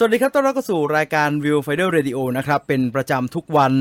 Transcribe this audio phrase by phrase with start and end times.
[0.00, 3.72] สวัสดีครับ ต้อนรับเข้าสู่รายการ View Finder Radio นะครับ เป็นประจำทุกวัน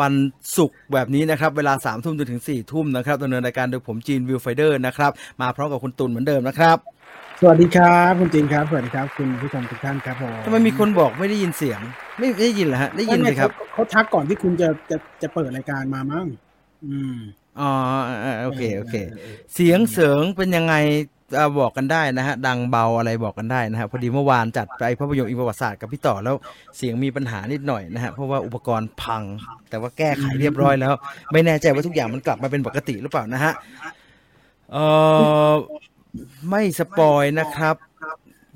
[0.00, 0.14] วัน
[0.56, 5.10] ศุกร์แบบนี้นะครับ เวลา3ามทุ่มจนถึง4ี่ทุ่มนะครับดำเนินรายการโดยผมจีน View Finder นะครับ
[5.40, 6.76] มาพร้อมกับคุณตุลเหมือนเดิมนะครับ
[7.40, 11.80] สวัสดีครับ คุณจีนครับ สวัสดีครับ คุณผู้ชมทุกท่านครับผมทำไมมีคนบอกไม่ได้ยินเสียง
[12.18, 16.26] ไม่ไม่ได้ยินเหรอฮะ ได้ยินสิครับเขาเขาทักก่อนที่คุณจะจะจะเปิดรายการมามั้ง
[16.84, 17.18] อืม
[17.60, 17.70] อ๋อ
[18.24, 18.94] อ่าโอเคโอเค
[19.54, 20.74] เสียงเสริงเป็นยังไง
[21.38, 26.36] อ่าบอกกันได้นะฮะ ดังเบาอะไรบอกกันได้นะฮะพอดีเมื่อวานจัดไปภาพยนตร์อิงประวัติศาสตร์กับพี่ต่อแล้ว
[26.76, 29.22] เสียงมีปัญหานิดหน่อยนะฮะเพราะว่าอุปกรณ์พัง
[29.70, 30.92] แต่ว่าแก้ไขเรียบร้อยแล้ว
[31.32, 33.52] ไม่แน่ใจว่าทุกอย่างมันกลับมาเป็นปกติหรือเปล่านะฮะ
[34.72, 34.76] เอ
[35.50, 35.52] อ
[36.50, 37.76] ไม่สปอยนะครับ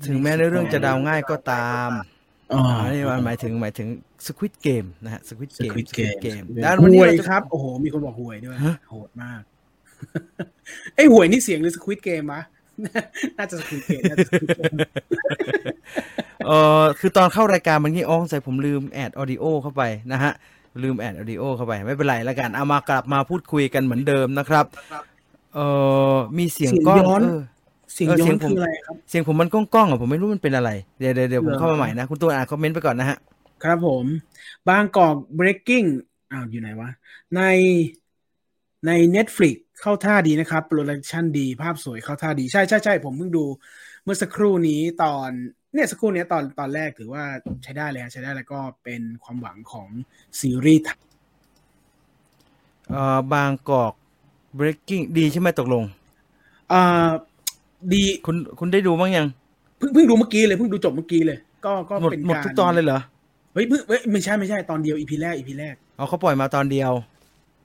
[0.05, 1.89] ถึงแม้ในเรื่องจะเดาง่ายก็ตาม
[2.53, 3.87] อ๋ออันนี้หมายถึงหมายถึง
[4.27, 9.41] Squid Game นะฮะ Squid Game Squid Squid Game Game ห่ด้านวันนี้วยเราจะครับ โอ้โห มีคนบอกห่วยด้วยฮะโหดมาก
[10.95, 12.41] ไอ้ยห่วยนี่เสียงหรือสควิตเกมวะ
[13.37, 14.77] น่าจะสควิตเกมน่าจะ Squid Game
[16.47, 16.51] เอ
[16.81, 20.31] อคือตอนเข้ารายการเมันงี้อ้องใส่ผมลืมแอดออดิโอเข้าไปนะฮะ
[20.83, 24.65] ลืมแอดออดิโอเข้าไป ไม่เป็นไรแล้วกัน เอามากลับมาพูดคุยกันเหมือนเดิมนะครับ
[25.55, 25.59] เอ
[26.13, 27.41] อมีเสียงกล้องเสียงย้อนเออ
[27.93, 33.17] เสียงเออย้เสีอยงนผมคืออะไรครับ เสียงผมมันก้องๆอะผมไม่รู้มันเป็นอะไร เดี๋ยวเดี๋ยวเดี๋ยวผมเหรอเข้ามาใหม่นะ คุณตัวอ่านคอมเมนต์ไปก่อนนะฮะ
[33.63, 34.05] ครับผม
[34.69, 35.87] บางกอก breaking
[36.31, 36.89] อ้าวอยู่ไหนวะ
[37.35, 37.41] ใน
[38.87, 43.45] ใน Netflix เข้าท่าดีนะครับ โปรดักชันดี ภาพสวยเข้าท่าดี ใช่ใช่ใช่ผมเพิ่งดู
[44.03, 45.29] เมื่อสักครู่นี้ตอน
[45.73, 47.23] เนี่ยสักครู่เนี้ยตอนตอนแรกถือว่า
[47.63, 49.87] ใช้ได้เลยฮะใช้ได้แล้วก็เป็นความหวังของ
[50.39, 50.99] ซีรีส์ไทย
[52.89, 53.93] เอ่อบางกอก
[54.59, 55.83] breaking ดีใช่ไหมตกลง
[56.73, 57.09] อ่า
[57.93, 59.27] ดีคุณคุณได้ดูบ้างยัง
[59.77, 66.91] เพิ่งเพิ่งดูเมื่อกี้เลยเพิ่งดูจบเมื่อกี้เลย ก็ก็หมดเป็นหมดการทุกตอนเลยเหรอเฮ้ยเพิ่งเฮ้ยไม่ใช่ไม่ใช่ตอนเดียว EP แรก EP แรกเอาเขาปล่อยมาตอนเดียว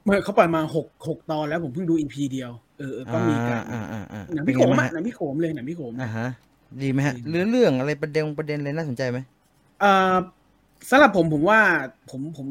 [0.04, 6.28] เมื่อเขาปล่อยมาหกหกตอนแล้วผมเพิ่งดู EP เดียวเออเออก็มีการอ่าอ่าอ่าหนังเป็นพี่ไงโขมบ้างอะฮะหนังพี่โขมเลยหนังพี่โขมอ่าฮะ
[6.82, 9.18] ดีไหมฮะเรื่องเรื่องอะไรประเด็นประเด็นอะไรน่าสนใจไหม
[9.80, 10.14] เอ่อ
[10.90, 11.60] สำหรับผมผมว่า
[12.10, 12.46] ผมผม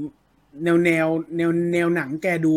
[0.64, 2.56] แนวแนวแนวแนวหนังแกดู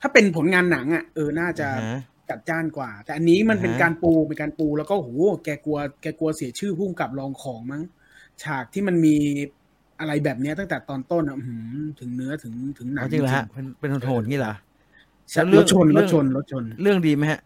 [0.00, 5.10] ถ้าเป็นผลงานหนังอะเออน่าจะอ่าฮะจัดจ้านกว่า แต่อันนี้มันเป็นอ่าฮะการปูเป็นการปูแล้วก็โห
[5.44, 7.82] แกกลัวแกกลัวเสียชื่อพุ่งกับรองของมั้ง
[8.42, 9.16] ฉากที่มันมี
[10.00, 11.66] อะไรแบบเนี้ยตั้งแต่ตอนต้นอะอื้อหือ
[12.00, 14.54] ถึงเนื้อถึงถึงหนังเอาจริงเหรอฮะเป็นเป็นโหดๆงี้เหรอ
[15.30, 17.40] ใช่แล้วเรื่รองถชนเรื่รองถชนรถชน เรื่องดีไหมฮะ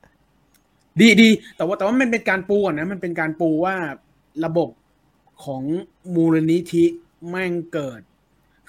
[1.00, 3.76] ดีดีแต่ว่าแต่ว่ามันเป็นการปูก่อนนะมันเป็นการปูว่า
[4.44, 4.70] ระบบ
[5.44, 5.62] ของ
[6.14, 6.84] มูลนิธิ
[7.28, 8.00] แม่งเกิด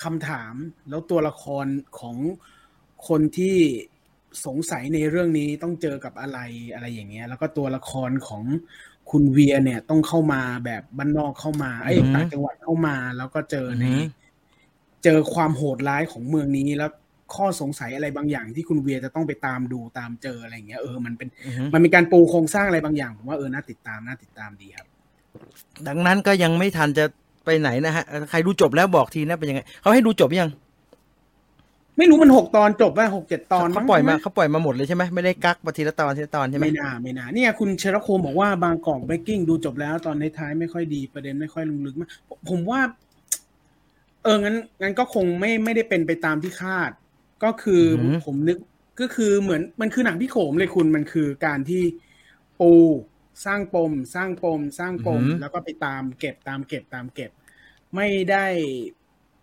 [0.04, 0.54] คำถาม
[0.90, 1.66] แล้วตัวละคร
[2.00, 2.18] ของ
[3.08, 3.58] คนที่
[4.46, 6.40] สงสัยในเรื่องนี้ต้องเจอกับอะไร
[6.74, 8.44] อะไรอย่างเงี้ย แล้วก็ตัวละครของ
[9.12, 14.04] คุณเวียเนี่ยต้องเข้ามาแบบบ้านนอกเข้ามาไอ้ยอือฮึต่างจังหวัดเข้ามาแล้วก็เจอในอือฮึ
[15.04, 16.92] เจอความโหดร้ายของเมืองนี้แล้ว
[17.36, 24.88] ข้อสงสัยอะไรบางอย่างที่คุณเวียจะต้องไปตามดูตามเจออะไรอย่างเงี้ยเออมันเป็นอือฮึมันมีการปูโครงสร้างอะไรบางอย่างผมว่าเออน่าติดตามน่าติดตามดีครับ
[25.88, 27.06] ดังนั้นก็ยังไม่ทันจะ
[27.46, 30.50] ไปไหนนะฮะ ใครดูจบแล้วบอกทีนะเป็นยังไงเขาให้ดูจบยัง
[32.00, 42.82] ไม่รู้มันหกตอนจบว่าหกเจ็ดตอนเขามั้งปล่อยมาใช่ไหเขาปล่อยมาหมดเลยใช่ไหมไม่ได้กักมาทีละตอนทีละตอนใช่ไหมไม่น่าไม่น่าเนี่ยคุณเชรโคมบอกว่าบางกอกเบกกิ้งดูจบแล้วตอนในท้ายไม่ค่อยดีประเด็นไม่ค่อยลงลึกมากผมผมว่า
[44.24, 46.92] เอองั้นงั้นก็คงไม่ไม่ได้เป็นไปตามที่คาด
[47.44, 48.58] ก็คืออผมนึก
[49.02, 51.84] ก็คือเหมือนมันคือหนังพี่โขมเลยคุณมันคือการที่
[52.60, 52.74] ปู
[53.46, 57.32] สร้างปม สร้างปม สร้างปม แล้วก็ไปตามเก็บตามเก็บตามเก็บ
[57.96, 58.46] ไม่ได้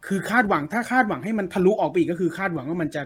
[0.09, 3.03] คือคาดหวังถ้าคาดหวังให้มันทะลุออกไปอีกก็คือคาดหวังว่ามันจะ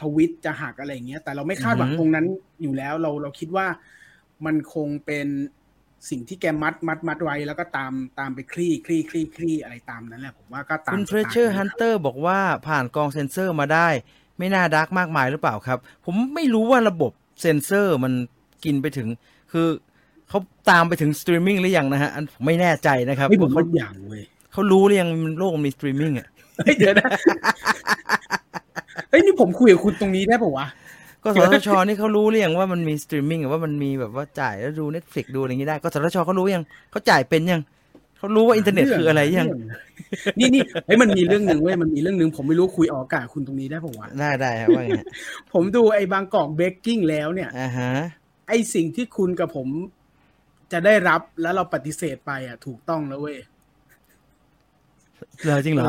[0.00, 2.26] ทวิตจะหักอะไรอย่างเงี้ย แต่เราไม่คาดหวังตรงนั้น
[2.62, 3.66] อยู่แล้ว เราเราคิดว่า
[4.46, 5.26] มันคงเป็น
[6.10, 12.38] สิ่งที่แกมัดมัดมัดไว้แล้วก็ตามตามไปคลี่คลี่คลี่คลี่อะไรตามนั้นแหละผมว่าก็ตามคุณสเทรไตล์เชอร์ฮันเตอร์บอกว่า
[12.68, 13.88] ผ่านกองเซ็นเซอร์มาได้
[14.38, 18.12] ไม่น่าดักมากมายหรือเปล่าครับ ผมไม่รู้ว่าระบบเซ็นเซอร์มัน
[18.64, 19.08] กินไปถึง
[19.52, 19.68] คือ
[20.28, 20.38] เขา
[20.70, 24.22] ตามไปถึงสตรีมมิ่งหรือยังนะฮะอันผมไม่แน่ใจนะครับไม่ผมว่าว่าเขาอย่างเว้ย
[24.52, 26.28] เขารู้หรือยังมันโลกมันมีสตรีมมิ่งอะ
[26.58, 27.08] เฮ้ยเดี๋ยวนะ
[29.10, 30.66] เฮ้ยนี่ผมคุยกับคุณตรงนี้ได้ป่าวะ
[31.22, 37.62] กสทชนี่เขารู้หรือยังว่ามันมีสตรีมมิ่งว่ามันมีแบบว่าจ่ายแล้วดู Netflix ดูอะไรอย่างงี้ได้ กสทชเขารู้ยังเขาจ่ายเป็นยัง
[38.18, 39.48] เขารู้ว่าอินเทอร์เน็ตคืออะไรยัง
[40.38, 45.06] นี่นี่เฮ้ยมันมีเรื่องหนึ่งเว้ยมันมีเรื่องหนึ่งผมไม่รู้คุยออกอากาศคุณตรงนี้ได้ป่าวะได้ได้ครับว่าไงฮะ
[45.52, 47.90] ผมดูไอ้บางกอกเบกกิ้งแล้วเนี่ยอ่าฮะ
[48.48, 49.68] ไอ้สิ่งที่คุณกับผม
[50.72, 53.36] จะได้รับแล้วเราปฏิเสธไปอะ ถูกต้องแล้วเว้ย
[55.44, 55.86] เหรอจริงเหรอ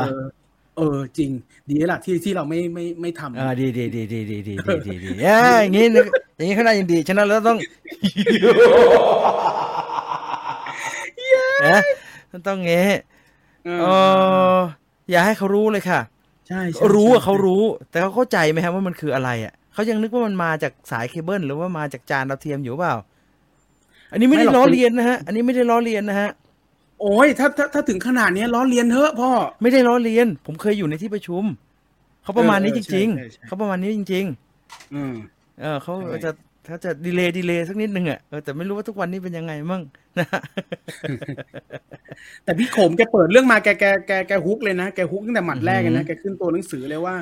[0.76, 1.30] เออเออจริง
[1.70, 6.06] ดีแล้วล่ะที่ที่เราไม่ไม่ไม่ทำอ่าดีดีดีดีดีดีดีดีดีเอ้ยอย่างงี้นึก
[6.36, 7.58] อย่างงี้เขาน่ายินดีฉะนั้นเราต้อง
[11.62, 11.80] เอ๊ะ
[12.32, 12.86] มันต้องเงี้
[13.64, 14.58] เอเอออ
[15.10, 16.00] อย่าให้เขารู้เลยค่ะ
[16.48, 22.94] ใช่ใช่รู้ว่าใช่เขารู้ แต่เขาเข้าใจไหมครับว่ามันคืออะไรอะเขเขายังนึกว่ามันมาจากสายเคเบิลหรือว่ามาจากจานดาวเทียมอยู่เปล่า
[24.12, 26.30] อันนี้ไม่ได้ล้อเลียนนะฮะ อันนี้ไม่ได้ล้อเลียนนะฮะ
[27.00, 29.30] โอ้ยถ้าถ้าถ้าถึงขนาดเนี้ยล้อเลียนเถอะพ่อ
[29.62, 31.44] ไม่ได้ล้อเลียน ผมเคยอยู่ในที่ประชุม
[32.22, 34.24] เขาประมาณนี้เอจอเออริงใช่ใช่ใช่ๆเขาประมาณนี้จริง
[34.94, 36.30] อืมๆเออเขาใช่จะ
[36.66, 39.82] เขาจะ delay delay สักนิดนึงอะเออแต่ไม่รู้ว่าทุกวันนี้เป็นยังไงมั่ง
[40.18, 40.40] นะฮะ
[42.44, 47.14] แต่พี่โขมแกเปิดเรื่องมาแกแกแกแกฮุกเลยนะ แกฮุกตั้งแต่หมัดแรกเลยนะ แกขึ้นตัวหนังสือเลยว่า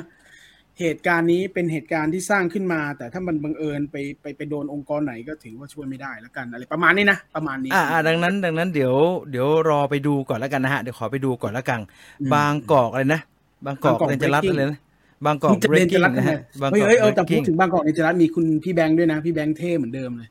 [0.79, 8.95] เหตุการณ์นี้เป็นเหตุการณ์ที่สร้างขึ้นมา แต่ถ้ามันบังเอิญไปไปไปโดนองค์กรไหนก็ถือว่าช่วยไม่ได้แล้วกันอะไรประมาณนี้นะประมาณนี้อ่าอ่าดังนั้น ดังนั้นเดี๋ยว
[9.31, 11.79] เดี๋ยวรอไปดูก่อนแล้วกันนะฮะเดี๋ยวขอไปดูก่อนแล้วกัน
[12.21, 13.21] อืมบางกอกอะไรนะ
[13.65, 14.79] บางกอกบางกอกเรนจรัต Breaking เลยนะ
[15.25, 20.29] บางกอกจะเบรเบกนกิ้จะงรักนะฮะบางกเฮ้ยอกเฮ้ยเออแต่เบรกพูกิ้ดงถึงบางกอกในจรัตมีคุณพี่แบงค์ด้วยนะพี่แบงค์เท่เหมือนเดิมเลย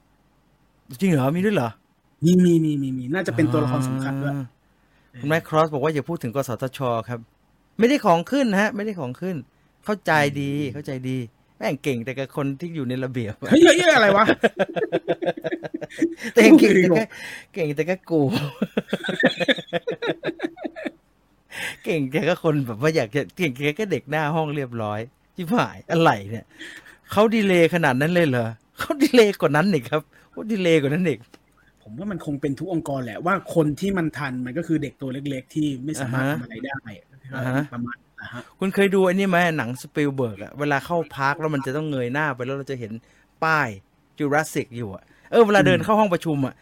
[1.01, 1.69] จริงเหรอมีด้วยเหรอ
[2.25, 4.47] มีมีมีมีมีน่าจะเป็นตัวละครสำคัญด้วยอ่า
[5.21, 7.21] คุณแม่ครอสบอกว่าอย่าพูดถึงกสทชครับ
[7.79, 9.37] ไม่ได้ของขึ้นนะฮะ ไม่ได้ของขึ้น
[9.91, 11.17] เข้าใจดีเข้าใจดี
[11.57, 14.27] แม่งเก่งแต่กับคนที่อยู่ในระเบียบเฮ้ยเฮ้ยเฮ้ยอะไรวะ
[16.33, 17.05] แต่เก่งแต่แค่
[17.55, 18.23] เก่งแต่แค่กู
[21.85, 25.01] เก่งแต่ก็คนแบบว่าอยากจะเก่งแค่ก็เด็กหน้าห้องเรียบร้อย
[25.35, 26.45] ที่ผายอะไรเนี่ย
[27.13, 28.49] เขา delay ขนาดนั้นเลยเหรอ
[28.79, 31.19] เขาดีเลย์กว่านั้นอีกครับเขา delay กว่านั้นอีก
[31.83, 36.79] ผมว่ามันคงเป็นทุกองค์กรแหละว่าคนที่มันทันมันก็คือเด็กตัวเล็ก ๆ ที่ไม่สามารถอ่าฮะทำอะไรได้
[37.37, 38.08] อ่าฮะประมาณนะฮะ
[38.59, 42.93] คุณเคยดูอันนี้ไหมหนังสปิลเบิร์กอะเวลาเข้า park แล้วมันจะต้องเงยหน้าไปแล้วเราจะเห็น
[43.45, 43.69] ป้าย
[44.19, 46.55] จูราสสิกอยู่อะเออเวลาเดินเข้าห้องประชุมอะ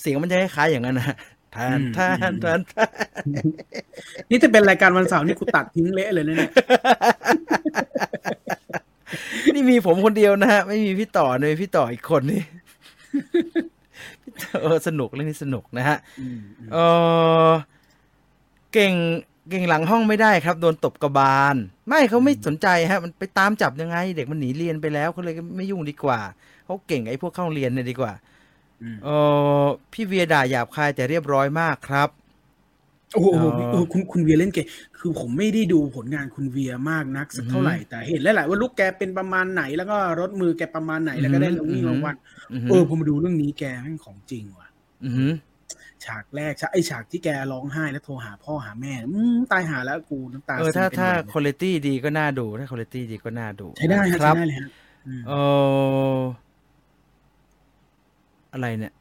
[0.00, 1.16] เสียงมันจะคล้ายๆอย่างนั้นนะ
[1.54, 2.90] ทานทานทานทาน
[4.30, 6.50] นี่จะเป็นรายการวันเสาร์นี่กูตัดทิ้งเละเลยนะเนี่ย
[9.54, 12.42] นี่มีผมคนเดียวนะฮะ ไม่มีพี่ต่อเลยพี่ต่ออีกคนนี่
[14.22, 15.98] พี่ต่อเออสนุกเรื่องนี้สนุกนะฮะ
[16.72, 16.76] เอ
[17.48, 17.50] อ
[18.72, 18.94] เก่ง
[19.48, 21.56] เก่งหลังห้องไม่ได้ครับ โดนตบกระบาล
[21.88, 26.20] ไม่เขาไม่สนใจฮะ มันไปตามจับยังไง เด็กมันหนีเรียนไปแล้วเขาเลยไม่ยุ่งดีกว่า
[26.64, 28.12] เขาเก่งไอ้พวกเข้าโรงเรียนเนี่ยดีกว่า
[28.82, 29.08] อืมเอ
[29.62, 32.08] อพี่เวียด่าหยาบคายแต่เรียบร้อยมากครับ
[33.14, 34.66] โอ้โหอ๋อเออคุณคุณเวียเล่นเก่ง
[34.98, 42.16] คือผมไม่ได้ดูผลงานคุณเวียมากนักสักเท่าไหร่แต่เห็นแล้วแหละว่าลูกแกเป็นประมาณไหน แล้วก็รถมือแกประมาณไหนแล้วก็ได้รางวัลรางวัล
[42.52, 44.68] อือหืเอออผมมาดูเรื่องนี้แกแม่งของจริงว่ะ
[45.04, 45.32] อือหือ
[46.06, 54.68] ฉากแรกฉากไอฉากที่แกร้องไห้แล้วโทรหาพ่อหาแม่อืมตายหาแล้วกูน้ำตาเออถ้าซึมเป็นถ้าหยคุณภาพดีก็น่าดูถ้าคุณภาพดีก็น่าดู ใช้ได้ฮะคใช้รับได้เลยฮะ
[55.06, 55.32] อืมเอ
[56.18, 56.20] อ
[58.52, 58.92] อะไรเนี่ย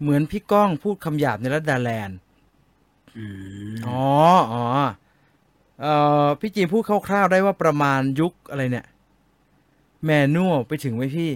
[0.00, 2.18] เหมือนพี่ก้องพูดคำหยาบในรัดดาแลนด์
[3.74, 4.04] อ๋อ
[4.52, 4.64] อ๋อ
[5.80, 5.94] เอ่
[6.24, 8.86] อพี่จีนพูดคร่าวๆได้ว่าประมาณยุคอะไรเนี่ย
[10.04, 11.30] manual ไปถึงไหมพี่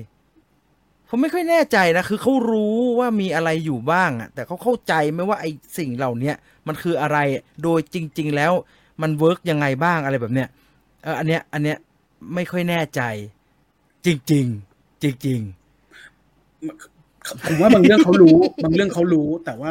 [1.09, 6.35] ผมไม่ค่อยแน่ใจนะ คือเขารู้ว่ามีอะไรอยู่บ้างอะแต่เขาเข้าใจไหมว่าไอ้สิ่งเหล่าเนี้ย
[6.67, 7.19] มันคืออะไร
[7.63, 8.53] โดยจริง ๆ แล้ว
[9.03, 10.49] มัน work ยังไงบ้างอะไรแบบเนี้ย
[11.03, 11.79] เอออันเนี้ยอันเนี้ย
[12.35, 13.01] ไม่ค่อยแน่ใจ
[14.07, 15.41] จริงๆจริง
[17.47, 19.71] ผมว่าบางเรื่องเขารู้ บางเรื่องเขารู้ แต่ว่า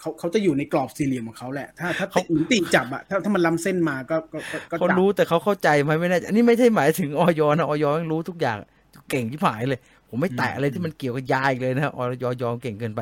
[0.00, 8.56] เขาเขาจะอยู่ในกรอบสี่เหลี่ยมของเขาแหละ ถ้าถ้าเขาเหมือนตีจับอะถ้าถ้ามันล้ำเส้นมาก็ก็ก็ก็ๆเขาจับรู้แต่เขาเข้าใจไหมไม่แน่ใจอันนี้ไม่ใช่หมายถึงออยนะออยยังรู้ทุกอย่าง
[9.10, 9.80] เก่งชิบหายเลย
[10.12, 13.00] ผมไม่แตะอะไรที่มันเกี่ยวกับยาอีกเลยนะออยยอมเก่งเกินไป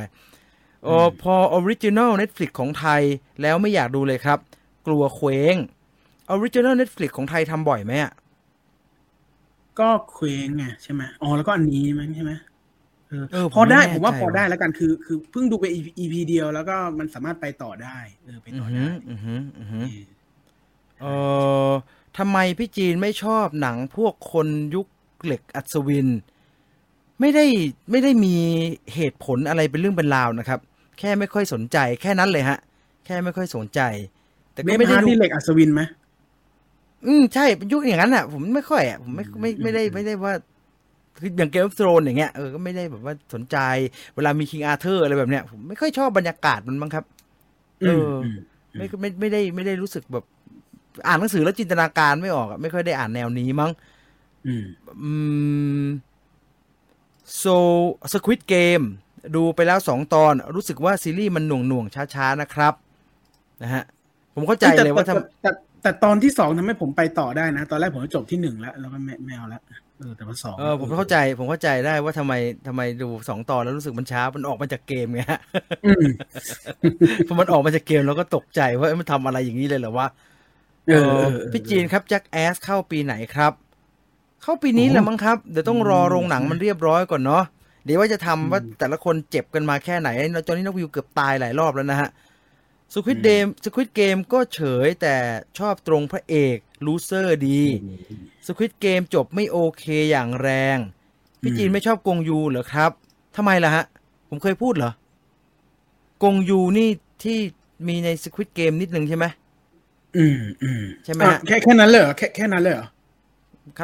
[0.84, 3.02] เออพอออริจิน l ล Netflix ของไทย
[3.42, 4.38] แล้วไม่อยากดูเลยครับ
[4.86, 5.56] กลัวเคว้ง
[6.30, 8.12] ออริจิน l Netflix ของไทยทำบ่อยไหมอะ
[9.78, 12.32] ก็เคว้งไงใช่ไหมอ๋อแล้วก็อันนี้มั้งใช่ไหม
[13.08, 15.64] เออเออพอได้ผมไม่แน่ผมว่าใจพอได้ว่ะแล้วกันคือ คือเพิ่งดูไป
[15.98, 20.04] EP เดียวแล้วก็มันสามารถไปต่อได้ เออไปอืต่ออหืได้ออือหืออือหือเออ
[21.00, 21.04] เอ
[21.68, 21.72] อ
[22.18, 24.86] ทำไมพี่จีนไม่ชอบหนังพวกคนยุค
[25.24, 26.08] เหล็กอัศวิน
[27.20, 27.44] ไม่ได้
[27.90, 28.34] ไม่ได้มี
[28.94, 30.60] เหตุผลอะไรเป็นเรื่องเป็นราวนะครับ
[30.98, 32.58] แค่ไม่ค่อยสนใจ แค่นั้นเลยฮะ
[33.06, 33.80] แค่ไม่ค่อยสนใจ
[34.52, 35.82] แต่เบก็ฟไม่ได้ฮาร์ดดูนี่เหล็กอัศวินไหม
[37.06, 40.34] อืมใช่เป็นยุคอย่างนั้นอะ ผมไม่ค่อยอะผมไม่ไม่ไม่ได้ไม่ได้ว่า
[41.18, 43.56] คืออย่างเกม of โ r รนอย่างเงี้ยเออก็ไม่ได้แบบว่าสนใจ
[44.14, 47.04] เวลามีคิงอาเธอร์อะไรแบบเนี้ยผมไม่ค่อยชอบบรรยากาศมันบ้างครับ
[47.80, 48.36] เอออม
[48.76, 50.24] ไม่ไม่ไม่ได้ไม่ได้รู้สึกแบบ
[51.06, 53.70] อ่านหนังสือแล้วจินตนาการไม่ออกอะไม่ค่อยได้อ่านแนวนี้มั้ง
[55.02, 55.12] อื
[55.82, 55.84] ม
[57.30, 57.56] อืม so
[58.12, 58.84] Squid Game
[59.36, 62.74] ดูไปแล้วสองตอนรู้สึกว่าซีรีส์มันหน่วงหน่วงๆช้าๆ นะครับ
[63.62, 63.84] นะฮะ
[64.34, 65.50] ผมเข้าใจเลยว่าทแต่แต่แต่
[65.82, 69.60] แต่ตอนที่สองทำให้ผมไปต่อได้นะ ตอนแรกผมจบที่หนึ่งแล้ว แล้วก็ไม่ไม่เอาละ
[69.98, 72.32] เออแต่ว่าสองำเออผมเข้าใจ ผมเข้าใจได้ว่าทำไม
[72.66, 75.40] ทำไมดูสองตอนแล้วรู้สึกมันช้า มันออกมาจากเกมไงฮะ
[75.86, 76.06] อืม
[77.26, 80.08] พอมันออกมาจากเกมเราก็ตกใจว่าเอ้ยมันทำอะไรอย่างนี้เลยเหรอวะ
[80.88, 83.52] เออเอเอออเออพี่จีนครับแจ็คแอสเข้าปีไหนครับ
[84.42, 87.44] เข้าปีนี้แหละมั้งครับ เดี๋ยวต้องรอโรงหนังมันเรียบร้อยก่อนเนาะ
[87.84, 90.08] เดี๋ยวว่าจะทำว่าแต่ละคนเจ็บกันมาแค่ไหน
[90.46, 92.08] ตอนนี้นักรีวิวเกือบตายหลายรอบแล้วนะฮะ
[92.94, 95.16] Squid Game Squid Game ก็เฉยแต่
[95.58, 96.56] ชอบตรงพระเอก
[96.86, 97.62] loser ดี
[98.46, 100.78] Squid Game จบไม่โอเคอย่างแรง
[101.42, 102.90] พี่จีนไม่ชอบกงยูเหรอครับ
[103.36, 103.84] ทำไมล่ะฮะ
[104.28, 104.92] ผมเคยพูดเหรอ
[106.22, 106.88] กงยูนี่
[107.22, 107.38] ที่
[107.88, 109.26] มีใน Squid Game นิดนึงใช่ไหม
[110.16, 112.99] อืมอืมใช่ไหมอะฮะแค่แค่นั้นเลยเหรอแค่แค่นั้นเลยเหรอดารา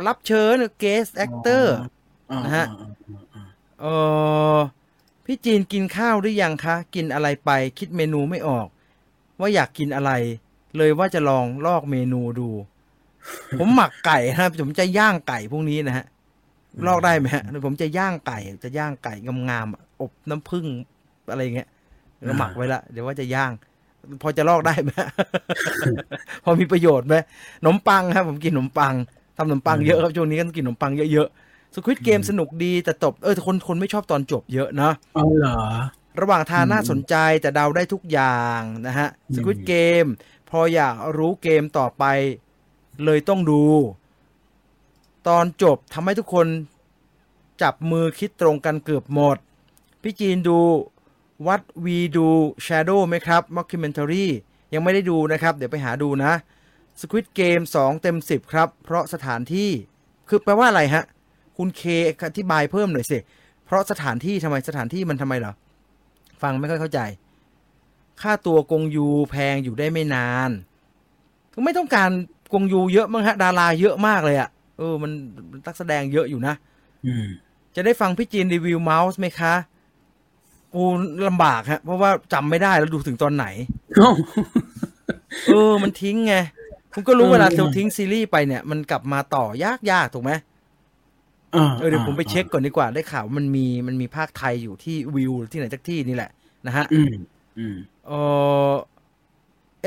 [0.07, 1.77] รับเชิญ guest actor
[2.45, 2.87] นะฮะอ๋อ
[3.35, 3.43] อ๋ออ๋อ
[3.81, 3.87] เอ
[4.57, 4.59] อ
[5.25, 8.67] พี่จีนกินข้าวหรือยังคะ กินอะไรไปคิดเมนูไม่ออก
[9.41, 10.13] ว่าอยากกินอะไร
[10.77, 12.49] เลยว่าจะลองลอกเมนูดู
[13.59, 16.07] ผมหมักไก่นะครับผมจะย่างไก่พวกนี้นะฮะ
[16.87, 19.15] ลอกได้ไหมฮะผมจะย่างไก่จะย่างไก่
[19.51, 20.67] งามๆอะอบน้ำผึ้ง
[21.31, 21.69] อะไรเงี้ย
[22.25, 23.53] แล้วหมักไว้ละเดี๋ยวว่าจะย่าง
[24.23, 24.91] พอจะลอกได้ไหม
[26.45, 27.15] พอมีประโยชน์ไหม
[27.61, 28.95] ขนมปังครับ ผมกินขนมปัง
[29.37, 35.59] ทำขนมปังเยอะครับช่วงนี้ก็ต้องกินขนมปังเยอะๆสควิตเกมสนุกดีแต่ตบเออคนคนไม่ชอบตอนจบเยอะนะเอาเหรอ
[36.21, 40.05] ระหว่างทางน่าสนใจแต่เดาได้ทุกอย่างนะฮะอืมสควิตเกม
[40.51, 42.05] พออยากรู้เกมต่อไป
[43.05, 43.63] เลยต้องดู
[45.29, 46.47] ตอนจบทำให้ทุกคน
[47.63, 49.37] จับมือคิดตรงกันเกือบหมด
[50.03, 50.59] พี่จีนดู
[51.47, 52.29] วัดวีดู
[52.67, 54.27] Shadow ไหมครับ Mockumentary
[54.75, 56.33] ยังไม่ได้ดูนะครับ เดี๋ยวไปหาดูนะ
[57.01, 59.71] Squid Game 2 เต็ม 10 ครับ เพราะสถานที่
[60.29, 61.05] คือแปลว่าอะไรฮะ
[61.57, 61.83] คุณเค
[62.27, 63.19] อธิบายเพิ่มหน่อยสิ
[63.65, 65.53] เพราะสถานที่ทำไมสถานที่มันทำไมเหรอ
[66.43, 67.01] ฟังไม่ค่อยเข้าใจ
[68.23, 70.51] ค่าตัวกงยูแพงอยู่ได้ไม่นาน
[71.55, 72.11] ก็ไม่ต้องการ
[72.53, 74.49] กงยูเยอะมั้งฮะ ดาราเยอะมากเลยอะ่ะ
[74.79, 75.11] เออ มัน
[75.67, 76.55] นักแสดงเยอะอยู่นะ
[77.07, 77.27] อืม
[77.77, 79.55] จะได้ฟังพี่จีนรีวิวเมาส์ไหมคะ
[80.73, 80.85] โอ้
[81.29, 83.47] ลำบากฮะ เพราะว่าจำไม่ได้แล้วดูถึงตอนไหน
[83.97, 84.13] เอ้า
[85.47, 86.35] เออมันทิ้งไง
[86.99, 90.33] คุณก็รู้เออเวลาเราทิ้งซีรีส์ไปเนี่ยมันกลับมาต่อยากยากๆถูกไหม
[91.55, 96.31] อ่าเออเดี๋ยวผมไปเช็คก่อนดีกว่าได้ข่าวว่ามันมีมันมีภาคไทยอยู่ที่วิวที่ไหนสักที่นี่แหละ
[96.67, 97.15] นะฮะอืม
[97.59, 97.77] อืม
[98.07, 98.21] เอ่
[98.71, 98.73] อ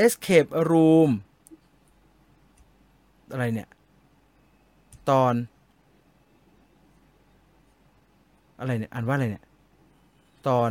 [0.04, 1.10] escape room
[3.32, 3.68] อะไรเนี่ย
[5.10, 5.32] ตอน
[8.60, 9.44] อะไรเนี่ยอ่านว่าอะไรเนี่ย
[10.48, 10.70] ตอน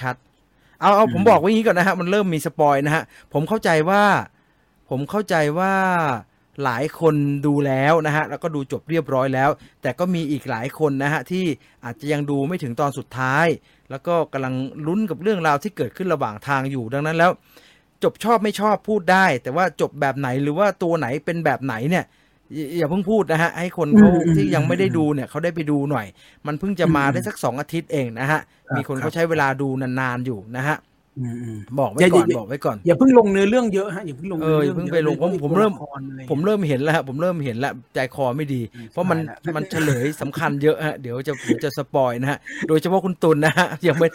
[0.00, 4.02] ชัดๆเอาเอาผมบอกไว้อย่างนี้ก่อนนะฮะ มันเริ่มมีสปอยนะฮะ ผมเข้าใจว่า
[4.90, 5.74] ผมเข้าใจว่า
[6.64, 7.14] หลายคน
[7.46, 9.50] ดูแล้วนะฮะแล้วก็ดูจบเรียบร้อยแล้ว
[9.82, 11.44] แต่ก็มีอีกหลายคนนะฮะที่
[11.84, 13.46] อาจจะยังดูไม่ถึงตอนสุดท้าย
[13.90, 14.54] แล้วก็กำลัง
[14.86, 17.30] ลุ้นกับเรื่องราวที่เกิดขึ้นระหว่างทางอยู่ดังนั้นแล้ว
[18.02, 22.04] จบชอบไม่ชอบพูดได้ แต่ว่าจบแบบไหนหรือว่าตัวไหนเป็นแบบไหนเนี่ย
[22.54, 26.06] อย่าอย่าเพิ่งพูดนะฮะ ให้คนเขาที่ยังไม่ได้ดูเนี่ยเขาได้ไปดูหน่อย
[26.46, 28.40] มันเพิ่งจะมาได้สักสองอาทิตย์เองนะฮะ
[28.76, 30.86] มีคนเขาใช้เวลาดูนานๆอยู่นะฮะอืมอืม
[31.78, 44.08] บอกไว้อย่าก่อนอย่าบอกไว้ก่อน อย่าเพิ่งลงเนื้อเรื่องเยอะฮะอย่าเพิ่งลงเอออย่าเพิ่งไปลงผมผมเริ่มตัวละคอะไรผมเริ่มเห็นแล้วฮะผมเริ่มเห็นแล้วใจคอไม่ดีอืมเพราะมันใช่แล้วมันเฉลยสำคัญเยอะฮะเดี๋ยวจะเดี๋ยวจะสปอยนะฮะโดยเฉพาะคุณตุลนะฮะยังไม่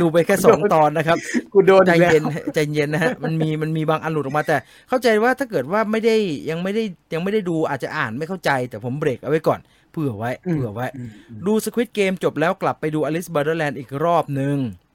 [0.00, 1.18] ดูไปแค่สองตอนนะครับ
[1.52, 4.56] กูโดนใจอีกแล้วเย็นใจเย็นนะฮะมันมีมันมีบางอันหลุดออกมาแต่
[4.88, 6.16] เข้าใจว่าถ้าเกิดว่าไม่ได้
[6.50, 9.60] ยังไม่ได้ยังไม่ได้ดูอาจจะอ่านไม่เข้าใจ แต่ผมเบรกเอาไว้ก่อน
[9.92, 14.85] เผื่อไว้เผื่อไว้อืมอืมดูสควิตเกมจบแล้วกลับไปดู Alice Borderland อีกรอบหนึ่งอืม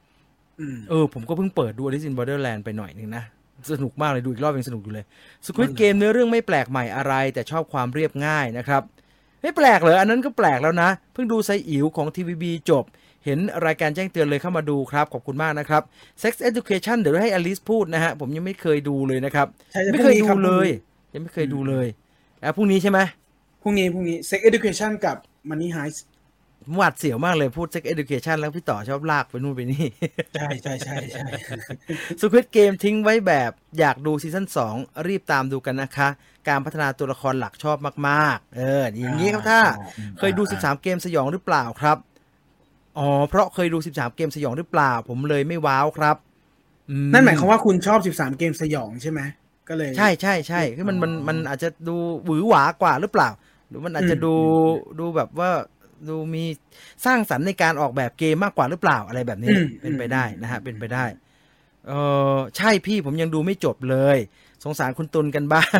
[0.89, 3.23] เออผมก็เพิ่งเปิดดู Alice in Borderland ไปหน่อยหนึงนะ
[3.71, 5.05] สนุกมากเลยดูอีกรอบยังสนุกอยู่เลย
[5.47, 8.81] Squid Game เนื้อเรื่องไม่แปลกใหม่อะไร แต่ชอบความเรียบง่ายนะครับ
[9.41, 12.83] ไม่แปลกเลยอันนั้นก็แปลกแล้วนะ เพิ่งดูไซอิ๋วของ TVB จบ
[13.25, 15.81] เห็นรายการแจ้งเตือนเลยเข้ามาดูครับ ขอบคุณมากนะครับ
[16.23, 20.67] Sex Education เดี๋ยวให้อลิสพูดนะฮะ ผมยังไม่เคยดูเลยนะครับใช่ไม่เคยพรุ่งนี้ดูรับเลย
[21.13, 21.87] ยังไม่เคยดูเลย
[22.41, 22.99] แล้วพรุ่งนี้ใช่ไหม
[23.61, 25.17] พรุ่งนี้พรุ่งนี้ sex education กับ
[25.49, 26.10] money heist ผม
[26.75, 29.85] หวาดเสียวมากเลยพูด Sex Education แล้วพี่ต่อชอบลากไปนู่นไปนี่
[30.33, 31.25] ใช่ใช่ใช่ใช่
[32.19, 36.07] สควิตเกมทิ้งไว้แบบอยากดูซีซั่น2 รีบตามดูกันนะคะ
[36.47, 37.77] การพัฒนาตัวละครหลักชอบ
[38.07, 39.59] มากๆ เออ อย่างนี้ครับถ้า
[40.19, 41.97] เคยดู 13 เกมสยองหรือเปล่าครับ
[42.97, 46.15] อ๋อ เพราะเคยดู 13 เกมสยองหรือเปล่า ผมเลยไม่ว้าวครับ
[46.89, 49.19] อืนั่นหมายความว่าคุณชอบ 13 เกมสยองใช่ไหม
[49.69, 53.29] ก็เลย ใช่ใช่ใช่คือมันมันมันอาจจะดูหวือหวากว่าหรือเปล่า
[53.67, 54.33] หรือมันอาจจะดู
[54.99, 55.51] ดูแบบว่า
[56.09, 56.43] ดูมี
[57.05, 61.05] สร้างสรรค์ในการออกแบบเกมมากกว่าหรือเปล่าอะไรแบบนี้อืมเป็นไปได้นะฮะเป็นไปได้
[61.87, 61.91] เอ
[62.35, 64.17] อใช่พี่ผมยังดูไม่จบเลย
[64.63, 65.79] สงสารคุณตุลกันบ้าง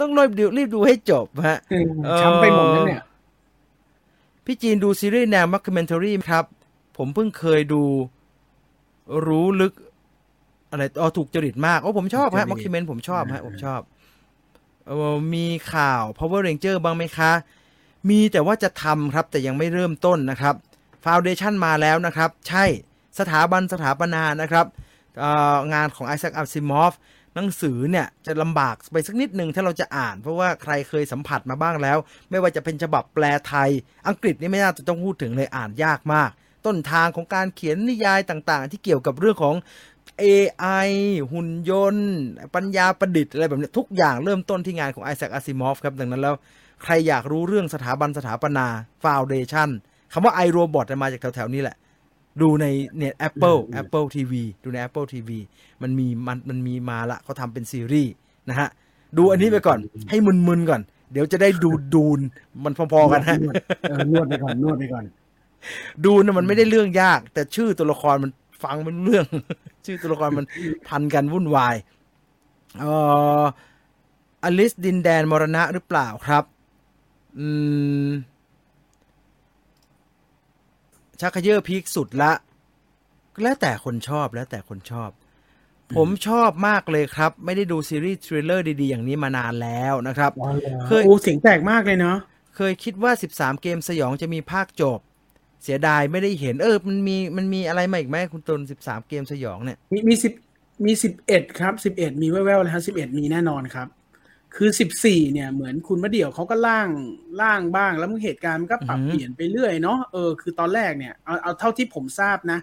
[0.00, 3.02] ต้องรีบดูรีบดูให้จบฮะอืมเออช้ำไปหมดแล้วเนี่ย
[4.44, 6.44] พี่จีนดูซีรีส์แนวมัคคิเมนทารีครับ
[6.96, 7.82] ผมเพิ่งเคยดู
[9.26, 9.72] รู้ลึก
[10.70, 17.32] อะไรอ๋อถูกจริตมาก โอ้ผมชอบฮะถูมักคจริตคิเมนผมชอบฮะอ่าผมชอบเออมีข่าว Power Ranger บ้างไหมคะ
[18.08, 20.54] มีแต่ว่าจะทำครับแต่ยังไม่เริ่มต้นนะครับ
[21.04, 22.64] ฟาวเดชันมาแล้วนะครับ ใช่
[23.18, 24.66] สถาบันสถาปนานะครับ
[25.72, 26.92] งานของไอแซคอัลซิมอฟ
[27.34, 31.98] หนังสือเนี่ยจะลำบากไปสักนิดหนึ่งถ้าเราจะอ่าน เพราะว่าใครเคยสัมผัสมาบ้างแล้ว
[32.30, 33.70] ไม่ว่าจะเป็นฉบับแปลไทย
[34.08, 36.30] อังกฤษนี่ไม่น่าจะต้องพูดถึงเลยอ่านยากมาก
[36.66, 39.54] ต้นทางของการเขียนนิยายต่างๆ ที่เกี่ยวกับเรื่องของ
[40.24, 40.88] AI
[41.32, 42.10] หุ่นยนต์
[42.54, 46.34] ปัญญาประดิษฐ์อะไรแบบนี้ทุกอย่างเริ่มต้นที่งานของไอแซคอาซิมอฟครับ ดังนั้นแล้ว
[46.82, 48.66] ใครอยากรู้เรื่องสถาบันสถาปนา
[49.04, 49.68] Foundation
[50.12, 51.76] คำว่า iRobot จะมาจากแถวๆนี้แหละ
[52.40, 54.32] ดูในเนี่ย Apple อืม Apple TV
[54.64, 55.30] ดูใน Apple TV
[55.82, 58.12] มันมีมันมันมีมาละเขาทำเป็นซีรีส์
[58.48, 58.68] นะฮะ
[59.16, 59.78] ดูอันนี้ไปก่อน
[60.10, 60.16] ให้
[60.48, 60.80] มึนๆก่อน
[61.12, 62.20] เดี๋ยวจะได้ดูดูน
[62.64, 63.54] มันพอๆกันฮะนวด
[63.90, 65.04] เออนวดไปก่อนนวดไปก่อน
[66.04, 68.30] ดูนะมันไม่ได้เรื่องยาก แต่ชื่อตัวละครมัน
[68.62, 69.26] ฟังเป็นเรื่อง
[69.84, 70.46] ชื่อตัวละครมัน
[70.88, 71.76] พันกันวุ่นวาย
[72.78, 72.92] เอ่
[73.40, 73.42] อ
[74.44, 76.44] อลิสดินแดนมรณะหรือเปล่าครับ
[77.38, 77.48] อื
[78.08, 78.10] ม
[81.20, 82.32] ชักเขยอพีคสุดละ
[83.42, 85.10] แล้วแต่คนชอบแล้วแต่คนชอบ
[85.96, 90.30] ผมชอบมากเลยครับ ไม่ได้ดูซีรีส์ทริลเลอร์ดีๆ อย่างนี้มานานแล้วนะครับ
[90.86, 92.18] เคยโอ้เสียงแตกมากเลยเนาะ
[92.56, 94.98] เคยคิดว่า 13 เกมสยองจะมีภาคจบ
[95.64, 100.32] เสียดายไม่ได้เห็น เออ มันมีมันมีอะไรมาอีกไหมคุณตุล13เกมสยองเนี่ย มีมีสิบ
[100.86, 103.88] มีสิบเอ็ดครับสิบเอ็ดมีแว่วๆเลยครับสิบเอ็ดมีแน่นอนครับ
[104.56, 106.88] คือสิบสี่เนี่ยเหมือนคุณมะเดี่ยวเขาก็ล่าง
[107.42, 112.58] ล่างบ้าง แล้วมันเหตุการณ์มันก็ปรับอือฮึเปลี่ยนไปเรื่อยเนาะเออคือตอนแรกเนี่ยเอาเอาเท่าที่ผมทราบนะ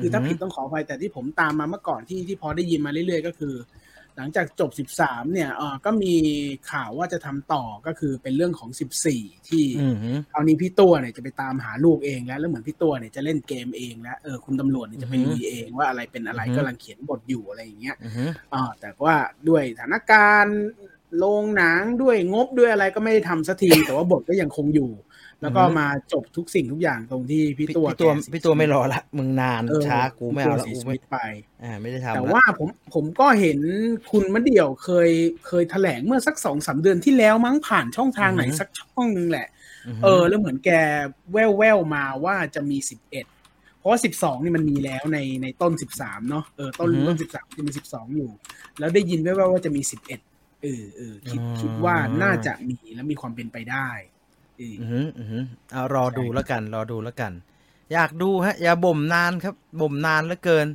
[0.00, 3.54] คือถ้าอือฮึผิดต้องขออภัยแต่ที่ผมตามมาเมื่อก่อนที่ที่พอได้ยินมาเรื่อยๆ ก็คือ
[4.18, 6.14] หลังจากจบสิบสามเนี่ยเออก็มี
[6.70, 19.16] ข่าวว่าจะทำต่อก็คือเป็นเรื่องของสิบสี่ที่อือหือคราวนี้พี่ตัวเนี่ยจะไปตามหาลูกเองแล้วแล้วเหมือนพี่ตัวเนี่ยจะเล่นเกมเองแล้วเออคุณตำรวจเนี่ยจะไปอือฮึลุยเองว่าอะไรเป็นอะไรอือฮึกำลังเขียนบทอยู่อะไรอย่างเงี้ยอือหืออ่าแต่ว่า
[19.48, 20.58] ด้วยสถานการณ์
[21.18, 24.90] โรงหนังด้วยงบด้วยอะไรก็ไม่ได้ทำสักทีแต่ว่าบทก็ยังคงอยู่
[25.42, 31.18] แล้วก็อือฮึมาจบทุกสิ่งทุกอย่างตรงที่พี่พี่ตัวพี่ตัวแกเสียพี่ตัวไม่รอละมึงนานเออช้ากูไม่เอาละพี่กูตัวเสียชีไม่วิตไป
[31.62, 33.58] อ่าไม่ได้ทำแต่ละว่าผมผมก็เห็น
[34.10, 35.10] คุณมะเดี่ยวเคย
[35.46, 39.48] เคยแถลงเมื่อสักสองสามเดือนที่แล้วมั้งผ่านช่องทางไหนสักช่องนึงแหละ
[39.86, 40.70] หืเออ แล้วเหมือนแก
[41.32, 43.26] แว่วแววๆมาว่าจะมีสิบเอ็ด
[43.78, 48.30] เพราะว่าสิบสองนี่มันมีแล้วในในต้นสิบสามเนาะเออต้นต้นสิบสามจะมีสิบสองอยู่
[48.78, 50.20] แล้วได้ยินแว่วๆว่าจะมีสิบเอ็ด
[50.62, 55.42] เออเออคิดคิดว่าน่าจะมีและมีความเป็นไปได้เอออือหืออือหือ
[55.72, 57.32] เอารอดูแล้วกัน รอดูแล้วกัน
[57.92, 60.66] อยากดูฮะ อย่าบ่มนานครับ บ่มนานเหลือเกิน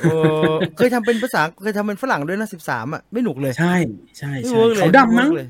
[0.00, 0.04] เอ
[0.48, 3.74] อเคยทำเป็นภาษาเคยทำเป็นฝรั่งด้วยนะสิบสามอะไม่หนุกเลย ใช่
[4.18, 5.48] ใช่ใช่ไม่ work เลยเขาดำมั้งไเวิร์กเลย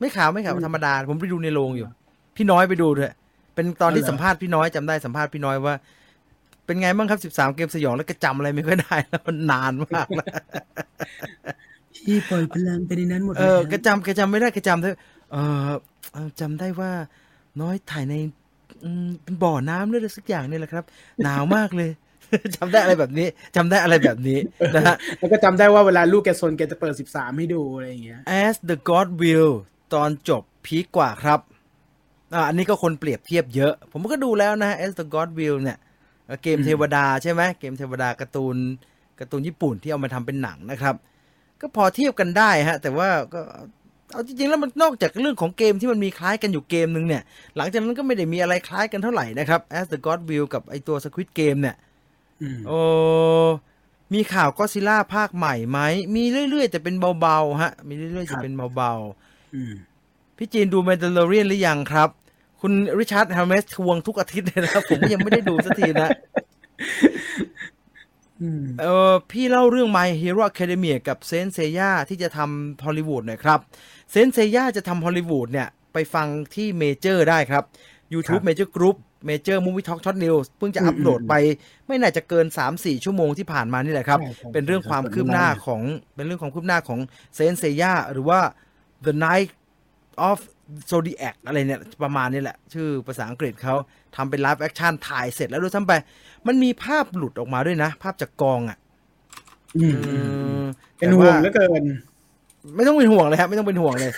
[0.00, 1.86] ไม่ขาวไม่ขาวธรรมดา ผมไปดูในโรงอยู่
[2.36, 3.12] พี่น้อยไปดูด้วย
[3.54, 5.74] เป็นตอนที่อ๋อเหรอสัมภาษณ์พี่น้อยจำได้สัมภาษณ์พี่น้อยว่า
[6.66, 10.28] เป็นไงบ้างครับสิบสามเกมสยองแล้วก็จำอะไรไม่ค่อยได้แล้วมันนานมากแล้ว
[12.04, 14.88] พี่ปล่อยพลังไปในนั้นหมดเออแล้วแกจำแกจำไม่ได้แกจำได้
[15.32, 15.40] เออเอ่
[15.70, 15.70] อ
[16.40, 16.92] จำได้ว่า
[17.60, 18.14] น้อยถ่ายใน
[18.84, 20.84] อืมเป็นบ่อน้ำหรืออะไรสักอย่างนี่แหละครับ
[21.24, 21.90] หนาวมากเลย
[22.56, 24.38] จำได้อะไรแบบนี้จำได้อะไรแบบนี้
[24.74, 29.52] นะฮะแล้วก็จำได้ว่าเวลาลูกแกซนแกจะเปิดสิบสามให้ดูอะไรอย่างเงี้ย As the God Will
[29.94, 31.40] ตอนจบพีคกว่าครับ
[32.34, 35.78] อ่าอันนี้ก็คนเปรียบเทียบเยอะ ผมก็ดูแล้วนะ As the God Will เนี่ย
[36.26, 38.56] เอ่อเกมอืมเทวดาใช่ไหมเกมเทวดาการ์ตูน
[39.20, 40.94] การ์ตูนญี่ปุ่นที่เอามาทำเป็นหนังนะครับ
[41.60, 43.42] ก็พอเทียบกันได้ฮะ แต่ว่าก็
[44.14, 47.22] เอาจริงๆแล้วมันนอกจากเรื่องของเกมที่มันมีคล้ายกันอยู่เกมนึงเนี่ย
[47.56, 51.76] หลังจากนั้นก็ไม่ได้มีอะไรคล้ายกันเท่าไหร่นะครับ As the God Will กับไอตัว Squid Game เนี่ย
[52.42, 52.78] อืมโอ้
[54.14, 55.78] มีข่าวก็ซิล่าภาคใหม่ไหม
[56.14, 58.92] มีเรื่อยๆแต่เป็นเบาๆฮะ มีเรื่อยๆครัจะบเป็นเบา
[59.54, 62.08] อืมๆพี่จีนดู m ม n ด a ลเรียนหรือยังครับ
[62.60, 66.08] คุณริชาร์ดฮาร์เมสทวงทุกอาทิตย์เลยนะครับ ผมก็ยังไม่ได้ดูสักทีนะ
[66.80, 67.73] อืม
[68.80, 73.60] เออพี่เล่าเรื่อง My Hero Academia กับเซนเซย่าที่จะทำฮอลลีวูดหน่อยครับ
[74.10, 77.64] เซนเซย่าจะทำฮอลลีวูดเนี่ย ไปฟังที่เมเจอร์ได้ครับ
[78.12, 78.96] YouTube ครับ Major Group
[79.28, 81.34] Major Movie Talk Shot News เพิ่งจะอืมอัปโหลดอืมไป
[81.86, 85.82] ไม่น่าจะเกิน 3-4 ชั่วโมงที่ผ่านมานี่แหละครับใช่ใช่เป็นเรื่องใช่ความครับคืบหน้าเปิดไม่ได้ของ
[86.14, 87.00] เป็นเรื่องความคืบหน้าของ
[87.34, 88.40] เซนเซย่าหรือว่า
[89.06, 89.50] The Knights
[90.30, 90.38] of
[90.90, 93.74] Zodiac อะไรเนี่ยประมาณนี้แหละ ชื่อภาษาอังกฤษเขา
[94.16, 95.92] ทำเป็น live action ถ่ายเสร็จแล้วด้วยซ้ำไป
[96.46, 98.78] มันมีภาพหลุดออกมาด้วยนะ ภาพจากกองอะ
[99.76, 100.18] อืมอืออื
[100.58, 100.64] ม
[100.98, 101.84] เป็นแต่ห่วงว่าเหลือเกิน
[102.76, 104.12] ไม่ต้องเป็นห่วงเลยครับ ไม่ต้องเป็นห่วงเลย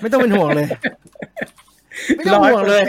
[0.00, 0.68] ไม่ต้องเป็นห่วงเลย
[2.16, 2.82] ไม่ต้องห่วงเลย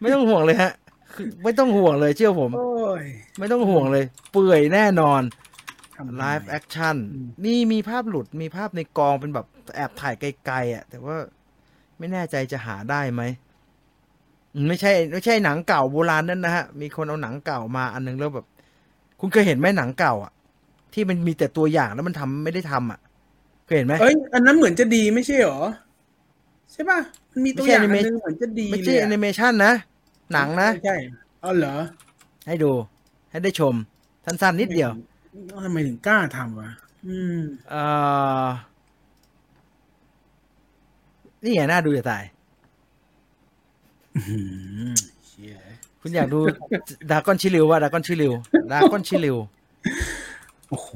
[0.00, 0.72] ไม่ต้องห่วงเลยฮะ
[1.14, 2.60] คือไม่ต้องห่วงเลยเชื่อผมโอ้
[3.02, 3.04] ย
[3.38, 5.22] ไม่ต้องห่วงเลย เปื่อยแน่นอน
[5.96, 11.16] ทำไมไลฟ์แอคชั่นอืมมีมีภาพหลุดมีภาพในกองเป็นแบบแอบถ่ายไกลๆอะ แต่ว่า
[11.98, 13.51] ไม่แน่ใจจะหาได้ไหมอืม
[14.68, 18.46] ไม่ใช่ไม่ใช่หนังเก่าโบราณนั่นนะฮะ มีคนเอาหนังเก่ามาอันนึงแล้วแบบ
[19.20, 20.32] คุณเคยเห็นไหมหนังเก่า อะ
[20.94, 23.00] ที่มันมีแต่ตัวอย่างแล้วมันทำไม่ได้ทำอะ
[23.66, 25.60] เคยเห็นไหมเอ้ยอันนั้นเหมือนจะดีไม่ใช่เหรอ
[26.72, 27.00] ใช่ป่ะ
[27.32, 29.72] มันมีตัวไม่ใช่อย่างอัน anime นึงเหมือนจะดีเลยไม่เลใช่แอนิเมชันนะ
[30.32, 30.96] หนังนะใช่
[31.44, 31.76] อ๋อเหรอ
[32.46, 32.72] ให้ดู
[33.30, 33.74] ให้ได้ชม
[34.24, 34.90] สั้นๆนิดเดียว
[35.64, 36.70] ทำไมถึงกล้าทำวะ
[37.06, 37.82] อืมเอ่
[38.44, 38.46] อ
[41.42, 42.41] นี่ไงน่าดูจะตายเชี่ย
[46.00, 46.38] คุณอยากดู
[47.10, 48.32] ดากอนชิลิวว่าดากอนชิลิว
[48.72, 49.36] ดากอนชิลิว
[50.70, 50.90] โอ้โห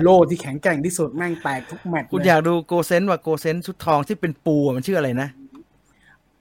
[0.00, 5.28] โลที่แข็งแกร่งที่สุดแม่งแตกทุกแมตช์คุณอยากดูโกเซนว่าโกเซนชุดทองที่เป็นปูอะมันชื่ออะไรนะ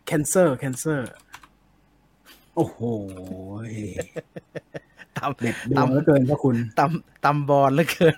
[0.06, 1.10] แคนเซอร์แคนเซอร์
[2.56, 2.80] โอ้โห
[5.18, 8.18] ตำเด็ดดวงเหลือเกินพระคุณตำตำบอลเหลือเกิน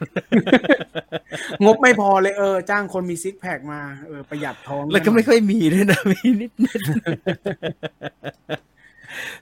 [1.64, 6.82] งบไม่พอเลยเออ จ้างคนมีซิกแพคมาเออประหยัดท้อง แล้วก็ไม่ค่อยมีด้วยนะมีนิดนิด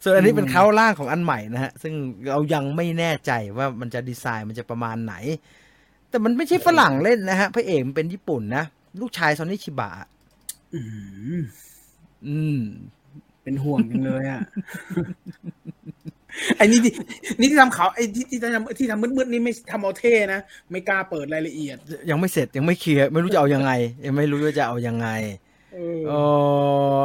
[0.04, 1.94] ส่วนอันนี้เป็นเขาล่างของอันใหม่นะฮะ ซึ่ง
[2.30, 5.16] เรายังไม่แน่ใจว่ามันจะดีไซน์มันจะประมาณไหน
[6.10, 8.64] แต่มันไม่ใช่ฝรั่งเล่นนะฮะพระเอกมันเป็นญี่ปุ่นนะ
[9.02, 9.92] ลูกชายซอนนี่ชิบะ
[10.74, 10.82] อื
[11.40, 11.42] ม
[12.28, 12.60] อืม
[13.44, 14.42] เป็นห่วงจังเลยอะ
[16.58, 16.94] ไอ้นี่ที่
[17.40, 20.40] นี่ที่ทำขาวไอ้ที่ที่ทำที่ทำมืดๆนี่ไม่ทำเอาเท่นะ
[20.72, 21.78] ไม่กล้าเปิดรายละเอียด
[22.10, 23.72] ยังไม่เสร็จยังไม่เคลียร์ไม่รู้จะเอายังไง
[24.06, 25.08] ยังไม่รู้ว่าจะเอายังไง
[25.74, 26.14] เออเอ
[26.98, 27.02] อ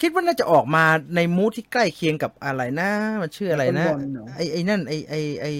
[0.00, 0.84] คิดว่าน่าจะออกมา
[1.16, 5.50] ในมูทที่ใกล้เคียงกับอะไรนะมันชื่ออะไรนะบอลเหรอไอ้ไอ้นั่นไอ้ไอ้ไอ้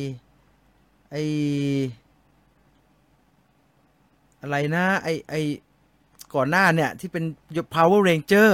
[1.10, 1.22] ไอ้
[4.42, 5.40] อะไรนะ ไอ้ไอ้
[6.34, 7.24] ก่อนหน้าเนี่ย ที่เป็น
[7.74, 8.50] Power Ranger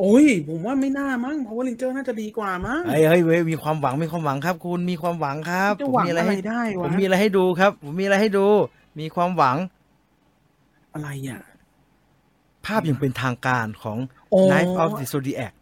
[0.00, 8.46] โอ้ย ผมว่าไม่น่ามั้งเพราะว่าลิงเจอร์น่าจะดีกว่ามั้งเฮ้ยเฮ้ยเว้ยมีความหวังมีความหวังครับ คุณมีความหวังครับจะผมหวังมีอะไรอะไรให้ได้ผวะมมีอะไรให้ดูครับ ผมมีอะไรให้ดู
[8.98, 9.56] มีความหวัง
[10.94, 11.40] อะไรอะ
[12.64, 13.98] ภาพอย่างเป็นทางการของ
[14.30, 15.52] โอ้ Knights of the Zodiac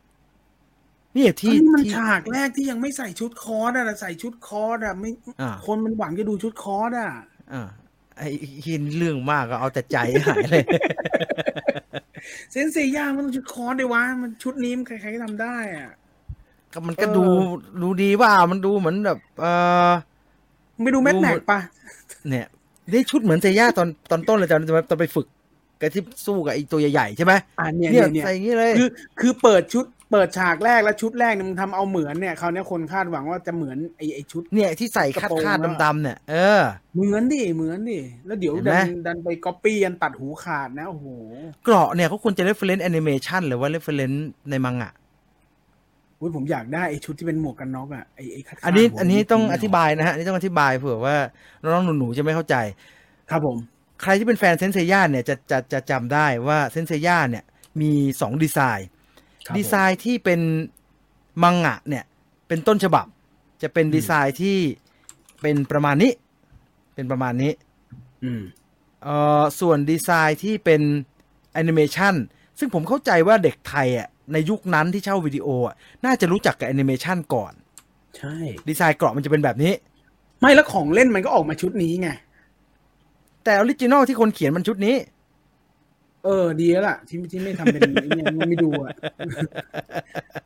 [1.17, 7.11] นี่ที่ที่มันที่ฉากแรกที่ยังไม่ใส่ชุด Cloth อะใส่ชุด Cloth อะไม่อ่าคนมันหวังจะดูชุด Cloth อะ
[7.53, 7.63] อ่า
[8.19, 9.97] ไอ้นี่เรื่องมากก็เอาแต่ใจ
[10.27, 10.65] หายเลย
[12.53, 15.91] เซนเซียามันต้องชุด Cloth ดิวะมันชุดนี้มันใครๆก็ทำได้อะ
[16.73, 17.25] ก็มันก็เออดู
[17.83, 19.47] ดูดีว่ามันดูเหมือนแบบ เอ
[19.91, 19.93] อ
[20.83, 21.59] ไม่ดูแมทดูแม็กปะ
[22.29, 22.47] เนี่ย
[22.93, 25.27] นี่ชุดเหมือนเซย่าตอนตอนต้นเลยตอนตอนไปฝึก
[25.81, 28.89] กับที่สู้กับไอ้ตัวใหญ่ๆใช่ไหมอ่าเนี่ยเนี่ยเนี่ยใส่อย่างนี้เลย คือ
[29.21, 36.63] คือเปิดชุด เปิดฉากแรกแล้วชุดแรกเนี่ยมึงทำเอาเหมือนเนี่ยคราวเนี้ยคนคาดหวังว่าจะเหมือนไอ้ไอ้ชุด เนี่ยที่ใส่คาดกระโปรงคาดอะดำๆเนี่ย เออ
[36.95, 41.07] เหมือนดิเหมือนดิแล้วเดี๋ยวเห็นไหมดันดันไปก๊อปปี้ยันตัดหูขาดนะโอ้โห
[41.65, 44.19] เกราะเนี่ยเขาควรจะ reference animation หรือว่า reference
[44.51, 44.93] ในมังงะ
[46.21, 51.17] อุ๊ยผมอยากได้ไอ้ชุดที่เป็นหมวกกันน็อกอะไอ้ไอ้คาดๆอันนี้หัวอันนี้ต้องจริๆอธิบายนะฮะอันนี้ต้องอธิบายเผื่อว่า
[51.63, 52.57] น้องๆหนูๆจะไม่เข้าใจ
[53.31, 53.57] ครับผม
[54.03, 57.45] ใครที่เป็นแฟนเซนเซย่าเนี่ยจะจะจะจำได้ว่าเซนเซย่าเนี่ย
[57.81, 57.91] มี
[58.21, 58.98] สองดีไซน์ครับ
[59.57, 60.41] ดีไซน์ที่เป็น
[61.43, 62.05] มังงะเนี่ย
[62.49, 63.07] เป็นต้นฉบับ
[63.63, 64.57] จะเป็นดีไซน์ที่
[65.43, 66.13] เป็นประมาณนี้
[66.95, 67.53] เป็นประมาณนี้
[68.25, 68.43] อืม
[69.03, 70.83] เอ่อส่วนดีไซน์ที่เป็น
[71.53, 72.15] แอนิเมชัน
[72.59, 77.53] ซึ่งผมเข้าใจว่าเด็กไทยอะในยุคนั้นที่เช่าวิดีโออะน่าจะรู้จักกับแอนิเมชันก่อน
[78.17, 78.37] ใช่
[78.69, 79.73] ดีไซน์เกราะมันจะเป็นแบบนี้
[80.41, 82.09] ไม่แล้วของเล่นมันก็ออกมาชุดนี้ไง
[83.45, 84.97] แต่ original ที่คนเขียนมันชุดนี้
[86.25, 88.93] เออ ดีแล้วล่ะ ที่ที่ไม่ทำเป็นไอ้เนี่ยมันไม่ดูอะ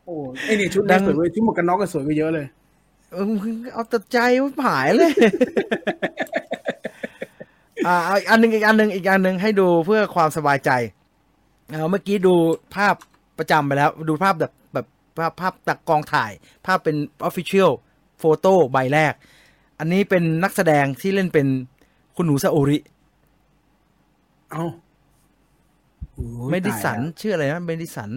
[0.06, 2.46] โอ้ไอเนี่ยชุดดันี้ยังสวยกว่าชุดหมวกกันน็อกก็สวยกว่าเยอะเลย
[3.12, 3.24] เออ
[3.72, 5.12] เอาแต่ใจมันหายเลย
[7.86, 10.70] อ่าเอาอีกอันหนึ่งอีกอันหนึ่งอีกอันหนึ่งให้ดูเพื่อความสบายใจ
[11.68, 12.34] เอาเมื่อกี้ดู
[12.74, 12.94] ภาพ
[13.38, 14.86] ประจำไปแล้ว ดูภาพแบบแบบ
[15.18, 16.30] ภาพภาพจากกองถ่าย
[16.66, 16.96] ภาพเป็น
[17.28, 17.70] Official
[18.18, 19.14] โฟโต้ใบแรก
[19.78, 21.46] อันนี้เป็นนักแสดงที่เล่นเป็น
[22.16, 22.78] คุณหนูซาโอริ
[24.50, 24.72] เอาโอ้ย
[26.50, 28.10] เมดิสันตายแล้วชื่ออะไรนะเมดิสัน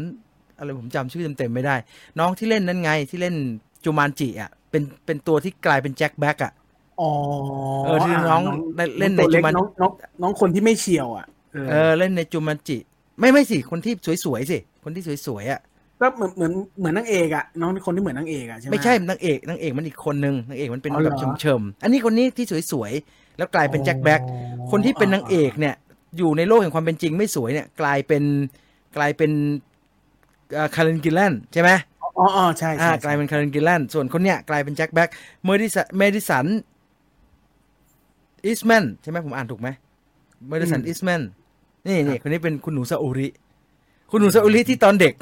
[0.57, 1.75] อะไรผมจำชื่อเต็มๆไม่ได้
[2.19, 3.35] น้องที่เล่นนั่นไงที่เล่น
[3.83, 6.53] จูมานจิอะเป็นเป็นตัวที่กลายเป็น Jack Black อะ
[7.01, 7.11] อ๋อ
[7.85, 8.41] เออที่น้อง
[8.77, 12.77] ได้เล่นในตัวเล็กจุมันน้องน้องน้องคนที่ไม่เฉียวอะเออเออเล่นในจูมันจิ
[13.19, 13.93] ไม่ไม่สิคนที่
[14.25, 15.61] สวยๆสิคนที่สวยๆอะ
[16.01, 24.21] ก็เหมือนเหมือนเหมือนนางเอกอะน้องคนที่เหมือนนางเอกอะใช่ไหมไม่ใช่นางเอกนางเอกมันอีกคนนึงนางเอกมันเป็นอ๋อเหรแบอบเฉิมๆอันนี้คนนี้ที่สวยๆแล้วกลายเป็นแจ็คแบ็ก
[24.71, 25.75] คนที่เป็นนางเอกเนี่ย
[26.17, 28.23] อยู่ในโลกแห่งความเป็นจริงไม่สวยเนี่ย กลายเป็น
[28.97, 29.31] กลายเป็น
[30.75, 31.69] คาร์เรนกิลแลนใช่ไหม
[32.17, 35.09] อ๋ออ๋อใช่อ่าใช่กลายเป็น Karen Gillan ส่วนคนเนี้ยกลายเป็น Jack Black
[35.45, 36.45] เมดิสัน Madison
[38.45, 39.69] Iseman ใช่ไหมผมอ่านถูกไหม
[40.47, 41.21] Madison Iseman
[41.87, 43.27] นี่นี่คนนี้เป็นคุณหนูซาโอริ
[44.11, 45.13] คุณหนูซาโอริที่ตอนเด็ก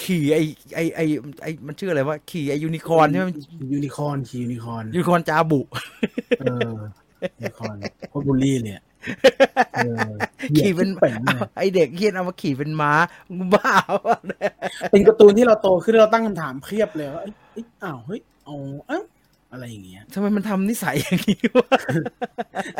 [0.00, 0.38] ขี่ไอ
[0.74, 1.00] ไอไอ
[1.42, 3.28] ไอมันชื่ออะไรวะขี่ไอยูนิคอร์นใช่ไหม
[3.72, 5.60] ยูนิคอร์นขี่ยูนิคอร์นยูนิคอร์นจาบุ
[6.40, 6.72] เออ
[7.38, 7.76] ยูนิคอร์น
[8.08, 8.89] โคตรบูลลี่เลยอะเออ
[10.58, 12.92] ขี่เป็นเหยียดขี้เป็ดเลยไอเด็กเฮียนเอามาขี่เป็นม้า
[13.54, 14.52] บ้าวะเนี่ย
[14.90, 19.00] เป็นการ์ตูนที่เราโตขึ้นเราตั้งคำถามเพียบเลยว่าเอ้ยเอ้ยอ้าวเฮ้ยเอาเอ้า
[19.52, 21.78] อะไรอย่างเงี้ยทำไมมันทำนิสัยอย่างนี้วะ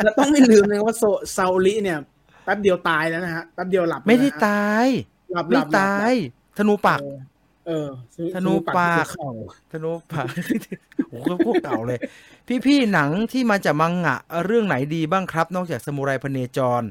[0.03, 1.03] แล้วต้องไม่ลืมเลยว่าโซ
[1.37, 1.99] ซาอุริเนี่ย
[2.43, 4.87] แป๊บเดียวตายแล้วนะฮะแป๊บเดียวหลับไม่ได้แล้วนะฮะตาย
[5.33, 6.11] หลับหไม่ลับหลับตาย
[6.57, 6.99] ธนูปาก
[7.67, 9.31] เออเออซื้อธนูปากซื้อเข่า
[9.71, 10.27] ธนูปาก
[11.09, 11.99] โอ้โหพวกเก่าเลย
[12.65, 16.83] พี่ๆหนังที่มาจากมังงะ เรื่องไหนดีบ้างครับ นอกจากสมุไรพเนจร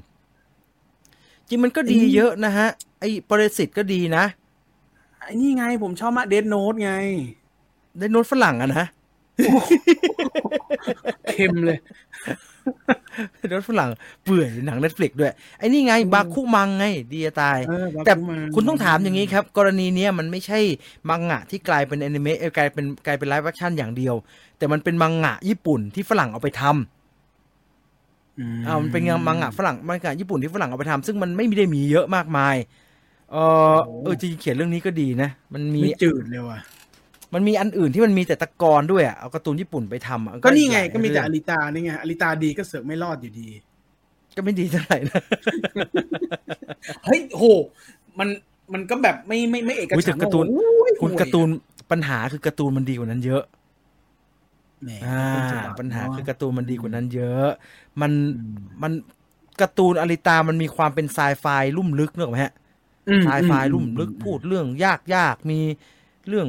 [1.48, 2.68] จริงมันก็ดีเยอะนะฮะ
[3.00, 4.24] ไอ้ปรสิตก็ดีนะ
[5.20, 6.92] ไอ้นี่ไงผมชอบมากเดดโน e ไง
[7.98, 8.84] ได้โน้ตฝรั่งอะนะ
[11.30, 11.78] เค็มเลย
[13.52, 13.90] รสฝรั่ง
[14.24, 20.58] เปื่อยหนัง Netflix ด้วย ไอ้นี่ไง บาคุแมนไง ดีจะตายเออบาคุแมนแต่คุณต้องถามอย่างนี้ครับ กรณีเนี้ยมันไม่ใช่
[21.08, 24.14] มังงะที่กลายเป็นแอนิเมะเอ่อกลายเป็นกลายเป็น live action อย่างเดียว
[24.58, 32.56] แต่มันเป็นมังงะญี่ปุ่นที่ฝรั่งเอาไปทำอืมอ่ามันเป็นมังงะฝรั่งมังงะญี่ปุ่นที่ฝรั่งเอาไปทำซึ่งมันไม่ได้มีเยอะมากมาย
[33.32, 33.36] เอ
[33.74, 36.58] อเออจริงๆเขียนเรื่องนี้ก็ดีนะ มันมีไม่จืดเลยว่ะ
[37.34, 43.48] มันมีอันอื่นที่มันมีแต่ตะกอนด้วยอะเอาการ์ตูนญี่ปุ่นไปทำอะก็นี่ไงอีหลายก็มีแต่เรื่อองลิตานี่ไงอลิตาดีก็เสือกไม่รอดอยู่ดี
[44.36, 45.22] ก็ไม่ดีเท่าไหร่นะ
[47.04, 47.44] เฮ้ยโห
[48.18, 48.28] มัน
[48.72, 51.48] มันก็แบบไม่ไม่ไม่เอกอุ๊ยฉัแต่นท์การ์ตูนโอ้ยคุณห่วยการ์ตูน
[51.90, 53.44] ปัญหาคือการ์ตูนมันดีกว่านั้นเยอะ
[54.82, 57.48] แหมอ่าต้นฉบับปัญหาเนะคือการ์ตูนมันดีกว่านั้นเยอะ
[58.00, 58.92] มันอืมมัน
[59.60, 62.54] การ์ตูนอลิตามันมีความเป็นไซไฟลุ่มลึกเนกอะไหมฮะ
[63.08, 65.60] อืมไซไฟอืลุ่มลึกพูดเรื่องยากยากมี
[66.28, 66.46] เรื่อง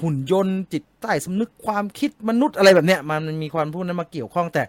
[0.00, 4.62] หุ่นยนต์จิตใต้สำนึกความคิดมนุษย์อะไรแบบเนี้ยมันมันมีความพวกนั้นมาเกี่ยวข้องแต่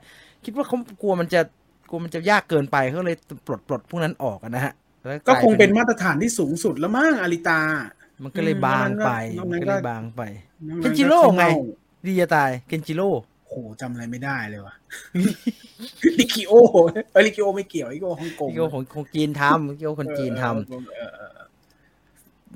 [0.46, 1.42] คิดว่าเขากลัวมันจะ
[1.90, 7.60] กลัวมันจะยากเกินไปเขาเลยปลดปลดพวกนั้นออกอะนะฮะแล้วก็ลายคงเป็นมาตรฐานที่สูงสุดแล้วมั้งอลิตา
[8.24, 10.22] มันก็เลยบางไปนอกมันนั้นก็ก็เลยบางไป
[10.70, 13.10] นอกเคนนั้นจิโร่ก็ไงเข้าดีจะตายเคนจิโร่
[13.48, 14.76] โหจำอะไรไม่ได้เลยว่ะ
[16.20, 16.54] ลิคิโอ
[17.12, 21.45] เออลิคิโอไม่เกี่ยวลิคิโอฮ่องกงที่โอของของจีนทำที่โอคนจีนทำ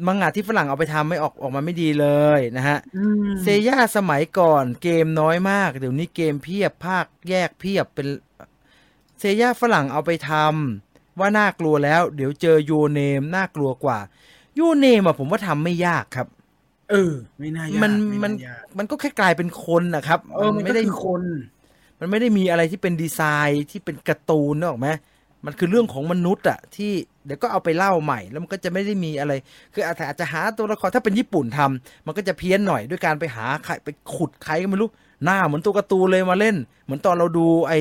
[0.07, 2.07] มังงะที่ฝรั่งเอาไปทำไม่ออกออกมาไม่ดีเล
[2.37, 8.07] ยนะฮะอืมเซย่าสมัยก่อนเกมน้อยมาก เดี๋ยวนี้เกมเพียบภาคแยกเพียบเป็น
[9.19, 13.99] เซย่าฝรั่งเอาไปทำว่าน่ากลัวแล้ว เดี๋ยวเจอ Your Name น่ากลัวกว่า
[14.59, 16.27] Your Name อะผมว่าทำไม่ยากครับ
[16.91, 21.23] เออ ไม่น่ายากมันไม่มันยากมันก็แค่กลายเป็นคนนะครับเออมันไม่ก็ได้คือคน
[21.99, 24.89] มันไม่ได้มีอะไรที่เป็นดีไซน์ที่เป็นการ์ตูนนึกออกไหม
[25.45, 26.91] มันคือเรื่องของมนุษย์อะที่
[27.29, 29.33] เดี๋ยวก็เอาไปเล่าใหม่ แล้วมันก็จะไม่ได้มีอะไร
[29.73, 34.89] คืออาจจะอาจจะหาตัวละครถ้าเป็นญี่ปุ่นทำมันก็จะเพี้ยนหน่อยด้วยการไปหาใครไปขุดใครก็ไม่รู้
[35.25, 37.79] หน้าเหมือนตัวการ์ตูนเลยมาเล่น เหมือนตอนเราดูไอ้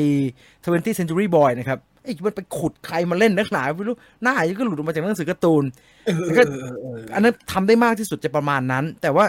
[0.48, 5.64] 20 Century Boy นะครับไอ้มันไปขุดใครมาเล่นนักหนาไม่รู้หน้ายังก็หลุดออกมาจากหนังสือการ์ตูน
[6.06, 9.24] เออมันก็เออเออเอออันนั้นทำได้มากที่สุดจะประมาณนั้น แต่ว่า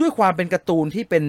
[0.00, 1.24] ด้วยความเป็นการ์ตูนที่เป็น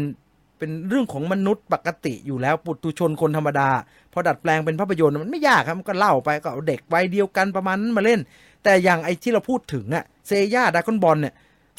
[0.59, 3.69] เป็นเรื่องของมนุษย์ปกติอยู่แล้วปุถุชนคนธรรมดา
[4.13, 8.19] พอดัดแปลงเป็นภาพยนตร์มันไม่ยากครับมันก็เล่าไปก็เอาเด็กวัยเดียวกันประมาณนั้นมาเล่น
[8.63, 11.33] แต่อย่างไอ้ที่เราพูดถึงอะเซย่าดากอนบอลเนี่ย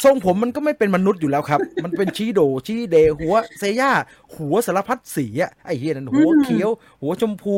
[0.05, 3.90] ทรงผมมันก็ไม่เป็นมนุษย์อยู่แล้วครับ มันเป็นชีโดชีเด หัวเซย่า
[4.37, 6.71] หัวสารพัดสีอะไอ้เฮียนั่นหัวเขียว
[7.03, 7.55] หัวชมพู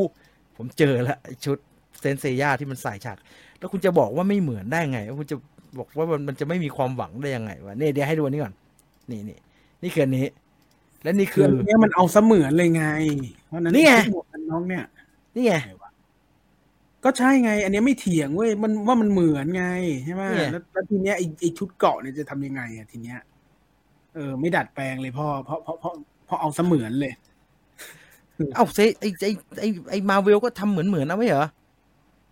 [0.57, 1.59] ผมเจอแล้วไอ้ชุด
[2.01, 3.19] เซนเซย่าที่มันใส่ฉาก
[3.59, 5.37] แล้วคุณจะบอกว่าไม่เหมือนได้ไงแล้วคุณจะ
[5.79, 8.55] บอกว่ามันมันจะไม่มีความหวังได้ยังไงวะเนี่ยเดี๋ยวให้ดูอันนี้ก่อน
[9.11, 9.39] นี่นี่
[9.83, 10.27] นี่คืออันนี้
[11.03, 12.85] และนี่คืคือออันเนี้ยมันเอาเสมือนเลยไง
[13.47, 14.85] เพราะฉะนั้นนี่ไงหมวกกันน็อกเนี่ย
[15.35, 15.55] นี่ไง
[17.05, 19.67] ก็ใช่ไง อันเนี้ยไม่เถียงเว้ยมันว่ามันเหมือนไง
[20.05, 23.19] ใช่ไหมเนี่ยแล้วแล้วทีเนี้ยไอ้ไอ้ชุดเกราะเนี่ยจะทำยังไงอะทีเนี้ย
[24.15, 25.93] เออ ไม่ดัดแปลงเลยพ่อเพราะเพราะเพราะ
[26.27, 27.13] เพราะเอาเสมือนเลย
[28.55, 29.29] เอ้าเซไอไอ
[29.61, 31.47] ไอไอมาเวลก็ทำเหมือนเหมือนเอาไม่เหรอ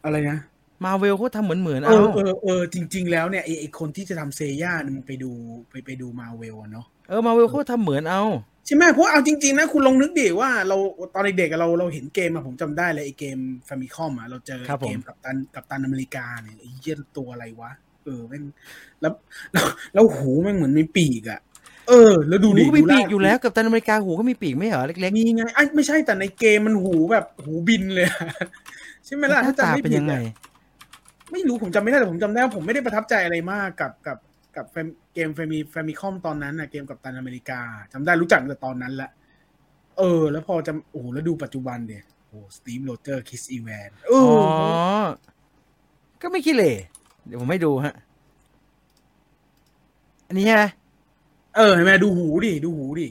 [0.04, 0.38] อะไรนะ
[0.84, 5.30] มาเวลก็ทำเหมือนเหมือนเอเอาอเออเออจริง ๆ แล้วเนี่ยไอ้ไอ้คนที่จะทำเซย่าเนี่ยมันไปดู
[5.70, 8.22] ไปไปดูมาเวลอะเนาะ เออมาเวลก็ทำเหมือนเอา
[8.66, 10.76] ใช่ไหมเพราะเอาจริงๆนะคุณลองนึกดิว่าเรา
[11.14, 17.70] ตอนเด็กๆอะเราเราเห็นเกมอะผมจำได้เลยไอ้เกมฟามิคอมอะเราเจอเกมกับตันกับตันอเมริกาเนี่ยไอ้เหี้ยตัวอะไรวะ
[18.04, 18.42] เออแม่ง
[19.00, 19.12] แล้ว
[19.52, 21.40] แล้วแล้วหูแม่งเหมือนมีปีกอะ
[21.88, 28.20] เออ แล้วดูหูดิก็มีดูปีลากอยู่แล้วกับตันอเมริกาหูก็มีปีกไม่เหรอเล็กมีไงไอ้ยไม่ใช่แต่ในเกมมันหูแบบหูบินเลยอะ
[29.04, 30.34] ใช่ไหมๆหล่ะน้าถ้าตาจำไม่เป็นผิดยังไงอะ
[31.32, 34.16] ไม่รู้ผมจำไม่ได้แต่ผมจำได้ว่าผมไม่ได้ประทับใจอะไรมากกับกับ
[34.56, 37.60] กับแฟมเกมแฟมิแฟมิคอมตอนนั้นอะเกมกับตันอเมริกา
[37.92, 39.10] จำได้รู้จักตั้งแต่ตอนนั้นแหละ
[39.98, 44.24] เออ แล้วพอจะโอ้โหแล้วดูปัจจุบันเดียโอ้สตีมโรเจอร์คิสอีแวนเออ๋อ
[45.02, 45.06] อ
[46.22, 46.72] ก็ไม่ขี้เหร่
[47.26, 47.94] เดี๋ยวผมให้ดูฮะ
[50.28, 50.66] อันนี้ฮะ
[51.56, 53.08] เออเห็นไหมดูหูดิ ดูหูดิ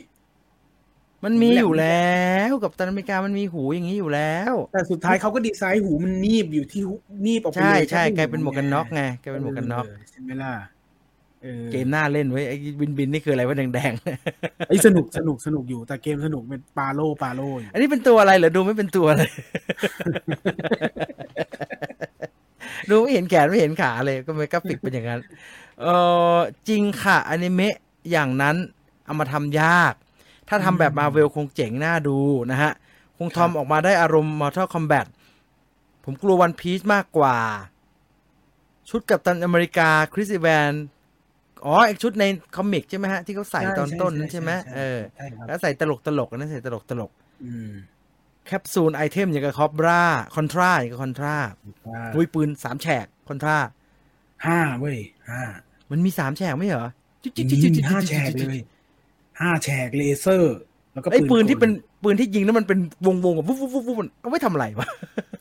[1.24, 6.94] มันมีอยู่แล้วกับตันอเมริกามันมีหูอย่างนี้อยู่แล้ว แต่สุดท้ายเขาก็ดีไซน์หูมันนีบอยู่ที่หู
[7.26, 10.54] นีบออกไปใช่เลยใช่ถ้กลายเป็นหมวกกันน็อกไงกลายเป็นหมวกกันน็อกเใช่ไหมล่ะ
[11.44, 13.94] เออเกมหน้าเล่นไว้ยไอ้บินบินนี่คืออะไรวะแดง
[14.68, 19.30] ไอ้ยสนุกสนุกสนุกอยู่แต่เกมสนุกเป็นปาโลปาโลอยู่ๆอันนี้เป็นตัวอะไรเหรอดูไม่เป็นตัวเลย
[22.90, 25.22] ดูไม่เห็นแขนไม่เห็นขาเลยก็ไม่กราฟิกเป็นอย่างนั้น
[25.82, 25.86] เอ
[26.36, 27.76] อจริงค่ะอนิเมะ
[28.12, 28.56] อย่างนั้น
[29.06, 29.94] เอามาทำยาก
[30.50, 32.18] ถ้าทำแบบมาเวลคงเจ๋งน่าดู
[32.52, 32.72] นะฮะ
[33.18, 35.08] คงทำออกมาได้อารมณ์ Mortal Kombat
[36.04, 37.38] ผมกลัววันพี e มากกว่า
[38.90, 40.72] ชุดกับตันอเมริกาคริส e แวน
[41.66, 47.12] อ๋อไอชุดใน comic ใช่ไหมฮะที่เขาใส่ตอนต้นนั้นใช่ไหมเออใช่ครับแล้วใส่ตลกตลกๆอันนั้นใส่ตลกตลก
[47.46, 50.04] อืมๆแคปซูลไอเทมอย่างกับคอบรา
[50.36, 51.36] คอนทราอย่างกับคอนทรา
[52.16, 53.58] วุยปืนสามแฉกคอนทรา
[54.46, 54.98] ห้าเว้ย
[55.30, 55.42] ห้า
[55.92, 56.88] มันมีสามแฉกไม่เหรอ
[57.24, 58.60] จิ๊ดจิ๊ดมีจิ๊ดจิ๊ดจิ๊ดห้าจิ๊ดแฉกเลย
[59.42, 60.58] ห้าแฉกเลเซอร์
[60.94, 61.72] แล้วก็ไอ้ปืนที่กลเป็น
[62.04, 64.88] ปืนที่ยิงแล้วมันเป็นวงวงๆกับวุบวุบวุบวุบมันเอาไว้ทำอะไรวะ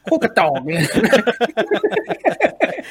[0.04, 0.74] โคตรกระจอกเลย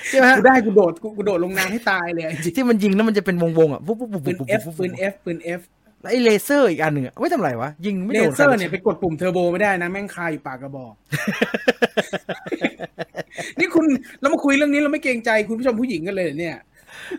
[0.10, 5.62] ใช่ไหมฮะกูได้กูโดดกูกูโดดลงน้ำให้ตายเลยจริงที่มันยิงแล้วมันจะเป็นวงวงๆอะวุบวุบวุบปืวุนบวุบ F วุบปืน F ปืน F
[6.02, 10.94] แล้วไอ้เลเซอร์อีกอันหนึ่งอะเอาไว้ทำอะไรวะ ยิงไม่เลโดนเซอร์เนี่ยไปกดปุ่มเทอร์โบไม่ได้นะ แม่งคาอยู่ปากกระบอก
[13.60, 13.86] นี่คุณ
[14.20, 16.58] เรามาคุยเรื่องนี้เราไม่เกรงใจคุณผู้ชมผู้หญิงกันเลยเหรอเนี่ย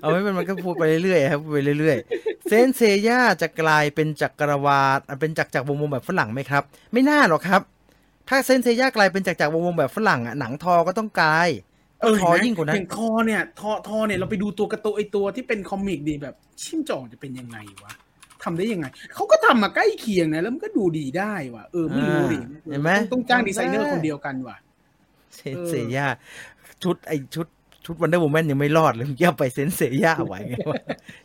[0.01, 7.62] เอาไม่เป็นมันก็พูดไปเรื่อยๆครับพูดไปเรื่อยๆ เซนเซย่าจะกลายเป็นจักรวาลเป็นจักรจักรวงวงแบบฝรั่งไหมครับ ไม่น่าหรอกครับ
[8.29, 11.48] ถ้าเซนเซย่ากลายเป็นจักรจักรวงวงแบบฝรั่งอะหนังทอก็ต้องกลาย
[12.03, 17.93] เออทอเห็นไหมยิ่งกว่านั้นอย่างทอเนี่ยทอทอเนี่ยเราไปดูตัวการ์ตูนไอตัวที่เป็นคอมิกดีแบบ ชิมจองจะเป็นยังไงวะ
[18.43, 24.57] ทำได้ยังไง เขาก็ทำมาใกล้เคียงนะ แล้วมันก็ดูดีได้ว่ะเออไม่รู้ดิอ่าเห็นไหมต้องต้องจ้างดีไซเนอร์คนเดียวกันว่ะ
[25.37, 26.07] เซนเซย่า
[26.83, 27.47] ชุดไอชุด
[27.85, 30.83] ชุดวันเดอร์ m ูแมนยังไม่รอดเลยย่าไปเซนเซย่าไหวไงวะ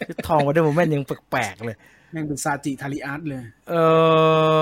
[0.08, 1.76] ชุดทองวันเดอร์ m ูแมนยังแปลกๆเลย
[2.12, 3.76] แม่งเป็นซาจิทาริอาร์ตเลย เอ
[4.58, 4.60] อ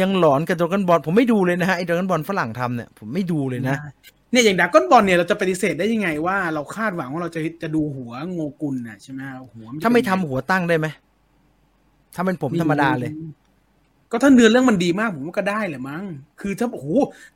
[0.00, 3.76] ยังหลอนกับดราก้อนบอลผมไม่ดูเลยนะฮะไอ้ดราก้อนบอลฝรั่งทำเนี่ยผมไม่ดูเลยนะ
[4.34, 9.20] เนี่ยอย่างดากอนบอลเนี่ยเราจะปฏิเสธได้ยังไงว่าเราคาดหวังว่าเราจะจะดูหัวโงกุลน่ะใช่ไหม
[9.54, 10.86] หัวถ้าไม่ทำหัวตั้งได้ไหม
[12.14, 13.10] ถ้าเป็นผมธรรมดาเลย
[14.10, 16.02] ก็ถ้าเนื้อเรื่องมันดีมากผมว่าก็ได้แหละมั้ง
[16.40, 16.86] คือถ้าโอ้โห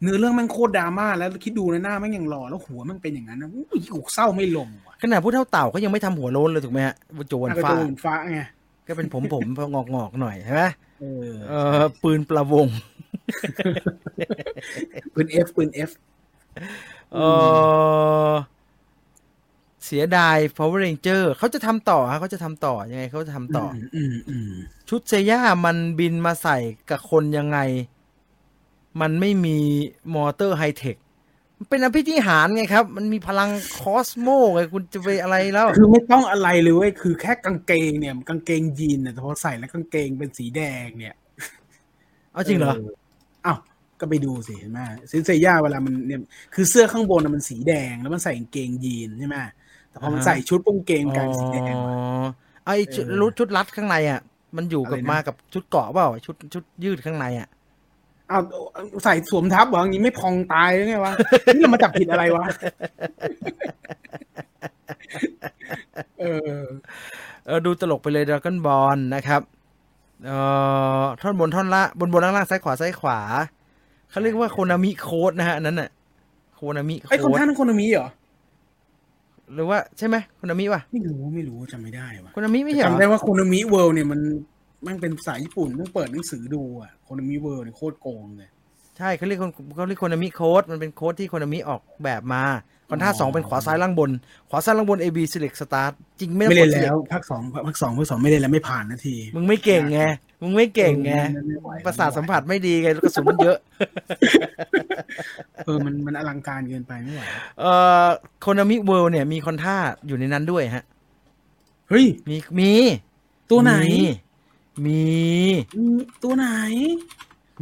[0.03, 6.95] เนื้อเรื่องแมันโคตรดราม่าแล้วคิดดูนะหน้าแมันยังหล่อแล้วหัวมันเป็นอย่างนั้นนะอุ้ยกูเศร้าไม่ลงว่ะขนาดผู้เท่าเต่าก็ยังไม่ทำหัวโล้นเลยถูกไหมฮะ
[7.29, 8.41] โจวันกระฟ้าโดนฟ้าไง
[8.89, 10.63] ก็เป็นผมผมพองอกงอกๆหน่อยใช่ไหม
[11.01, 12.69] เออเออปืนประวง
[15.15, 15.90] ปืน F ปืน F
[17.12, 17.18] เอ
[18.31, 18.33] อ
[19.85, 24.53] เสียดาย Power Ranger เขาจะทำต่อฮะเขาจะทำต่อยังไงเขาจะทำต่อออืมอืม
[24.88, 26.59] ชุดเซย่ามันบินมาใส่
[26.90, 27.59] กับคนยังไง
[29.01, 29.59] มันไม่มี
[30.14, 30.97] มอเตอร์ไฮเทค
[31.57, 41.16] มันเป็นอภินิหารไงครับ มันมีพลัง cosmo ไงคุณจะไปอะไรแล้ว คือไม่ต้องอะไรเลยเว้ยคือแค่กางเกงเนี่ยกางเกงยีนเนี่ยพอใส่แล้วกางเกงเป็นสีแดงเนี่ย
[42.33, 42.98] เอาจริงเหรออ้าว
[44.01, 44.81] ก็ไปดูสิเห็นไหม
[45.11, 46.21] ซินเซย่าเวลามันเนี่ย
[46.55, 49.37] คือเสื้อข้างบนน่ะมันสีแดง แล้วมันใส่กางเกงยีนใช่ไหม
[49.91, 51.95] แต่พอมันอ่าฮะใส่ชุดปุ้งเกงกลายเป็นสีแดงอ๋อว่ะ
[52.67, 54.21] ไอชุดเออรู้ชุดรัดข้างในอะ
[54.57, 57.49] มันอยู่กับอะไรนะมากับชุดเกราะเปล่าชุดชุดยืดข้างในอะ
[58.31, 58.43] อ้าว
[59.05, 61.13] ใส่สวมทับเหรออย่างนี้ไม่พองตายหรือไงวะ
[61.55, 62.45] นี่เรามาจับผิดอะไรวะ
[66.21, 66.25] เอ
[66.57, 66.59] อ
[67.47, 69.43] เออดูตลกไปเลยดราก้อนบอลนะครับ
[70.27, 70.39] เอ่
[71.01, 73.19] อท่อนบนท่อนละบนบนล่างล่างซ้ายขวาซ้ายขวา
[74.11, 75.90] เขาเรียกว่า Konami Code นะฮะอันนั้นน่ะ
[76.57, 78.09] Konami ไอ้คนโค้ดท่านั้นโคนมีเหรอ
[79.55, 84.21] หรือว่าใช่ไหมโคนามิป่ะไม่รู้ไม่รู้จำไม่ได้วะ Konami ไม่ใช่เหรจำได้อว่า Konami World เนี่ยมัน
[84.87, 88.51] มันเป็นภาษาญี่ปุ่นต้องเปิดหนังสือดูอะ Konami World เนี่ยโคตรโกงเลย
[88.99, 92.42] ใช่เขาเรียกคนเขาเรียก Konami Code มันเป็นโค้ดที่ Konami ออกแบบมา
[92.90, 94.11] คอนท่าสองเป็นขวาซ้ายล่างบน
[94.51, 100.01] ขวาซ้ายล่างบน A B select start จริงไม่ต้องไม่เล่นกดแล้ว select ภาคสองภาคสองภาคสองไม่เล่นแล้วไม่ผ่านนาที มึงไม่เก่งไง
[100.40, 101.12] มึงไม่เก่งไง
[101.46, 103.59] ไม่ไหวประสาทสัมผัสไม่ดีไงกระสุนมันเยอะ
[105.64, 107.22] เออมันมันอลังการเกินไปไม่ไหว
[107.61, 107.72] เอ่
[108.05, 108.07] อ
[108.40, 110.85] โคนามิเวิลด์เนี่ยมีคอนท่าอยู่ในนั้นด้วยฮะ
[111.88, 112.72] เฮ้ย มีมี
[113.51, 114.01] ตัวไหน มี
[114.87, 115.03] มี
[115.79, 115.88] มี
[116.22, 116.46] ตัวไหน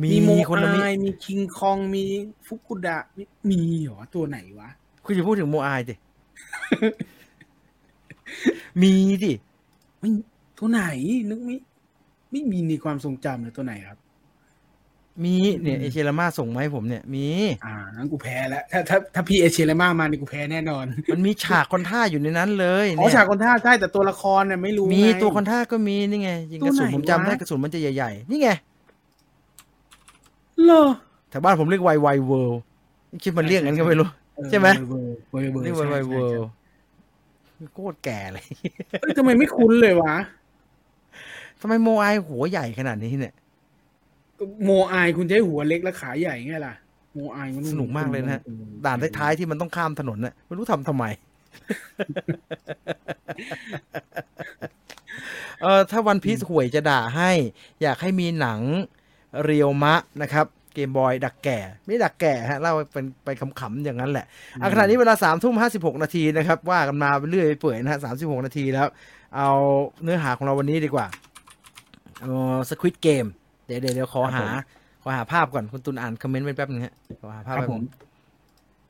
[0.03, 2.05] มีมีโมโคนามิอายมีคิงคองมี
[2.47, 4.69] ฟุกุดะมีมีเหรอตัวไหนวะ
[5.05, 5.95] คุณจะพูดถึงโมอายดิ
[8.83, 8.93] มี
[9.25, 9.33] ดิ
[10.01, 10.11] ไม่
[10.59, 10.83] ตัวไหน
[11.31, 11.57] นึกไม่
[12.37, 13.99] ไม่มีในความทรงจำเลยตัวไหนครับ
[15.25, 17.27] มีเนี่ยเอเชลามาส่งมาให้ผมเนี่ยมี
[17.67, 28.49] อ่างั้นกูแพ้แล้วถ้าถ้าถ้าพี่เอเชียเลมามานี่กูแพ้แน่นอน มันมีฉากคอนท่าอยู่ในนั้นเลยอ๋อเนี่ยฉากคนท่าใช่แต่ตัวละครเนี่ยไม่รู้มีไง ตัวคอนท่าก็มีนี่ไงยิงกระสุนตัวไหนผมจำได้วะ กระสุนมันจะใหญ่ๆ นี่ไง
[30.65, 30.83] เหรอ
[31.31, 32.61] แถวบ้านผมเรียกไวไวเวิลด์
[33.23, 34.09] คิดมันเรียกกันก็ไม่รู้
[34.51, 36.49] ใช่ไหมเวอร์เวอร์เวอร์เรียกไวใช่ไวใช่เวิลใช่ด์
[37.75, 38.45] โคตรแก่เลย
[39.01, 40.15] เอ้ยทำไมไม่คุ้นเลยวะ
[41.61, 43.35] ทำไมโมอายหัวใหญ่ขนาดนี้เนี่ย
[44.65, 46.75] โมอายคุณจะให้หัวเล็กและขาใหญ่ไงล่ะ
[47.15, 48.43] โมอายมันสนุกมากเลยนะฮะ
[48.85, 51.05] ด่านท้ายๆที่มันต้องข้ามถนนน่ะไม่รู้ทำทำไม
[55.63, 57.31] เออถ้าวันพีซห่วยจะด่าให้
[57.83, 58.61] อยากให้มีหนัง
[59.45, 63.29] เรียวมะนะครับเกมบอยดักแก่ ไม่ดักแก่ฮะเล่าเป็นไป
[63.61, 64.27] ขำๆอย่างนั้นแหละ
[64.61, 68.87] อะขณะนี้เวลาสามทุ่มห้าสิบหกนาทีนะครับ ว่ากันมาไปเรื่อยไปเปื่อยนะฮะสามสิบหกนาทีแล้ว
[69.37, 69.51] เอา
[70.03, 73.27] เนื้อหาของเราวันนี้ดีกว่าเออสควิตเกม
[73.67, 74.47] เดี๋ยวเดี๋ยวเดี๋ยวขอหา
[75.03, 77.83] ขอหาภาพก่อนคุณตุนอ่านคอมเมนต์ไปแป๊บนึงฮะขอหาภาพครับไปผม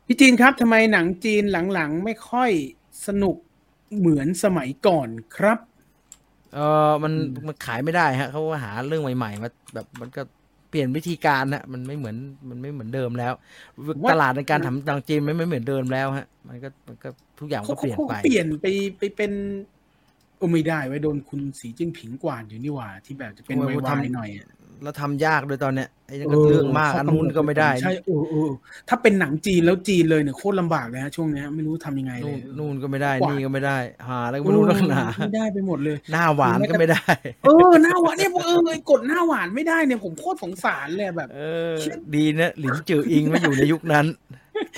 [0.06, 1.42] พี่จีนครับทำไมหนังจีน
[1.74, 2.50] หลังๆไม่ค่อย
[3.06, 3.36] สนุก
[3.98, 5.58] เหมือนสมัยก่อนครับ
[6.54, 6.58] เอ
[6.88, 7.12] อมัน
[7.46, 10.22] มันขายไม่ได้ฮะเขาก็หาเรื่องใหม่ๆมาแบบมันก็
[10.70, 12.16] เปลี่ยนวิธีการนะมันไม่เหมือน
[12.48, 13.32] มันไม่เหมือนเดิมแล้ว
[14.04, 17.08] ว่าตลาดในการทำหนังจีนไม่ไม่เหมือนเดิมแล้วฮะ มันก็มันก็
[17.38, 18.66] ทุกอย่างเขาก็เปลี่ยนเขาไปเปลี่ยนไป
[18.98, 19.32] ไปเป็น
[20.38, 24.48] เออไม่ได้ไว้โดนคุณสีจิ้นผิงกวาดอยู่นี่หว่า ที่แบบจะเป็นโอ้ไวยผมวายทำหน่อยอะ
[24.82, 28.50] แล้วทำยากด้วยตอนเนี้ยไอ้นั่นก็เรื่องมากอันนู้นก็ไม่ได้ ใช่เออเออ
[28.88, 33.78] ถ้าเป็นหนังจีนแล้วจีนเลยเนี่ยโคตรลำบากเลยฮะช่วงเนี้ยไม่รู้ทำยังไงเลนู่ยนนู่นก็ไม่ได้กว่านี่ก็ไม่ได้
[34.08, 37.06] หาแล้วก็ไม่รู้นักหนาไม่ได้ไปหมดเลย หน้าหวานก็ไม่ได้
[37.44, 41.74] เออหน้าหวานเนี่ยเออเลยกดหน้าหวานไม่ได้เนี่ยผมโคตรสงสารเลยแบบเออ
[42.14, 44.06] ดีนะหลินจืออิงไม่อยู่ในยุคนั้น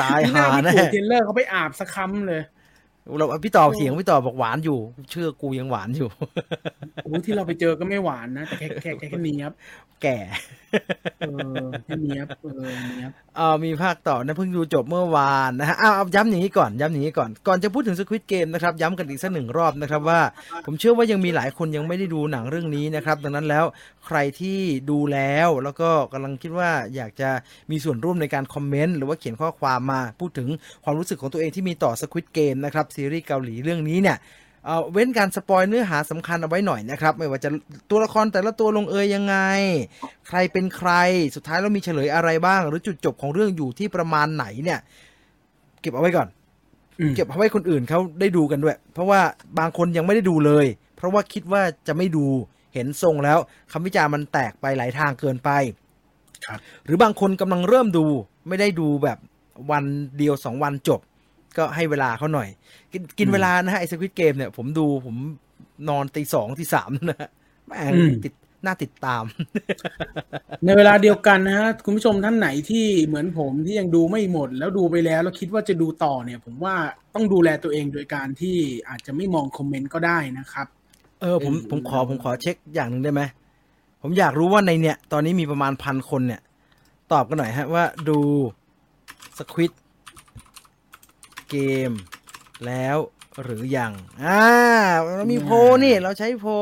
[0.01, 2.43] ตายที่หหาน้าแน่พี่ปู่เทรลเลอร์เขาไปอาบสักคำเลย
[3.17, 4.79] เราพี่ต่อเถียงพี่ต่อบอกหวานอยู่
[5.11, 6.09] เชื่อกูยังหวานอยู่
[7.05, 9.53] โอ้ที่เราไปเจอก็ไม่หวานนะแต่แค่แค่แค่แค่เนี้ยบ
[10.03, 10.17] แก่
[11.19, 11.31] เอ
[11.63, 20.21] อแค่เนี้ยบเออเนี้ยบเออมีภาคต่อนะเพิ่งดูจบเมื่อวานนะฮะอ้าวเอาย้ำอย่างนี้ก่อนย้ำอย่างนี้ก่อนก่อนจะพูดถึงสควิตเกมนะครับย้ำกันอีกสักหนึ่งรอบนะครับว่า
[20.67, 23.65] ผมเชื่อว่ายังมีหลายคนยังไม่ได้ดูหนังเรื่องนี้นะครับ ดังนั้นแล้ว
[24.07, 24.59] ใครที่
[24.91, 27.31] ดูแล้วแล้วก็กำลังคิดว่าอยากจะ
[27.71, 30.49] มีส่วนร่วมในการคอมเมนต์หรือว่าเขียนข้อความมาพูดถึง
[30.85, 34.17] ความรู้สึกของตัวเองที่มีต่อสควิตเกมนะครับซีรีส์เกาหลีเรื่องนี้เนี่ย
[34.65, 37.51] เอ่อเว้นการสปอยเนื้อหาสำคัญเอาไว้หน่อยนะครับ ไม่ว่าจะ
[37.91, 39.37] ตัวละครแต่ละตัวลงเอยยังไง
[40.29, 40.91] ใครเป็นใคร
[41.35, 44.79] สุดท้ายแล้วมีเฉลยอะไรบ้าง หรือจุดจบของเรื่องอยู่ที่ประมาณไหนเนี่ย
[45.81, 46.29] เก็บเอาไว้ก่อน
[47.01, 49.21] อืมเก็บเอาไว้คนอื่นเขาได้ดูกันด้วย เพราะว่า
[49.59, 52.27] บางคนยังไม่ได้ดูเลย เพราะว่าคิดว่าจะไม่ดู
[52.75, 53.39] เห็นทรงแล้ว
[53.73, 55.51] คำวิจารณ์มันแตกไปหลายทางเกินไป
[56.47, 58.07] ครับหรือบางคนกำลังเริ่มดู
[58.49, 59.19] ไม่ได้ดูแบบ
[59.71, 59.85] วัน
[60.19, 61.01] เดียวสองวันจบ
[61.57, 62.49] ก็ให้เวลาเขาหน่อย
[62.93, 65.17] กินกินเวลานะฮะไอสควิตเกมเนี่ยผมดูผม
[65.89, 67.31] นอนตีสองตีสามนะฮะ
[67.67, 68.33] แม่งอืมติด
[68.65, 69.25] น่าติดตาม
[70.65, 76.75] ในเวลาเดียวกันนะฮะคุณผู้ชมท่านไหนที่เหมือนผมที่ยังดูไม่หมด แล้วดูไปแล้วแล้วคิดว่าจะดูต่อเนี่ย ผมว่า
[77.15, 78.57] ต้องดูแลตัวเองโดยการที่
[78.89, 80.67] อาจจะไม่มองคอมเมนต์ก็ได้นะครับ
[81.21, 83.23] เออผมเออผมขอผมขอเช็คอย่างหนึ่งได้ไหม
[84.03, 86.41] ผมอยากรู้ว่าในเนี่ย ตอนนี้มีประมาณพันคนเนี่ย
[87.13, 88.19] ตอบกันหน่อยฮะว่าดู
[89.39, 89.73] สควิต
[91.51, 91.57] เก
[91.89, 91.91] ม
[92.67, 92.97] แล้ว
[93.43, 93.93] หรือยัง
[94.25, 94.45] อ่า
[95.17, 96.53] เรามีโพลนี่ เราใช้โพล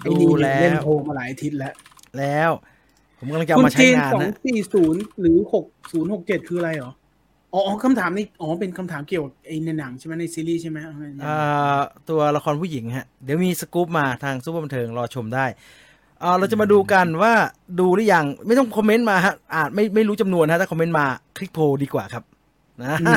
[0.00, 1.74] ไอ้ดูนี่แล้เล่นวโทรมาหลายอาทิตย์แล้ว
[2.18, 2.50] แล้ว
[3.18, 6.92] ผมกำลังจะเอาคุณมาใช้จีนงานสองนะสี่ศูนย์หรือหกศูนย์หกเจ็ดคืออะไรเหรอ
[7.52, 15.46] อ๋ออ๋อคำถามนี้อ๋อ เป็นคำถามเกี่ยวกับไอ้ในหนังใช่ไหมในซีรีส์ใช่ไหมเอาไงอ่า ตัวละครผู้หญิงฮะ เดี๋ยวมีสกู๊ปมาทางซูเปอร์บันเทิงรอชมได้
[16.22, 17.32] อ่าเราจะมาดูกันว่า
[17.80, 22.24] ดูหรือยัง ไม่ต้องคอมเมนต์มาฮะอาจไม่ไม่รู้จำนวนฮะถ้าคอมเมนต์มาคลิกโพลดีกว่าครับ
[22.80, 23.12] นะอื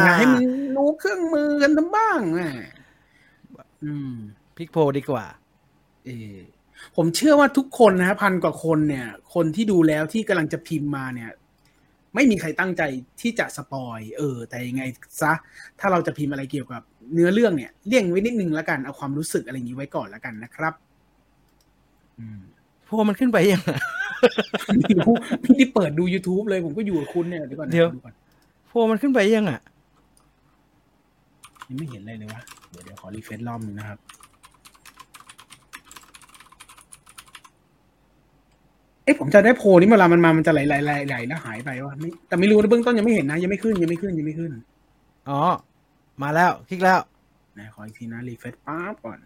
[0.00, 0.42] มให้มัน
[0.76, 2.50] รู้เครื่องมือกันทั้งบ้างอะ
[3.84, 4.12] อืม
[4.56, 5.24] คลิกโพลดีกว่า
[6.06, 6.36] เออ
[6.96, 11.30] ผมเชื่อว่าทุกคนนะฮะพันกว่าคนเนี่ย คนที่ดูแล้วที่กำลังจะพิมพ์มาเนี่ย
[12.14, 12.82] ไม่มีใครตั้งใจ
[13.20, 14.82] ที่จะสปอยเออ แต่ยังไง
[15.22, 15.32] ซะ
[15.80, 16.82] ถ้าเราจะพิมพ์อะไรเกี่ยวกับ
[17.12, 20.74] เนื้อเรื่องเนี่ยเลี่ยงไว้นิดนึงแล้วกันเอาความรู้สึกอะไรอย่างนี้ไว้ก่อนแล้วกันนะครับ
[22.18, 22.40] อืม
[22.84, 23.62] โพลมันขึ้นไปยัง
[24.80, 28.14] ไม่รู้พี่ที่เปิดดู YouTube เลยผมก็อยู่กับคุณเนี่ยเดี๋ยวก่อนนะเดี๋ยวก่อน
[28.70, 29.60] โพลมันขึ้นไปยังอะ
[31.68, 32.40] ยังไม่เห็นอะไรเลยวะ
[32.70, 33.98] เดี๋ยวเดี๋ยวขอรีเฟรชรอบหนึงนะครับ
[39.04, 44.52] เอ๊ะผมจะได้โพลนี้เวลามันมามันจะไหลไหลไหลไหลแล้วหายไปวะไม่แต่ไม่รู้นะเบื้องต้นยังไม่เห็นนะ ยังไม่ขึ้นยังไม่ขึ้นยังไม่ขึ้น
[45.28, 45.40] อ๋อ
[46.22, 47.00] มาแล้ว คลิกแล้ว
[47.58, 49.18] นะขออีกทีนะรีเฟรชปั๊บก่อน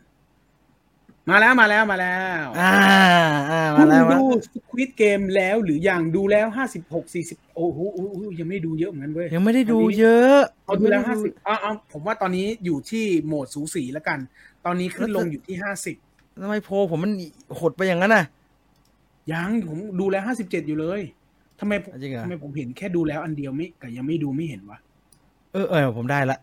[1.31, 2.73] มาแล้วมาแล้วมาแล้วอ่า
[3.51, 14.19] อ่ามาแล้วคุณมาดูสควิดเกมแล้วหรือยังดูแล้วห้าสิบหกสี่สิบโอ้โหโอ้โหยังไม่ได้ดูเยอะเหมือนกันเว้ยยังไม่ได้ดูเยอะเอาดูแล้วยังห้าไม่สิไบอ่าอ่าผมว่าตอนนี้อยู่ที่โหมดสูสีแล้วกัน
[14.65, 15.97] ตอนนี้ขึ้นลงอยู่ที่ห้าสิบ
[16.43, 17.13] ทำไมโพลผมมัน
[17.61, 18.25] หดไปอย่างนั้นน่ะ
[19.33, 21.01] ยังผมดูแล้วห้าสิบเจ็ดอยู่เลย
[21.61, 24.79] ทำไมผมจริงเหรอทำไมผมเห็นแค่ดูแล้วอันเดียวไม่แต่ยังไม่ดูไม่เห็นวะ
[25.53, 26.39] เออเออผมได้ละ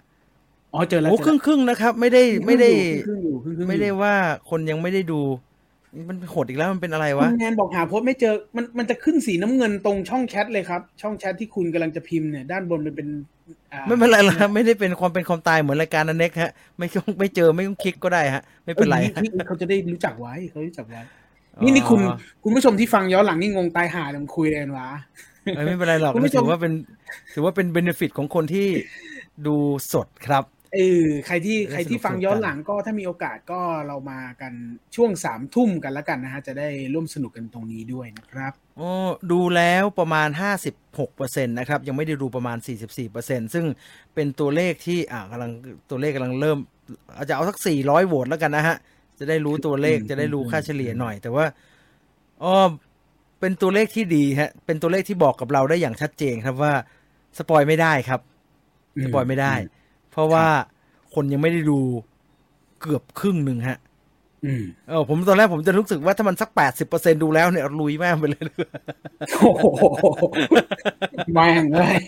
[0.74, 2.70] อ๋อเจอแล้วโอ้เจอครึ่แล้งวครึ่งๆนะครับ ไม่ได้ไม่ได้
[3.08, 4.14] ครึ่งอยู่ครึ่งอยู่ครึ่งๆอยู่ไม่ได้ว่า
[4.50, 5.22] คนยังไม่ได้ดู
[6.10, 13.08] มันหดอีกแล้วมันเป็นอะไรวะคุณแนนบอกหาโพสต์ไม่เจอมันมันจะขึ้นสีน้ำเงินตรงช่องแชทเลยครับ ช่องแชทที่คุณกำลังจะพิมพ์เนี่ยด้านบนมันเป็น
[13.74, 21.02] อ่าไม่เป็นไรละไม่ได้เป็นความเป็นความตายเหมือนรายการนันเน็กฮะ ไม่ต้องไม่เจอไม่ต้องคลิกก็ได้ฮะ ไม่เป็นไรออฮะนี่เขาจะได้รู้จักไว้เขารู้จักไว้
[21.64, 24.88] นี่นี่คุณอ๋อคุณผู้ชมที่ฟังย้อนหลังนี่งงตายหาเลยมันคุยอะไรกันวะ
[25.56, 26.74] เอ้ยไม่เป็นไรหรอกคุณผู้ชมถือว่าเป็น
[27.34, 28.68] ถือว่าเป็นเบนฟิตของคนที่
[29.48, 29.56] ดู
[29.94, 30.44] สดครับ
[30.76, 34.54] เออใครที่ได้ใครที่สนุกฟังสนุกย้อนกันหลังก็ถ้ามีโอกาสก็เรามากัน
[34.96, 38.90] ช่วงสามทุ่มกันแล้วกันนะฮะจะได้ร่วมสนุกกันตรงนี้ด้วยนะครับอ๋อ
[39.32, 40.30] ดูแล้วประมาณ
[40.88, 42.58] 56%นะครับ ยังไม่ได้ดูประมาณ
[43.06, 43.66] 44%ซึ่ง
[44.14, 45.52] เป็นตัวเลขที่อ่ากำลัง
[45.90, 46.58] ตัวเลขกำลังเริ่ม
[47.16, 48.76] อาจจะเอาสัก 400โหวตแล้วกันนะฮะ
[49.20, 51.46] จะได้รู้ตัวเลขอืมจะได้รู้อืมค่าเฉลี่ยหน่อย แต่ว่า
[52.44, 52.54] อ๋อ
[53.40, 56.74] เป็นตัวเลขที่ดีฮะ เป็นตัวเลขที่บอกกับเราได้อย่างชัดเจนครับว่า
[57.38, 58.22] สปอยไม่ได้ครับ
[59.04, 59.54] สปอยไม่ได้
[60.12, 60.48] เพราะว่า
[61.14, 61.80] คนยังไม่ได้ดู
[62.82, 63.80] เกือบครึ่งหนึ่งฮะ
[64.46, 68.46] อืมเออผมตอนแรกผมจะรู้สึกว่าถ้ามันสักแปดสิบเปอร์เซ็นดูแล้วเนี่ยลุยแม่งไปเลย
[69.38, 69.66] โอ้โห
[71.34, 72.00] แม่งเลย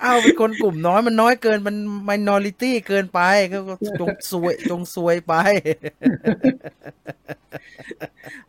[0.00, 1.76] เอาเป็นคนกลุ่มน้อยมันน้อยเกินมัน
[2.08, 3.20] minority เกินไป
[3.52, 5.34] ก็ก็จงซวยจงซวยไป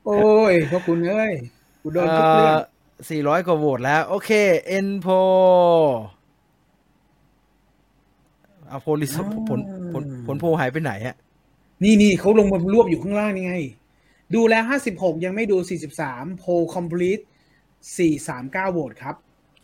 [0.05, 0.19] โอ้
[0.51, 1.33] ยพวกคุณเอ้ย
[1.81, 2.55] กูโดนทุกเรื่อง
[3.09, 4.31] สี่ร้อยกว่าโหวตแล้ว โอเค
[4.67, 5.07] เอ็นโพ
[8.71, 9.11] เอาโพลิส
[9.49, 9.59] ผล
[9.93, 11.15] ผลผลโพลหายไปไหนฮะ
[11.83, 13.55] นี่นี่เขาลงมารวบอยู่ข้างล่างนี่ไง
[14.33, 16.43] ดูแล้วห้าสิบหกยังไม่ดูสี่สิบสามโพ
[16.73, 17.19] คอมพลีท
[17.97, 19.15] สี่สามเก้าโหวตครับ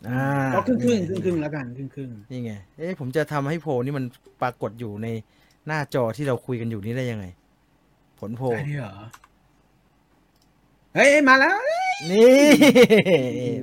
[0.08, 0.22] อ่า
[0.54, 4.04] ก็ครึ่งครึ่งครึ่งครึ่งแล้วกันครึ่งครึ่งนี่ไง เอ๊ะผมจะทำให้โพลนี่มัน
[4.42, 5.06] ปรากฏอยู่ใน
[5.66, 7.26] หน้าจอที่เราคุยกันอยู่นี่ได้ยังไง
[8.20, 8.96] ผลโพลใช่เหรอ
[10.94, 11.56] เฮ้ย มาแล้ว
[12.10, 12.40] นี่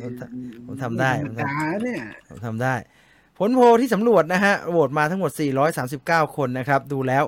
[0.02, 2.74] ผมทำผมทำได้ ผมทำตาเนี่ยผมทำได้
[3.38, 5.32] ผลโพลที่สำรวจนะฮะโหวตมาทั้งหมด
[5.84, 7.24] 439 คนนะครับ ดูแล้ว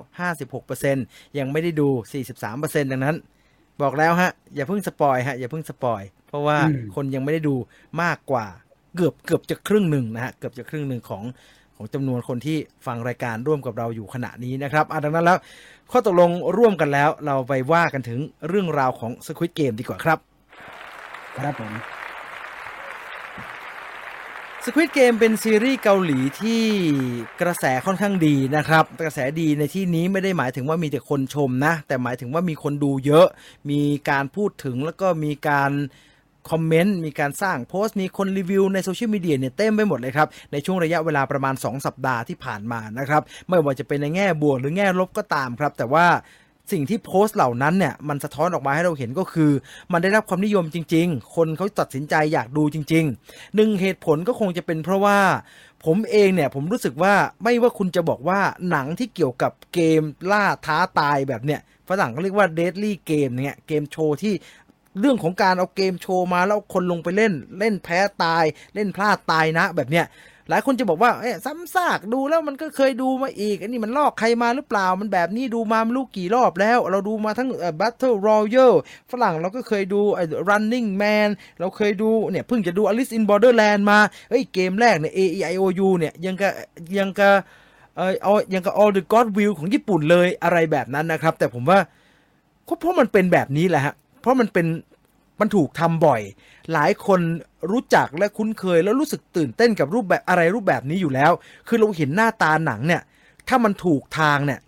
[0.68, 1.88] 56%ยังไม่ได้ดู
[2.40, 3.16] 43%ดังนั้น
[3.82, 7.56] บอกแล้วฮะ อย่าเพิ่ง spoil ฮะ อย่าเพิ่ง spoil เพราะว่าอืมคนยังไม่ได้ดู
[8.02, 8.46] มากกว่า
[8.96, 11.24] เกือบเกือบจะครึ่งหนึ่งนะฮะ เกือบจะครึ่งหนึ่งของ
[11.76, 15.38] ของจำนวนคนที่ฟังรายการร่วมกับเราอยู่ขณะนี้นะครับอะดังนั้นแล้ว
[15.92, 20.20] ข้อตกลงร่วมกันแล้ว เราไปว่ากันถึงเรื่องราวของ Squid Game ดีกว่าครับ
[21.38, 21.97] ครับผม
[24.70, 26.62] Squid Game เป็นซีรีส์เกาหลีที่
[27.42, 33.28] กระแสค่อนข้างดีนะครับ กระแสดีในที่นี้ไม่ได้หมายถึงว่ามีแต่คนชมนะ แต่หมายถึงว่ามีคนดูเยอะ
[33.70, 35.72] มีการพูดถึงแล้วก็มีการ
[36.50, 46.08] คอมเมนต์มีการสร้างโพสต์ มีคนรีวิวในโซเชียลมีเดียเนี่ยเต็มไปหมดเลยครับ ในช่วงระยะเวลาประมาณ 2 สัปดาห์ที่ผ่านมานะครับ ไม่ว่าจะเป็นในแง่บวกหรือแง่ลบก็ตามครับ แต่ว่า
[46.72, 49.52] สิ่งที่โพสต์เหล่านั้นเนี่ยมันสะท้อนออกมาให้เราเห็นก็คือ
[49.92, 55.20] มันได้รับความนิยมจริง ๆ คนเขาตัดสินใจอยากดูจริงๆหนึ่งเหตุผลก็คงจะเป็นเพราะว่า
[55.86, 57.14] ผมเองเนี่ยผมรู้สึกว่า
[57.44, 58.40] ไม่ว่าคุณจะบอกว่า
[58.70, 60.02] หนังที่เกี่ยวกับเกม
[60.32, 61.60] ล่าท้าตายแบบเนี้ย
[61.90, 64.34] ฝรั่งก็เรียกว่า deadly game เนี่ยเกมโชว์ที่
[65.00, 68.44] เรื่องของการเอาเกมโชว์มาแล้วคนลงไปเล่นเล่นแพ้ตาย
[68.76, 70.06] เล่นพลาดตายนะแบบเนี้ย
[70.50, 78.78] หลายคนจะบอกว่าเอ๊ะซ้ำซากดูแล้วมันก็เคยดูมาอีกอันนี้มันลอกใครมาหรือเปล่ามันแบบนี้ดูมาไม่รู้กี่รอบแล้ว เราดูมาทั้งเอ่อ Battle Royale
[79.12, 81.30] ฝรั่งเราก็เคยดูไอ้ Running Man
[81.60, 86.54] เราเคยดูเนี่ยเพิ่งจะดู Alice in Borderland มาเฮ้ยเกมแรกเนี่ย A E I O U เนี่ยยังกับ
[86.98, 87.34] ยังกับ
[87.96, 91.80] เออเอายังกับ All the God Will ของญี่ปุ่นเลยอะไรแบบนั้นนะครับ แต่ผมว่า
[92.68, 94.66] ก็เพราะมันเป็นแบบนี้แหละฮะเพราะมันเป็น
[95.40, 96.22] มันถูกทำบ่อย
[96.74, 97.20] หลายคน
[97.72, 101.32] รู้จักและคุ้นเคย แล้วรู้สึกตื่นเต้นกับรูปแบบอะไรรูปแบบนี้อยู่แล้ว
[101.68, 103.02] คือเราเห็นหน้าตาหนังเนี่ย
[103.48, 104.60] ถ้ามันถูกทางเนี่ย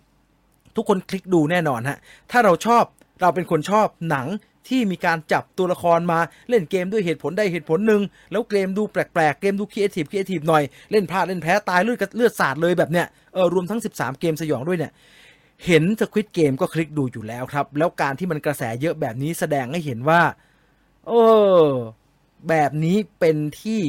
[0.76, 1.98] ทุกคนคลิกดูแน่นอนฮะ
[2.30, 2.84] ถ้าเราชอบ
[3.20, 4.26] เราเป็นคนชอบหนัง
[4.68, 6.18] ที่มีการจับตัวละครมา
[6.48, 14.92] เล่นเกมด้วยเหตุผลใดเหตุผลหนึ่งแล้วเกมดูแปลกๆ เกมดู creative creative หน่อย เล่นพลาดเล่นแพ้ตายเลือดกับเลือดสาดเลยแบบเนี้ยเออรวมทั้ง 13 เกมสยองด้วยเนี่ย
[15.66, 20.20] เห็น Squid Game ก็คลิกดูอยู่แล้วครับ แล้วการที่มันกระแสเยอะแบบนี้แสดงให้เห็นว่า
[21.10, 21.16] เอ
[21.62, 21.66] อ
[22.48, 23.80] แบบนี้เป็นที่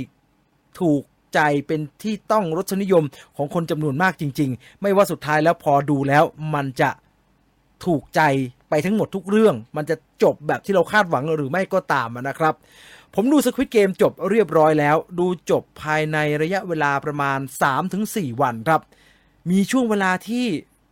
[0.80, 1.04] ถูก
[1.34, 3.04] ใจเป็นที่ต้องรสนิยม
[3.38, 6.90] ของคนจำนวนมากจริง ๆ ไม่ว่าสุดท้ายแล้วพอดูแล้วมันจะ
[7.86, 8.22] ถูกใจ
[8.70, 12.54] ไปทั้งหมดทุกเรื่อง มันจะจบแบบที่เราคาดหวังหรือไม่ก็ตามนะครับ
[13.16, 17.40] ผมดูสควิตเกมจบเรียบร้อยแล้ว ดูจบภายในระยะเวลาประมาณ
[17.90, 18.82] 3-4 วันครับ
[19.50, 20.46] มีช่วงเวลาที่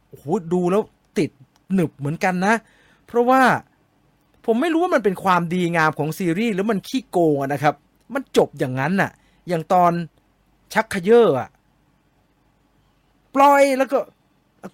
[0.07, 0.84] โอ้โหดูแล้ว
[1.19, 1.30] ติด
[1.73, 2.55] หนึบเหมือนกันนะ
[3.07, 3.41] เพราะว่า
[4.52, 7.76] ผมไม่รู้ว่ามันเป็นความดีงามของซีรีส์หรือมันขี้โกงนะครับ
[8.14, 9.12] มันจบอย่างนั้นน่ะ
[9.47, 9.91] อย่างตอน
[10.74, 11.50] ชักขยเยอร์อะ
[13.36, 13.97] ปล่อยแล้วก็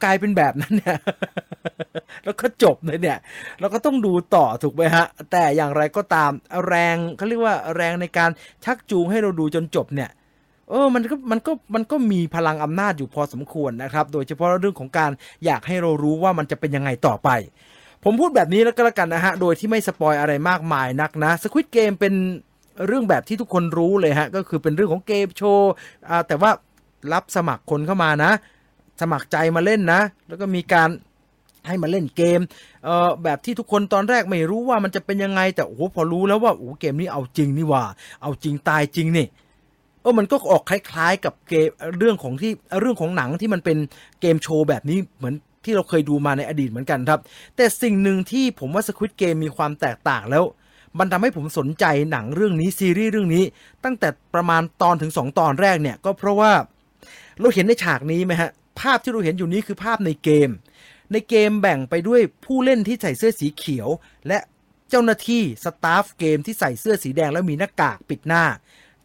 [0.03, 0.97] กลายเป็นแบบนั้นเนี่ย
[2.25, 3.17] แล้วก็จบเลยเนี่ย
[3.59, 6.31] เราก็ต้องดูต่อถูกไหมฮะ แต่อย่างไรก็ตาม
[6.67, 8.31] แรงเขาเรียกว่าแรงในการ
[8.65, 10.09] ชักจูงให้เราดูจนจบเนี่ย
[10.69, 15.11] เออ มันก็มันก็มันก็มีพลังอำนาจอยู่พอสมควรนะครับ โดยเฉพาะเรื่องของการ
[15.45, 17.29] อยากให้เรารู้ว่ามันจะเป็นยังไงต่อไป
[18.05, 22.13] ผมพูดแบบนี้แล้วก็แล้วกันนะฮะ โดยที่ไม่สปอยอะไรมากมายนักนะสควิตเกมเป็น
[22.87, 25.71] เรื่องแบบที่ทุกคนรู้เลยฮะ ก็คือเป็นเรื่องของเกมโชว์
[26.27, 26.51] แต่ว่า
[27.13, 28.31] รับสมัครคนเข้ามานะ
[29.01, 30.89] สมัครใจมาเล่นนะ แล้วก็มีการ
[31.67, 32.39] ให้มาเล่นเกม
[32.83, 37.83] เอ่อแบบที่ทุกคนตอนแรกไม่รู้ว่ามันจะเป็นยังไง แต่โอ้โหพอรู้แล้วว่าโอ้เกมนี้เอาจริงนี่ว่า
[38.21, 39.27] เอาจริงตายจริงนี่
[40.01, 42.51] เออมันก็ออกคล้ายๆ กับเกมเรื่องของที่
[42.81, 43.77] เรื่องของหนังที่มันเป็น
[44.21, 45.35] เกมโชว์แบบนี้เหมือน
[45.65, 47.19] ที่เราเคยดูมาในอดีตเหมือนกันครับ
[47.55, 50.43] แต่สิ่งหนึ่งที่ผมว่า Squid Game มีความแตกต่างแล้ว
[50.99, 53.43] มันทำให้ผมสนใจหนังเรื่องนี้ซีรีส์เรื่องนี้
[53.83, 56.51] ตั้งแต่ประมาณตอนถึง 2 ตอนแรกเนี่ยก็เพราะว่า
[57.39, 58.49] เราเห็นในฉากนี้ไหมฮะ
[58.79, 60.49] ภาพที่เราเห็นอยู่นี้คือภาพในเกม
[61.11, 63.87] ในเกมแบ่งไปด้วยผู้เล่นที่ใส่เสื้อสีเขียว
[64.27, 64.39] และ
[64.89, 68.43] เจ้าหน้าที่สตาฟเกมที่ใส่เสื้อสีแดงแล้วมีหน้ากากปิดหน้า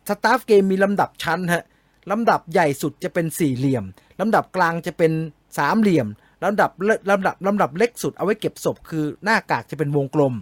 [0.09, 1.65] สตาฟเกมมีลำดับชั้นฮะ
[2.11, 3.85] ลำดับใหญ่สุดจะเป็นสี่เหลี่ยม
[4.21, 5.13] ลำดับกลางจะเป็น
[5.59, 6.07] สามเหลี่ยม
[6.45, 6.71] ลำดับ
[7.11, 10.35] ลำดับลำดับเล็กสุดเอาไว้เก็บศพคือหน้ากากจะเป็นวงกลม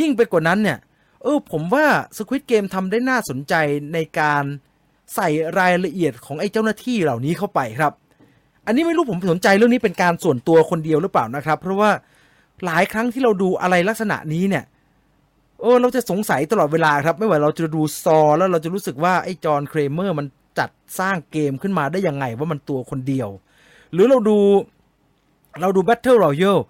[0.00, 0.78] ยิ่งไปกว่านั้นเนี่ย
[1.22, 3.54] เออผมว่า Squid Game ทำได้น่าสนใจ
[3.94, 4.44] ในการ
[5.14, 5.28] ใส่
[5.58, 7.92] รายละเอียดของไอ้เจ้าหน้าที่เหล่านี้เข้าไปครับ
[8.66, 11.90] อันนี้ไม่รู้ผมสนใจเรื่องนี้เป็นการส่วนตัวคนเดียวหรือเปล่านะครับ เพราะว่า
[12.64, 14.64] หลายครั้งที่เราดูอะไรลักษณะนี้เนี่ย
[15.60, 20.26] เออเราจะสงสัยตลอดเวลาครับ ไม่ว่าเราจะดูซอ แล้วเราจะรู้สึกว่าไอ้จอห์นเครเมอร์มัน
[20.58, 23.28] จัดสร้างเกมขึ้นมาได้ยังไงว่ามันตัวคนเดียว
[23.92, 24.38] หรือเราดู
[25.60, 26.62] เราดู Battle Royale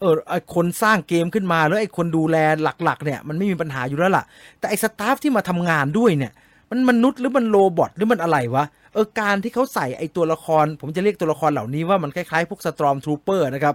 [0.00, 4.24] เออไอคนสร้างเกมขึ้นมาแล้วไอคนดูแลหลัก ๆ เนี่ย มันไม่มีปัญหาอยู่แล้วล่ะ
[4.58, 6.32] แต่ไอ staff ที่มาทำงานด้วยเนี่ย
[6.70, 13.74] มันมนุษย์หรือมัน robot หรือมันอะไรวะเออการที่เขาใส่ไอตัวละคร ผมจะเรียกตัวละครเหล่านี้ว่ามันคล้ายๆพวก Stormtrooper นะครับ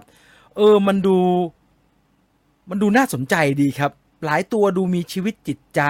[0.56, 1.18] เออมันดู
[2.70, 3.92] มันดูน่าสนใจดีครับ
[4.26, 5.80] หลายตัวดูมีชีวิตจิตใจ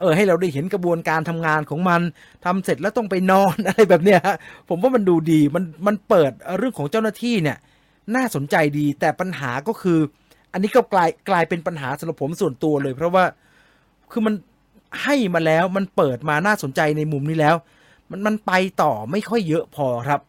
[0.00, 2.00] เออ ให้เราได้เห็นกระบวนการทำงานของมัน
[2.44, 4.20] ทำเสร็จแล้วต้องไปนอนอะไรแบบเนี้ย
[4.68, 7.58] ผมว่ามันดูดีมันมันเปิดเรื่องของเจ้าหน้าที่เนี่ย
[8.16, 9.98] น่าสนใจดี แต่ปัญหาก็คือ
[10.52, 13.24] อันนี้ก็กลายกลายเป็นปัญหาสำหรับผมส่วนตัวเลย เพราะว่า
[14.10, 14.34] คือมัน
[15.02, 17.56] ให้มาแล้วมันเปิดมาน่าสนใจในมุมนี้แล้ว
[18.10, 20.20] มันมันไปต่อไม่ค่อยเยอะพอครับ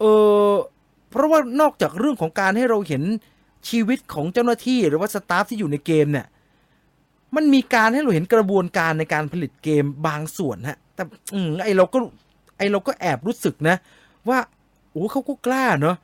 [0.00, 0.04] เอ
[0.50, 0.52] อ
[1.10, 3.02] เพราะว่านอกจากเรื่องของการให้เราเห็น
[3.68, 6.26] ชีวิตของเจ้าหน้าที่หรือว่าสตาฟที่อยู่ในเกมเนี่ย
[7.36, 11.02] มันมีการให้เราเห็นกระบวนการในการผลิตเกมบางส่วนฮะ แต่
[11.34, 11.98] อืมไอเราก็
[12.58, 13.76] ไอเราก็แอบรู้สึกนะ
[14.28, 14.38] ว่า
[14.90, 15.96] โอ้เขาก็กล้าเนาะ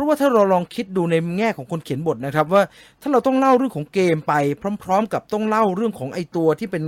[0.00, 2.62] ราะว่าถ้าเราลองคิดดูในแง่ของคนเขียนบทนะครับ ว่า
[3.02, 4.34] ถ้าเราต้องเล่าเรื่องของเกมไป
[4.82, 6.82] พร้อม ๆ กับต้องเล่าเรื่องของไอตัวที่เป็น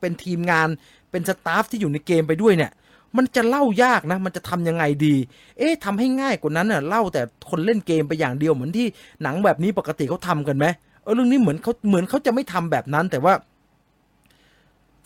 [0.00, 0.68] เป็นทีมงาน
[1.10, 2.70] เป็นสตาฟที่อยู่ในเกมไปด้วยเนี่ย
[3.16, 5.14] มันจะเล่ายากนะ มันจะทำยังไงดี
[5.58, 8.86] เอ๊ะทำให้ง่ายกว่านั้นน่ะ เล่าแต่คนเล่นเกมไปอย่างเดียวเหมือนที่
[9.22, 10.66] หนังแบบนี้ปกติเขาทำกันไหม
[11.02, 13.34] เออเรื่องนี้เหมือนเขาเหมือนเขาจะไม่ทำแบบนั้น แต่ว่า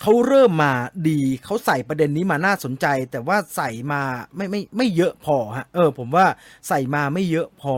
[0.00, 0.72] เขาเริ่มมา
[1.08, 4.02] ดีเขาใส่ประเด็นนี้มาน่าสนใจ แต่ว่าใส่มา
[4.36, 6.26] ไม่ไม่ไม่เยอะพอฮะเออ ผมว่า
[6.68, 7.76] ใส่มาไม่เยอะพอ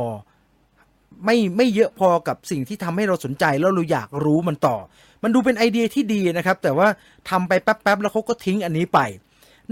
[1.24, 4.76] ไม่ไม่เยอะพอกับสิ่งที่ทำให้เราสนใจแล้วเราอยากรู้มันต่อ
[5.22, 6.88] มันดูเป็นไอเดียที่ดีนะครับ แต่ว่า
[7.30, 9.00] ทำไปแป๊บๆแล้วเขาก็ทิ้งอันนี้ไป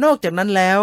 [0.04, 0.82] นอกจากนั้นแล้ว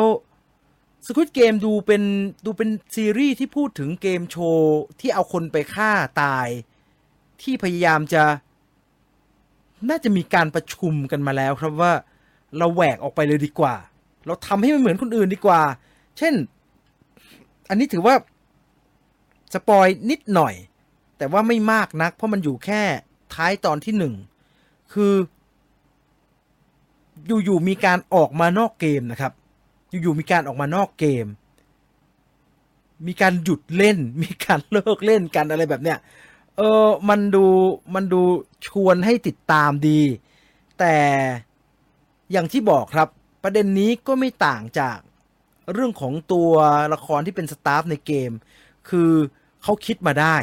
[1.05, 2.03] สควิตเกมดูเป็น
[2.45, 5.91] ดูเป็นซีรีส์ที่พูดถึงเกมโชว์ที่เอาคนไปฆ่า
[6.21, 6.47] ตาย
[7.41, 8.23] ที่พยายามจะ
[9.89, 11.93] น่าจะมีการประชุมกันมาแล้วครับว่า
[12.57, 13.75] เราแหวกออกไปเลยดีกว่า
[14.25, 15.61] เราทำให้มันเหมือนคนอื่นดีกว่า
[16.17, 16.33] เช่น
[17.69, 18.15] อันนี้ถือว่า
[19.53, 20.53] สปอยนิดหน่อย
[21.17, 22.81] แต่ว่าไม่มากนัก เพราะมันอยู่แค่
[23.33, 24.13] ท้ายตอนที่หนึ่ง
[24.93, 25.13] คือ
[27.45, 29.33] อยู่ๆมีการออกมานอกเกมนะครับ
[29.89, 31.25] อยู่ๆมีการออกมานอกเกม
[33.07, 35.97] มีการหยุดเล่น มีการเลิกเล่นกันอะไรแบบเนี้ย
[36.57, 37.45] เออมันดู
[37.95, 38.21] มันดู
[38.67, 40.01] ชวนให้ติดตามดี
[40.79, 40.95] แต่
[42.31, 43.07] อย่างที่บอกครับ
[43.43, 44.97] ประเด็นนี้ก็ไม่ต่างจาก
[45.73, 46.51] เรื่องของตัว
[46.93, 48.31] ละครที่เป็นสตาฟในเกม
[48.89, 49.11] คือ
[49.63, 50.37] เขาคิดมาได้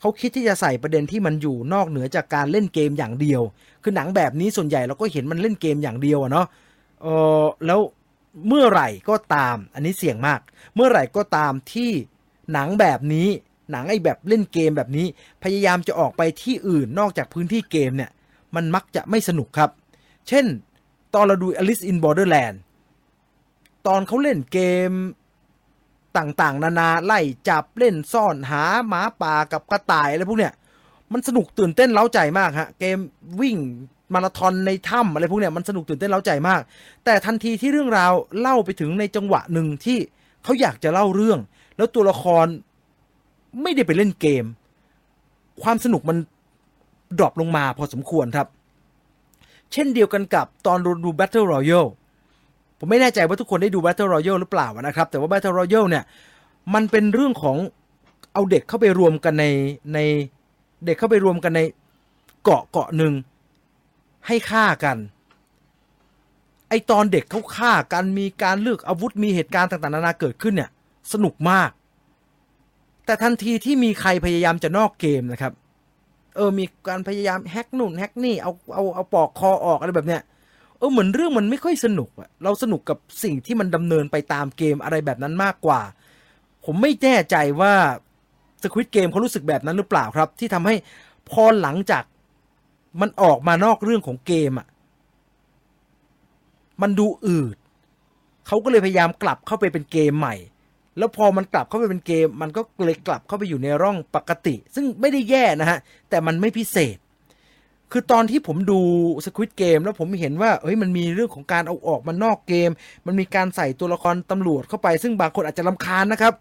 [0.00, 3.42] เขาคิดที่จะใส่ประเด็นที่มันอยู่นอกเหนือจากการเล่นเกมอย่างเดียว
[3.82, 6.46] คือหนังแบบนี้ส่วนใหญ่เราก็เห็นมันเล่นเกมอย่างเดียวอะเนาะ
[7.02, 7.06] เอ
[7.42, 7.80] อแล้ว
[8.48, 10.40] เมื่อไหร่ก็ตาม อันนี้เสี่ยงมาก
[10.74, 11.90] เมื่อไหร่ก็ตามที่
[12.52, 13.28] หนังแบบนี้
[13.70, 15.06] หนังไอ้แบบเล่นเกมแบบนี้
[15.42, 18.10] พยายามจะออกไปที่อื่นนอกจากพื้นที่เกมเนี่ย
[18.54, 19.70] มันมักจะไม่สนุกครับ
[20.28, 20.46] เช่น
[21.14, 22.56] ตอนเราดู Alice in Borderland
[23.86, 24.58] ตอนเขาเล่นเก
[24.88, 24.90] ม
[26.16, 30.52] ต่างๆ นานาไล่จับเล่นซ่อนหาหมาป่ากับกระต่ายอะไรพวกเนี้ย
[31.12, 32.98] มันสนุกตื่นเต้นเล้าใจมากฮะเกม
[33.40, 33.56] วิ่ง
[34.14, 36.60] มาราธอนในถ้ำอะไรพวกเนี้ยมันสนุกตื่นเต้นเร้าใจมาก
[37.04, 39.98] แต่ทันทีที่เรื่องราวเล่าไปถึงในจังหวะหนึ่งที่
[40.44, 41.38] เขาอยากจะเล่าเรื่อง
[41.76, 42.46] แล้วตัวละคร
[43.62, 44.44] ไม่ได้ไปเล่นเกม
[45.62, 46.16] ความสนุกมัน
[47.18, 48.46] drop ลงมาพอสมควรครับ
[49.72, 51.90] เช่นเดียวกันกับตอนดู Battle Royale
[52.78, 56.04] ผมไม่แน่ใจว่าทุกคนได้ดู Battle Royale หรือเปล่านะครับ แต่ว่า Battle Royale เนี่ย
[56.74, 57.56] มันเป็นเรื่องของ
[58.32, 59.44] เอาเด็กเข้าไปรวมกันใน
[59.94, 59.98] ใน
[60.86, 61.60] เด็กเข้าไปรวมกันใน
[62.42, 63.12] เกาะเกาะหนึ่ง
[64.26, 64.96] ให้ฆ่ากัน
[66.68, 70.70] ไอตอนเด็กเขาฆ่ากันมีการเลือกอาวุธมีเหตุการณ์ต่างๆนานาเกิดขึ้นเนี่ย
[71.12, 71.70] สนุกมาก
[73.06, 75.52] แต่ทันทีที่มีใครพยายามจะนอกเกมนะครับ
[76.36, 80.22] เออ มีการพยายามแฮกนู่นแฮกนี่เอาเอาเอาปอกคอออกอะไรแบบเนี้ย
[80.78, 85.80] เออเหมือนเรื่องมันไม่ค่อยสนุกอะเราสนุกกับสิ่งที่มันดำเนินไปตามเกมอะไรแบบนั้นมากกว่า
[86.64, 87.72] ผมไม่แน่ใจว่า
[88.62, 90.74] สควิตเกมเขารู้สึกแบบนั้นหรือเปล่าครับ ที่ทำให้
[91.30, 92.04] พอหลังจาก
[93.00, 94.68] มันออกมานอกเรื่องของเกมอะ
[96.82, 97.56] มันดูอืด
[98.46, 100.34] เขาก็เลยพยายามกลับเข้าไปเป็นเกมใหม่
[100.98, 105.78] แล้วพอมันกลับเข้าไปเป็นเกม มันก็เลยกลับเข้าไปอยู่ในร่องปกติ ซึ่งไม่ได้แย่นะฮะ
[106.10, 106.96] แต่มันไม่พิเศษ
[107.92, 108.80] คือตอนที่ผมดู
[109.24, 112.70] สควิตเกมแล้วผมเห็นว่าเฮ้ยมันมีเรื่องของการเอาออกมานอกเกม
[113.06, 116.34] มันมีการใส่ตัวละครตำรวจเข้าไป ซึ่งบางคนอาจจะลำคาญนะครับ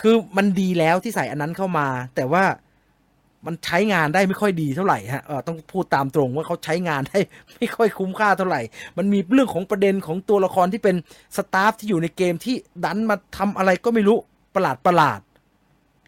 [0.00, 1.86] คือมันดีแล้วที่ใส่อันนั้นเข้ามา
[2.16, 2.44] แต่ว่า
[3.46, 7.18] มันใช้งานได้ไม่ค่อยดีเท่าไหร่ฮะต้องพูดตามตรงว่าเขาใช้งานได้
[7.54, 8.60] ไม่ค่อยคุ้มค่าเท่าไหร่
[8.98, 10.96] มันมีเรื่องของประเด็นของตัวละครที่เป็น
[11.36, 14.18] สตาฟที่อยู่ในเกมที่ดันมาทำอะไรก็ไม่รู้
[14.54, 15.20] ประหลาดประหลาด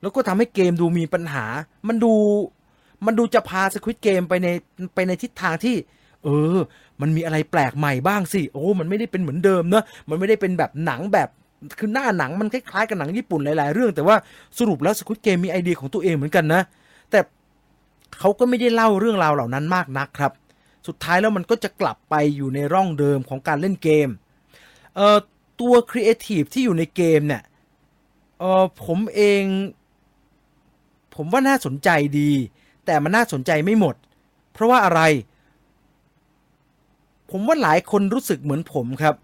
[0.03, 1.45] แล้วก็ทำให้เกมดูมีปัญหา
[1.89, 2.13] มันดู
[3.07, 4.49] มันดูจะพาสควิตเกมไปใน
[4.95, 5.77] ไปในทิศทางที่
[6.25, 6.59] เออ
[7.01, 11.29] มันมีอะไรแปลกใหม่บ้างสิโอ้มันไม่ได้เป็นเหมือนเดิมเนอะมันไม่ได้เป็นแบบหนังแบบ
[11.79, 14.17] คือหน้าหนังมันคล้ายๆกับหนังญี่ปุ่นหลายๆเรื่อง แต่ว่า
[14.59, 16.63] สรุปแล้ว Squid Game มีไอเดียของตัวเองเหมือนกันนะ
[18.19, 20.33] เขาก็ไม่ได้เล่าเรื่องราวเหล่านั้นมากนักครับ
[20.87, 24.09] สุดท้ายแล้วมันก็จะกลับไปอยู่ในร่องเดิมของการเล่นเกม
[24.97, 25.19] เอ่อ
[25.61, 27.43] ตัวครีเอทีฟที่อยู่ในเกมเนี่ย
[28.39, 29.43] เออผมเอง
[31.15, 31.89] ผมว่าน่าสนใจ
[32.19, 32.31] ดี
[32.87, 33.95] แต่มันน่าสนใจไม่หมด
[34.53, 35.01] เพราะว่าอะไร
[37.31, 39.15] ผมว่าหลายคนรู้สึกเหมือนผมครับ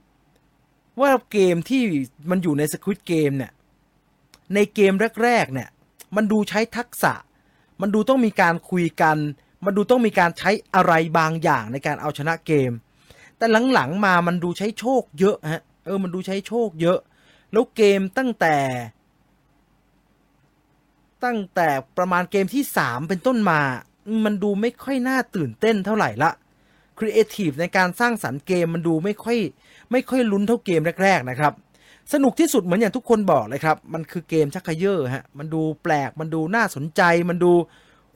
[1.00, 1.82] ว่าเกมที่
[2.30, 3.52] มันอยู่ในสควิตเกมเนี่ย
[4.54, 5.68] ในเกมแรกๆเนี่ย
[6.16, 7.12] มันดูใช้ทักษะ
[7.80, 9.16] มันดูต้องมีการคุยกัน
[9.64, 12.72] มันดูต้องมีการใช้อะไรบางอย่างในการเอาชนะเกม
[13.36, 16.98] แต่หลังๆมามันดูใช้โชคเยอะฮะเออมันดูใช้โชคเยอะ
[17.52, 18.56] แล้วเกมตั้งแต่
[21.24, 21.68] ตั้งแต่
[21.98, 23.60] ประมาณเกมที่ 3 เป็นต้นมา
[24.24, 26.30] มันดูไม่ค่อยน่าตื่นเต้นเท่าไหร่ละ
[26.98, 29.38] ครีเอทีฟในการสร้างสรรค์เกมมันดูไม่ค่อย
[29.92, 31.52] ไม่ค่อยลุ้นเท่าเกมแรก ๆ นะครับ
[32.12, 37.52] สนุกที่สุดเหมือนอย่างทุกคนบอกเลยครับ มันคือเกมชักเขยอฮะ มันดูแปลก มันดูน่าสนใจ มันดู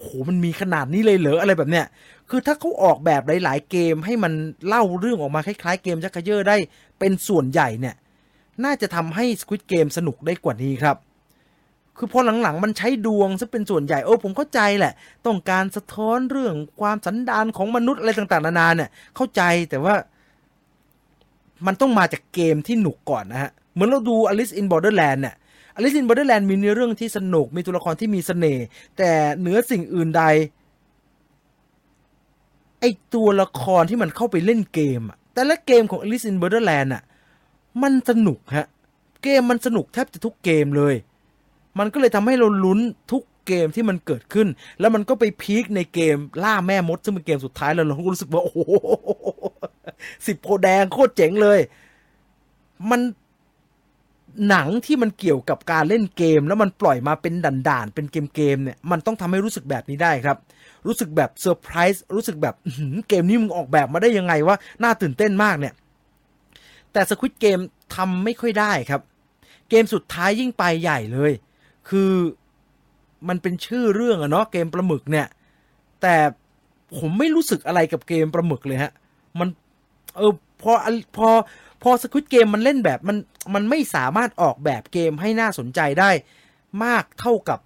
[0.01, 1.86] โห มันมีขนาดนี้เลยเหรอ อะไรแบบเนี้ย
[2.30, 4.32] คือถ้าเขาออกแบบหลาย ๆ เกมให้มัน
[4.66, 6.57] เล่าเรื่องออกมาคล้าย ๆ เกมชักเขยอได้
[6.99, 7.95] เป็นส่วนใหญ่เนี่ย
[8.64, 10.97] น่าจะทำให้ Squid Game สนุกได้กว่านี้ครับ
[11.97, 14.93] คือพอหลัง ๆ มันใช้ดวงซะเป็นส่วนใหญ่โอ้ผมเข้าใจแหละ
[15.26, 19.95] ต้องการสะท้อนเรื่องความสันดานของมนุษย์อะไรต่างๆ นานาเนี่ย เข้าใจ แต่ว่า
[21.66, 25.35] มันต้องมาจากเกมที่หนุกก่อนนะฮะ เหมือนเราดู Alice in Borderland เนี่ย
[25.77, 28.64] Alice in Borderland มีเนื้อเรื่องที่สนุกมีตัวละครที่มีเสน่ห์
[28.97, 30.23] แต่เหนือสิ่งอื่นใด
[32.81, 37.03] ไอตัวละครที่มันเข้าไปเล่นเกมอะแต่ละเกมของ Alice in Borderland อะ
[37.83, 38.66] มันสนุกฮะ
[39.23, 40.95] เกมมันสนุกแทบจะทุกเกมเลย
[41.79, 42.81] มันก็เลยทำให้เราลุ้น
[43.12, 44.49] ทุกเกมที่มันเกิดขึ้น
[44.81, 48.61] แล้วมันก็ไปพีคในเกมล่าแม่มด ซึ่งเป็นเกมสุดท้ายแล้วเราก็รู้สึกว่า โอ้โห
[50.27, 51.61] สิบโพแดงโคตรเจ๋งเลย
[52.91, 53.01] มัน
[54.49, 60.37] หนังที่มันเกี่ยวกับการเล่นเกม แล้วมันปล่อยมาเป็นด่านๆ เป็นเกมๆเนี่ยมันต้องทำให้รู้สึกแบบนี้ได้ครับ
[60.87, 62.55] รู้สึกแบบเซอร์ไพรส์รู้สึกแบบ
[63.09, 65.74] เกมนี้มึงออกแบบมาได้ยังไงวะน่าตื่นเต้นมากเนี่ย
[66.93, 67.59] แต่สควิตเกม
[67.97, 69.01] ทำไม่ค่อยได้ครับ
[69.70, 71.33] เกมสุดท้ายยิ่งไปใหญ่เลย
[71.89, 72.12] คือ
[73.28, 75.26] มันเป็นชื่อเรื่องอะเนาะเกมปลาหมึกเนี่ย
[76.03, 76.16] แต่
[76.99, 78.93] ผมไม่รู้สึกอะไรกับเกมปลาหมึกเลยฮะ
[79.39, 79.49] มัน
[80.16, 80.72] เออพอ
[81.16, 81.28] พอ
[81.83, 83.16] พอสควิตเกมมันเล่นแบบมัน
[83.55, 86.11] มันไม่สามารถออกแบบเกมให้น่าสนใจได้
[86.85, 87.59] มากเท่ากับ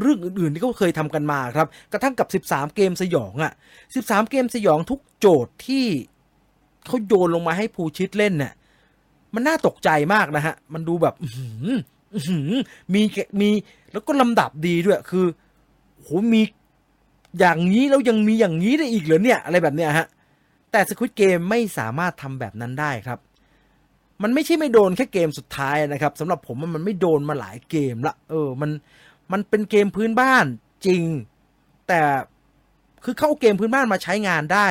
[0.00, 3.52] เรื่องอื่นๆที่เขาเคยทำกันมาครับ กระทั่งกับ 13 เกมสยองอะ่ะ
[3.96, 5.86] 13 เกมสยองทุกโจทย์ที่
[6.86, 8.52] เขาโยนลงมาให้ภูชิตเล่นเนี่ย
[9.34, 11.14] มันน่าตกใจมากนะฮะ มันดูแบบ
[12.94, 13.02] มี
[13.40, 13.50] มี
[13.92, 15.26] แล้วก็ลำดับดีด้วยคือ
[16.02, 16.42] โหมี
[17.38, 20.06] อย่างนี้แล้วยังมีอย่างนี้ได้อีกเหรอเนี่ย อะไรแบบเนี้ยฮะ
[20.76, 23.18] แต่สควิตเกมไม่สามารถทำแบบนั้นได้ครับ
[24.22, 28.70] มันไม่ใช่ไม่โดนแค่เกมสุดท้ายนะครับสำหรับผมมันไม่โดนมาหลายเกมละเออมัน
[29.32, 30.46] มันเป็นเกมพื้นบ้าน
[30.86, 31.04] จริง
[31.88, 32.00] แต่
[33.04, 34.66] คือเข้าเกมพื้นบ้านมาใช้งานได้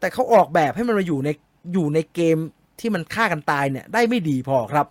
[0.00, 1.30] แต่เขาออกแบบให้มันมาอยู่ใน
[1.72, 2.36] อยู่ในเกม
[2.80, 4.86] ที่มันฆ่ากันตายเนี่ยได้ไม่ดีพอครับ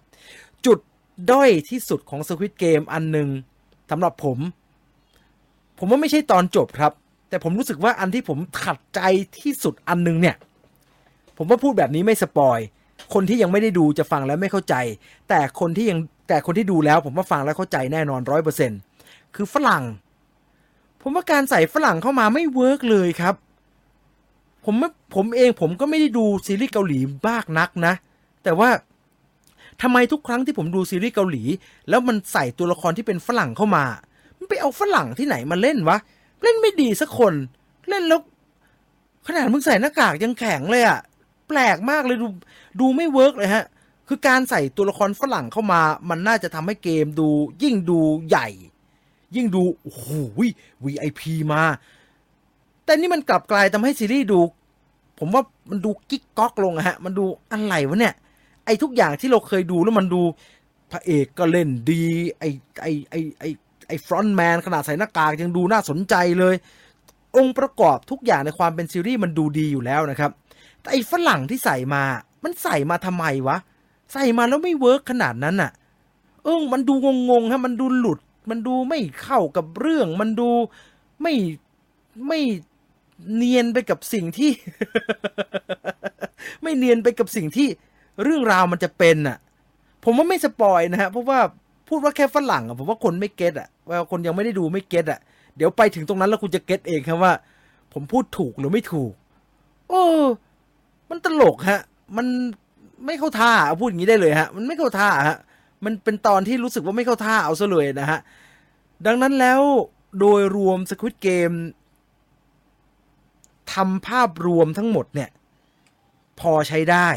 [0.65, 0.79] จุด
[1.31, 3.29] ด้อยที่สุดของสควิตเกมอันหนึ่ง
[3.91, 4.37] สำหรับผม
[5.77, 6.93] ผมว่าไม่ใช่ตอนจบครับ
[7.29, 8.99] แต่ผมรู้สึกว่าอันที่ผมขัดใจ
[9.39, 10.35] ที่สุดอันหนึงเนี่ย
[11.37, 12.59] ผมว่าพูดแบบนี้ไม่สปอย
[13.13, 14.75] คนที่ยังไม่ได้ดูจะฟังแล้วไม่เข้าใจ
[15.29, 15.99] แต่คนที่ยัง
[16.29, 18.71] แต่คนที่ดูแล้ว ผมว่าฟังแล้วเข้าใจแน่นอนร้อยเปอร์เซ็นต์
[19.35, 19.83] คือฝรั่ง
[21.01, 23.35] ผมว่าการใส่ฝรั่งเข้ามาไม่ work เลยครับ
[24.65, 26.99] ผมไม่ผมเองผมก็ไม่ได้ดูซีรีส์เกาหลี
[27.29, 27.93] มากนักนะ
[28.43, 28.69] แต่ว่า
[29.81, 31.43] ทำไมทุกครั้งที่ผมดูซีรีส์เกาหลี
[31.89, 33.85] แล้วมันใส่ตัวละครที่เป็นฝรั่งเข้ามา
[34.37, 35.97] มันไปเอาฝรั่งที่ไหนมาเล่นวะ
[36.43, 37.33] เล่นไม่ดีสักคน
[37.89, 38.21] เล่นแล้ว
[39.27, 40.99] ขนาดมึงใส่หน้ากากยังแข็งเลยอะ
[41.47, 42.27] แปลกมากเลยดู
[42.79, 43.65] ดูไม่ work เลยฮะ
[44.07, 47.29] คือการใส่ตัวละครฝรั่งเข้ามา มันน่าจะทำให้เกมดู
[47.63, 48.47] ยิ่งดูใหญ่
[49.35, 50.05] ยิ่งดูโอ้โห
[50.83, 51.21] VIP
[51.53, 51.63] มา
[52.85, 54.39] แต่นี่มันกลับกลายทำให้ซีรีส์ดู
[55.19, 58.13] ผมว่ามันดูกิ๊กก๊อกลงอะฮะ มันดูอะไรวะเนี่ย
[58.65, 60.21] ไอ้ทุกอย่างที่เราเคยดูแล้วมันดู
[60.91, 62.03] พระเอกก็เล่นดี
[62.39, 62.49] ไอ้
[62.81, 63.49] ไอ้ไอ้ไอ้
[63.87, 66.55] ไอ้ Front Man ขนาดใส่หน้ากากยังดูน่าสนใจเลย
[67.37, 70.31] องค์ประกอบทุกอย่างในความเป็นซีรีส์มันดูดีอยู่แล้วนะครับ
[70.81, 72.03] แต่ไอ้ฝรั่งที่ใส่มา
[72.43, 73.57] มันใส่มาทำไมวะ
[74.13, 75.71] ใส่มาแล้วไม่ work ขนาดนั้นน่ะ
[76.43, 76.93] เออมันดู
[77.29, 78.19] งงๆฮะมันดูหลุด
[78.49, 80.49] มันดูไม่เข้ากับเรื่อง มันดู
[81.21, 81.33] ไม่
[82.27, 82.39] ไม่
[83.35, 84.51] เนียนไปกับสิ่งที่
[86.63, 87.67] ไม่เนียนไปกับสิ่งที่
[88.23, 89.37] เรื่องราวมันจะเป็นอะ
[90.03, 91.39] ผมว่าไม่ spoil นะฮะเพราะว่า
[91.87, 95.19] พูดว่าแค่ฝรั่งอะผมว่าคนไม่ get อะ ว่าคนยังไม่ได้ดูไม่ get อะ
[95.55, 97.33] เดี๋ยวไปถึงตรงนั้นแล้วคุณจะเก็ตเองครับว่า
[97.93, 99.13] ผมพูดถูกหรือไม่ถูก
[99.89, 100.03] โอ้
[101.09, 101.81] มันตลกฮะ
[102.17, 102.27] มัน
[103.05, 105.37] ไม่เข้าท่าเอาพูดอย่างนี้ได้เลยฮะ มันไม่เข้าท่าฮะ
[105.85, 108.19] มันเป็นตอนที่รู้สึกว่าไม่เข้าท่าเอาซะเลยนะฮะ
[109.05, 109.61] ดังนั้นแล้ว
[110.19, 111.57] โดยรวม Squid Game
[113.73, 115.29] ทำภาพรวมทั้งหมดเนี่ย
[116.39, 117.07] พอใช้ได้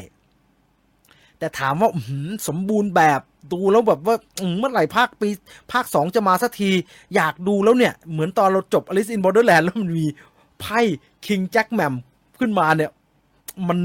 [1.40, 1.90] แต่ถามว่า
[2.48, 3.20] สมบูรณ์แบบ
[3.52, 4.16] ดูแล้วแบบว่า
[4.58, 5.28] เมื่อไหร่ภาคปี
[5.72, 6.70] ภาคสองจะมาสักที
[7.14, 10.06] อยากดูแล้วเนี่ย เหมือนตอนเราจบ Alice in Borderland แล้วมันมี
[10.60, 10.80] ไพ่
[11.26, 11.94] คิงแจ็คแมม
[12.40, 12.90] ขึ้นมาเนี่ย
[13.68, 13.78] มัน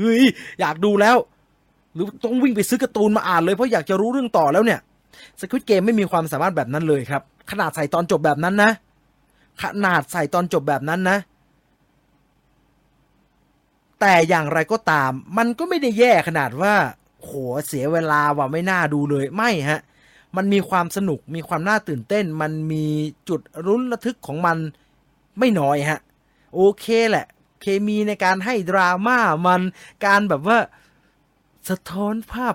[0.00, 0.24] เฮ้ย
[0.60, 1.16] อยากดูแล้ว
[1.94, 4.80] หรือต้องวิ่งไปซื้อการ์ตูนมาอ่านเลยเพราะอยากจะรู้เรื่องต่อแล้วเนี่ย
[5.40, 8.70] สควิตเกมไม่มีความสามารถแบบนั้นเลยครับ ขนาดใส่ตอนจบแบบนั้นนะ
[9.62, 11.18] ขนาดใส่ตอนจบแบบนั้นนะ
[14.00, 16.74] แต่อย่างไรก็ตาม มันก็ไม่ได้แย่ขนาดว่า
[17.24, 17.32] โห
[17.66, 19.80] เสียเวลาว่าไม่น่าดูเลยไม่ฮะ
[20.36, 22.86] มันมีความสนุกมีความน่าตื่นเต้น มันมี
[23.28, 24.58] จุดรุนระทึกของมัน
[25.38, 26.00] ไม่น้อยฮะ
[26.54, 27.26] โอเคแหละ
[27.60, 29.60] เคมีในการให้ดราม่ามัน
[30.06, 30.58] การแบบว่า
[31.68, 32.54] สะท้อนภาพ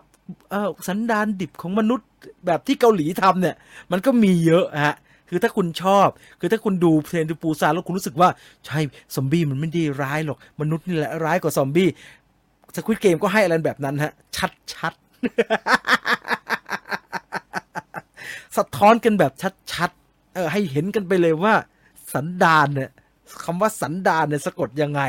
[0.52, 2.08] เออสันดานดิบของมนุษย์
[2.46, 3.56] แบบที่เกาหลีทำเนี่ย
[3.92, 4.96] มันก็มีเยอะฮะ
[5.30, 6.08] คือถ้าคุณชอบ
[6.40, 8.30] คือถ้าคุณดูเทรนดูปูซาแล้วคุณรู้สึกว่า
[8.66, 8.80] ใช่
[9.16, 11.90] ซอมบี้มันไม่ได้ร้ายหรอกมนุษย์นี่แหละร้ายกว่าซอมบี้
[12.76, 14.94] สควิตเกมก็ให้อะไรแบบนั้นฮะ ชัดชัด
[18.58, 19.32] สะท้อนกันแบบ
[19.74, 21.54] ชัดๆ เออให้เห็นกันไปเลยว่า
[22.14, 22.92] สันดานเนี่ย
[23.44, 25.02] คำว่าสันดานเนี่ยสะกดยังไง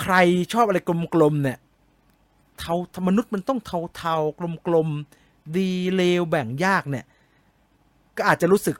[0.00, 0.14] ใคร
[0.52, 1.58] ชอบอะไรกลมๆเนี่ย
[2.58, 2.74] เทา
[3.08, 3.60] มนุษย์มันต้อง
[3.96, 7.04] เทาๆกลมๆดีเลวแบ่งยากเนี่ย
[8.16, 8.76] ก็อาจจะรู้สึก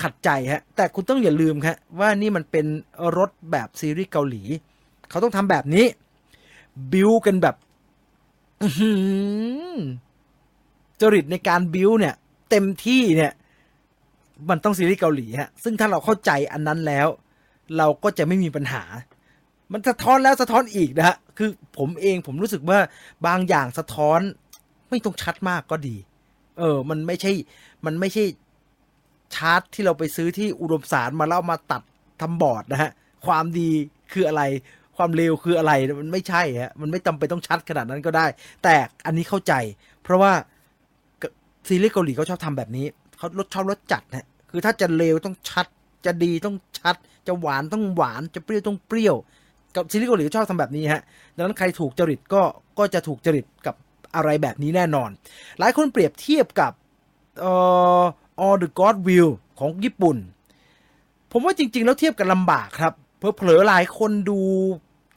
[0.00, 2.66] ขัดใจฮะ แต่คุณต้องอย่าลืมครับว่านี่มันเป็น
[3.16, 4.42] รถแบบซีรีส์เกาหลี
[5.10, 5.86] เขาต้องทำแบบนี้
[6.92, 7.56] บิวกันแบบ
[8.62, 8.92] อื้อหื
[9.74, 9.78] อ
[11.00, 12.14] จริตในการบิวเนี่ย
[12.50, 13.32] เต็มที่เนี่ย
[14.50, 17.08] มันต้องซีรีส์เกาหลีฮะ ซึ่งถ้าเราเข้าใจอันนั้นแล้ว
[17.76, 18.82] เราก็จะไม่มีปัญหา
[19.72, 22.78] มันสะท้อนแล้วสะท้อนอีกนะฮะ คือผมเองผมรู้สึกว่า
[23.26, 24.20] บางอย่างสะท้อน
[24.90, 25.96] ไม่ต้องชัดมากก็ดี
[26.58, 27.32] เออ มันไม่ใช่
[27.86, 28.24] มันไม่ใช่
[29.34, 31.82] ชาร์ตที่เราไปซื้อที่อุดมสารมาแล้วเอามาตัด
[32.20, 32.90] ทำบอร์ดนะฮะ
[33.26, 33.70] ความดี
[34.12, 34.42] คืออะไร
[34.96, 38.26] ความเลวคืออะไรมันไม่ใช่ฮะมันไม่จำเป็นต้องชัดขนาดนั้นก็ได้
[38.62, 38.74] แต่
[39.06, 39.52] อันนี้เข้าใจ
[40.02, 40.32] เพราะว่า
[41.68, 42.86] ซีรีส์เกาหลีเขาชอบทำแบบนี้
[43.18, 45.66] เขาลดชอบรสจัดนะคือถ้าจะเลวต้องชัด
[46.06, 49.16] จะดีต้องชัด จะหวานต้องหวาน จะเปรี้ยวต้องเปรี้ยว
[49.76, 51.02] กับซีรีส์เกาหลีชอบทำแบบนี้ฮะ
[51.36, 52.42] ดังนั้นใครถูกจริตก็
[52.78, 53.74] ก็จะถูกจริตกับ
[54.16, 55.10] อะไรแบบนี้แน่นอน
[55.58, 56.72] หลายคนเปรียบเทียบกับ
[57.40, 57.52] เอ่
[58.00, 58.02] อ
[58.44, 60.16] All the God Will ของญี่ปุ่น
[61.30, 64.40] ผมว่าจริง ๆ แล้วเทียบกันลำบากครับ เพอเผลอๆหลายคนดู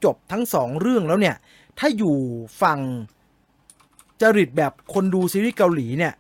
[0.03, 1.35] จบทั้งสองเรื่องแล้วเนี่ย
[1.79, 2.15] ถ้าอยู่
[2.61, 2.79] ฝั่ง
[4.21, 6.13] จริตแบบคนดูซีรีส์เกาหลีเนี่ย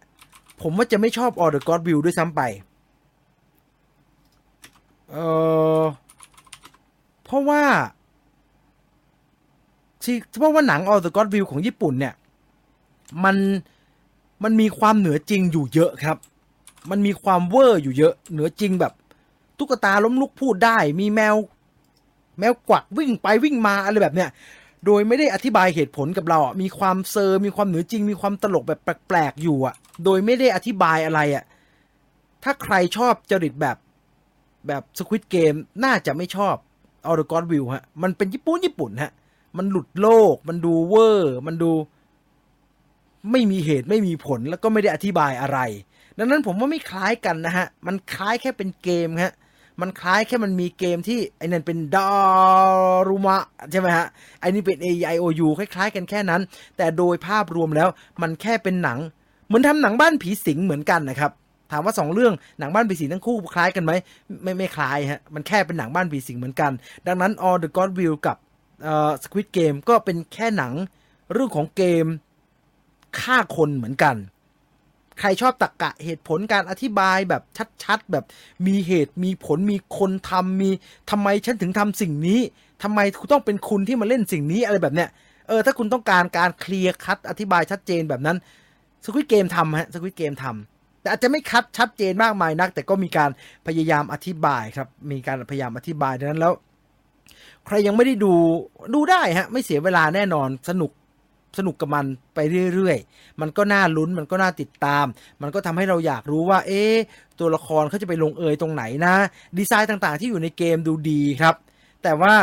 [0.61, 2.41] ผมว่าจะไม่ชอบ All the God Will ด้วยซ้ำไป
[5.11, 5.15] เอ
[5.81, 5.83] อ
[7.23, 7.63] เพราะว่า
[10.39, 12.13] เพราะว่าหนัง As the Gods Will ของญี่ปุ่นเนี่ย
[13.23, 13.35] มัน
[14.43, 16.17] มันมีความเหนือจริงอยู่เยอะครับ
[16.91, 18.93] มันมีความเวอร์อยู่เยอะ เหนือจริงแบบ
[19.57, 21.35] ตุ๊กตาล้มลุกพูดได้ มีแมว
[22.39, 24.29] แมวกวักวิ่งไปวิ่งมาอะไรแบบเนี้ย
[24.85, 31.43] โดยไม่ได้อธิบายเหตุผลกับเราอะมีความเซอร์ มีความเหนือจริง มีความตลกแบบแปลกๆอยู่อะ โดยไม่ได้อธิบายอะไรอะ
[32.43, 33.77] ถ้าใครชอบจริตแบบ
[34.67, 36.55] แบบสควิตเกมน่าจะไม่ชอบ
[37.07, 39.11] All the God Will ฮะ มันเป็นญี่ปุ่นญี่ปุ่นฮะ
[39.57, 41.71] มันหลุดโลก มันดูเวอร์ มันดู
[43.31, 45.59] ไม่มีเหตุไม่มีผลแล้วก็ไม่ได้อธิบายอะไร
[46.19, 49.33] ดังนั้นผมว่าไม่คล้ายกันนะฮะ มันคล้ายแค่เป็นเกมฮะ
[49.81, 52.11] มันคล้ายแค่มันมีเกมที่ไอ้นั่นเป็นดา
[53.07, 53.37] รุมะ
[53.71, 54.07] ใช่ไหมฮะ
[54.39, 56.41] ไอ้นี่เป็น A I O U คล้ายๆ กันแค่นั้น
[56.77, 57.89] แต่โดยภาพรวมแล้ว
[58.21, 58.99] มันแค่เป็นหนัง
[59.47, 61.31] เหมือนทำหนังบ้านผีสิงเหมือนกันนะครับ
[61.71, 63.91] ถามว่าสองเรื่องหนังบ้านผีสิงทั้งคู่คล้ายกันไหม
[64.43, 66.71] ไม่ไม่คล้ายฮะมันแค่เป็นหนังบ้านผีสิงเหมือนกัน
[67.07, 68.37] ดังนั้น All the God Will กับ
[68.83, 70.73] เอ่อ Squid Game ก็เป็นแค่หนัง
[71.33, 72.05] เรื่องของเกม
[73.19, 74.15] ฆ่าคนเหมือนกัน
[75.19, 77.41] ใครชอบตรกกะเหตุผลการอธิบายแบบ
[77.83, 78.25] ชัดๆ แบบ
[78.67, 80.69] มีเหตุมีผลมีคนทำมี
[81.11, 82.39] ทำไมฉันถึงทำสิ่งนี้
[82.83, 82.99] ทำไม
[83.31, 85.09] ต้องเป็นคุณที่มาเล่นสิ่งนี้อะไรแบบเนี้ย
[85.47, 88.37] เออถ้าคุณต้องการการเคลียร์คัดอธิบายชัดเจนแบบนั้น
[89.05, 93.29] สควิตเกมทำฮะสควิตเกมทำแต่อาจจะไม่คัดชัดเจนมากมายนัก แต่ก็มีการ
[93.67, 96.53] พยายามอธิบายครับ มีการพยายามอธิบายดังนั้นแล้ว
[97.65, 98.33] ใครยังไม่ได้ดู
[98.93, 100.91] ดูได้ฮะ ไม่เสียเวลาแน่นอนสนุก
[101.59, 102.39] สนุกกับมันไป
[102.73, 105.05] เรื่อยๆ มันก็น่าลุ้นมันก็น่าติดตาม
[105.41, 106.95] มันก็ทำให้เราอยากรู้ว่า เอ๊ะ
[107.39, 109.15] ตัวละครเขาจะไปลงเอยตรงไหนนะ
[109.57, 111.55] ดีไซน์ต่างๆ ที่อยู่ในเกมดูดีครับ
[112.03, 112.33] แต่ว่า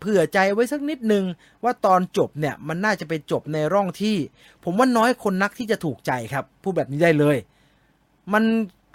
[0.00, 1.24] เผื่อใจไว้สักนิดนึง
[1.64, 4.16] ว่าตอนจบเนี่ยมันน่าจะไปจบในร่องที่
[4.64, 7.36] ผมว่าน้อยคนนักที่จะถูกใจครับพูดแบบนี้ได้เลย
[8.32, 8.44] มัน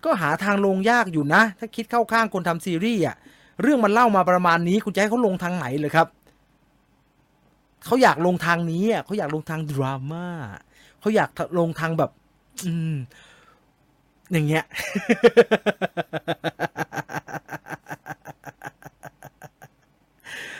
[0.05, 3.15] ก็หาทางลงยากอยู่นะ ถ้าคิดเข้าข้างคนทำซีรีส์อะ
[3.61, 6.07] เรื่องมันเล่ามาประมาณนี้คุณจะให้เขาลงทางไหนเลยครับ
[7.87, 10.27] เขาอยากลงทางนี้อะเขาอยากลงทางดราม่า
[10.99, 11.29] เขาอยาก
[11.59, 12.11] ลงทางแบบ
[12.65, 12.95] อืม
[14.31, 14.63] อย่างเงี้ย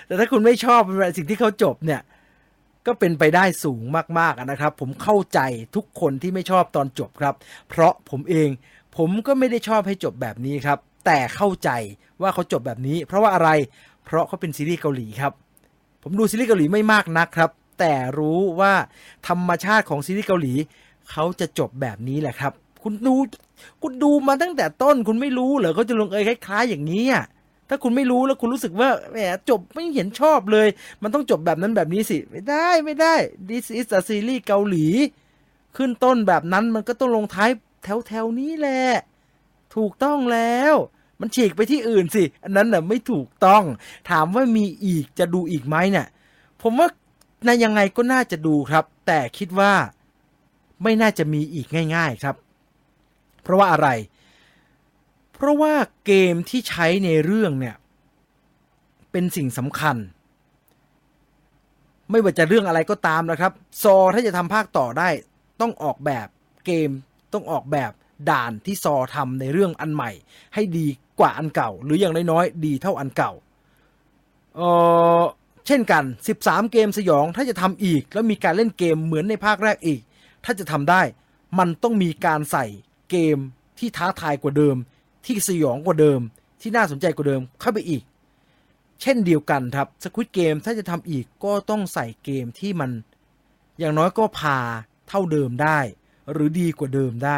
[0.05, 0.81] แต่ถ้าคุณไม่ชอบ
[1.17, 2.01] สิ่งที่เขาจบเนี่ย
[2.87, 3.83] ก็เป็นไปได้สูง
[4.19, 5.39] มาก ๆนะครับ ผมเข้าใจ
[5.75, 7.35] ทุกคนที่ไม่ชอบตอนจบครับ
[7.69, 8.49] เพราะผมเอง
[8.97, 11.69] ผมก็ไม่ได้ชอบให้จบแบบนี้ครับ แต่เข้าใจ
[12.21, 13.49] ว่าเขาจบแบบนี้ เพราะว่าอะไร
[14.05, 15.33] เพราะเขาเป็นซีรีส์เกาหลีครับ
[16.09, 18.73] ผมดูซีรีส์เกาหลีไม่มากนักครับ แต่รู้ว่า
[19.27, 20.53] ธรรมชาติของซีรีส์เกาหลี
[21.11, 22.51] เขาจะจบแบบนี้แหละครับ
[22.83, 23.15] คุณดู
[23.81, 27.25] คุณดูมาตั้งแต่ต้นคุณไม่รู้เหรอเขาจะลงเอยคล้าย ๆ อย่างนี้อะ
[27.69, 29.17] ถ้าคุณไม่รู้แล้วคุณรู้สึกว่าแหม
[29.49, 30.67] จบไม่เห็นชอบเลย
[31.03, 33.15] มันต้องจบแบบนั้นแบบนี้สิ ไม่ได้ไม่ได้
[33.49, 34.87] this is a series เกาหลี
[35.77, 37.49] ขึ้นต้นแบบนั้นมันก็ต้องลงท้าย
[37.83, 38.83] แถวแถวนี้แหละ
[39.75, 40.73] ถูกต้องแล้ว
[41.19, 43.63] มันฉีกไปที่อื่นสิ อันนั้นน่ะไม่ถูกต้อง
[44.09, 46.07] ถามว่ามีอีกจะดูอีกไหมเนี่ย
[46.61, 46.87] ผมว่า
[47.45, 49.73] ในยังไงก็น่าจะดูครับ แต่คิดว่า
[50.83, 52.35] ไม่น่าจะมีอีกง่าย ๆครับ
[53.43, 53.89] เพราะว่าอะไร
[55.33, 55.73] เพราะว่า
[56.05, 57.75] เกมที่ใช้ในเรื่องเนี่ย
[59.11, 59.97] เป็นสิ่งสำคัญ
[62.09, 63.51] ไม่ว่าจะเรื่องอะไรก็ตามนะครับ
[63.83, 65.09] ซอถ้าจะทำภาคต่อได้
[65.61, 66.27] ต้องออกแบบ
[66.65, 66.89] เกม
[67.33, 67.91] ต้องออกแบบ
[68.29, 70.11] ด่านที่ซอทำในเรื่องอันใหม่
[70.53, 70.87] ให้ดี
[71.19, 73.31] กว่าอันเก่า หรืออย่างน้อยๆดีเท่าอันเก่า
[74.55, 74.61] เอ
[75.19, 75.21] อ
[75.67, 76.03] เช่นกัน
[76.37, 80.01] 13 เกมสยองถ้าจะทำอีก แล้วมีการเล่นเกมเหมือนในภาคแรกอีก
[80.45, 81.01] ถ้าจะทำได้
[81.59, 82.65] มันต้องมีการใส่
[83.09, 83.37] เกม
[83.79, 84.75] ที่ท้าทายกว่าเดิม
[85.25, 86.19] ที่สยองกว่าเดิม
[86.61, 88.03] ที่น่าสนใจกว่าเดิมเข้าไปอีก
[89.01, 92.91] เช่นเดียวกันครับสควิตเกมถ้าจะทำอีกก็ต้องใส่เกมที่มัน
[93.79, 94.57] อย่างน้อยก็พา
[95.09, 95.79] เท่าเดิมได้
[96.31, 97.37] หรือดีกว่าเดิมได้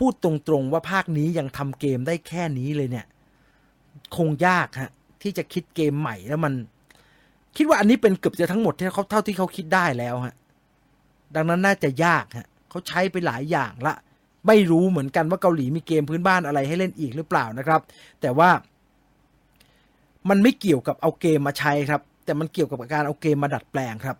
[0.00, 0.30] พูดตร
[0.60, 3.06] งๆว่าภาคนี้ยังทำเกมได้แค่นี้เลยเนี่ย
[4.16, 4.90] คงยากฮะ
[5.22, 6.52] ที่จะคิดเกมใหม่แล้วมัน
[7.56, 10.34] คิดว่าอันนี้เป็นเกือบจะทั้งหมดที่เขาเท่าที่เขาคิดได้แล้วฮะ
[11.34, 13.94] ดังนั้นน่าจะยากฮะเขาใช้ไปหลายอย่างละ
[14.46, 17.80] ไม่รู้เหมือนกันว่าเกาหลีมีเกมพื้นบ้านอะไรให้เล่นอีกหรือเปล่านะครับ
[18.20, 18.50] แต่ว่า
[20.28, 24.16] มันไม่เกี่ยวกับเอาเกมมาใช้ครับ แต่มันเกี่ยวกับการเอาเกมมาดัดแปลงครับ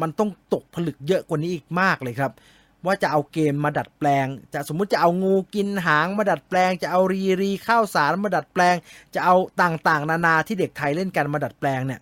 [0.00, 2.32] มันต้องตกผลึกเยอะกว่านี้อีกมากเลยครับ
[2.86, 8.74] ว่าจะเอาเกมมาดัดแปลง จะสมมุติจะเอางูกินหางมาดัดแปลง จะเอารีรีข้าวสารมาดัดแปลง
[9.14, 12.00] จะเอาต่างๆ นานาที่เด็กไทยเล่นกันมาดัดแปลงเนี่ย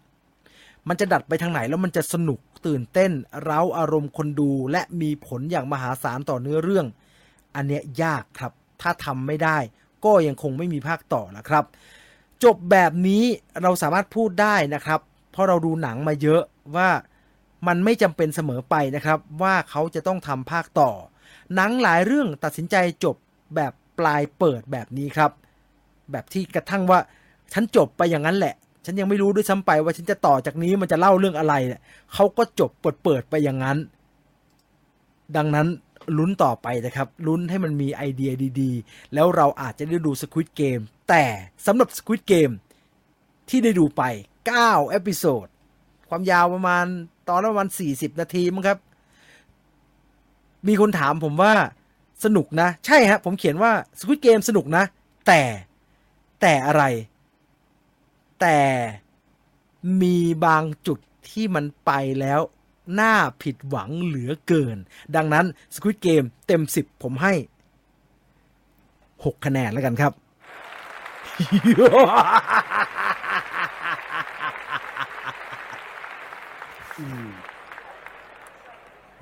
[0.89, 3.12] มันจะดัดไปทางไหนแล้วมันจะสนุกตื่นเต้น
[3.43, 6.87] เร้าอารมณ์คนดูและมีผลอย่างมหาศาลต่อเนื้อเรื่อง
[7.55, 8.53] อันเนี้ยยากครับ
[8.83, 9.59] ถ้าทำไม่ได้
[10.05, 11.64] ก็ยังคงไม่มีภาคต่อละครับ
[12.45, 13.24] จบแบบนี้
[13.62, 15.01] เราสามารถพูดได้นะครับ
[15.33, 16.43] เพราะเราดูหนังมาเยอะ
[16.76, 16.89] ว่า
[17.67, 20.91] มันไม่จำเป็นเสมอไปนะครับ ว่าเขาจะต้องทำภาคต่อ
[21.55, 23.17] หนังหลายเรื่องตัดสินใจจบ
[23.57, 25.31] แบบปลายเปิดแบบนี้ครับ
[26.11, 27.01] แบบที่กระทั่งว่า
[27.53, 28.55] ฉันจบไปอย่างนั้นแหละ
[28.85, 31.81] ฉันยังไม่รู้ด้วยซ้ำไปว่าฉันจะต่อจากนี้มันจะเล่าเรื่องอะไรเนี่ย
[32.15, 33.79] เขาก็จบเปิดเปิดไปอย่างนั้น
[35.37, 35.69] ดังนั้น
[36.19, 41.25] ลุ้นต่อไปนะครับ ลุ้นให้มันมีไอเดียดีๆ แล้วเราอาจจะได้ดู Squid Game แต่
[41.67, 42.55] สำหรับ Squid Game
[43.49, 44.03] ที่ได้ดูไป
[44.53, 45.47] 9 episode
[46.09, 46.87] ความยาวประมาณ
[47.31, 48.78] ตอนละประมาณ40นาทีมั้งครับ
[50.68, 51.53] มีคนถามผมว่า
[52.24, 54.85] สนุกนะ ใช่ฮะ ผมเขียนว่า Squid Game สนุกนะ
[55.26, 55.43] แต่
[56.41, 56.85] แต่อะไร
[58.41, 58.59] แต่
[60.03, 60.99] มีบางจุด
[61.31, 62.41] ที่มันไปแล้ว
[63.01, 64.76] น่าผิดหวังเหลือเกิน
[65.16, 67.35] ดังนั้น Squid Game เต็ม 10 ผมให้
[68.64, 70.12] 6 คะแนนแล้วกันครับ
[71.53, 71.57] อื
[76.89, 76.89] ม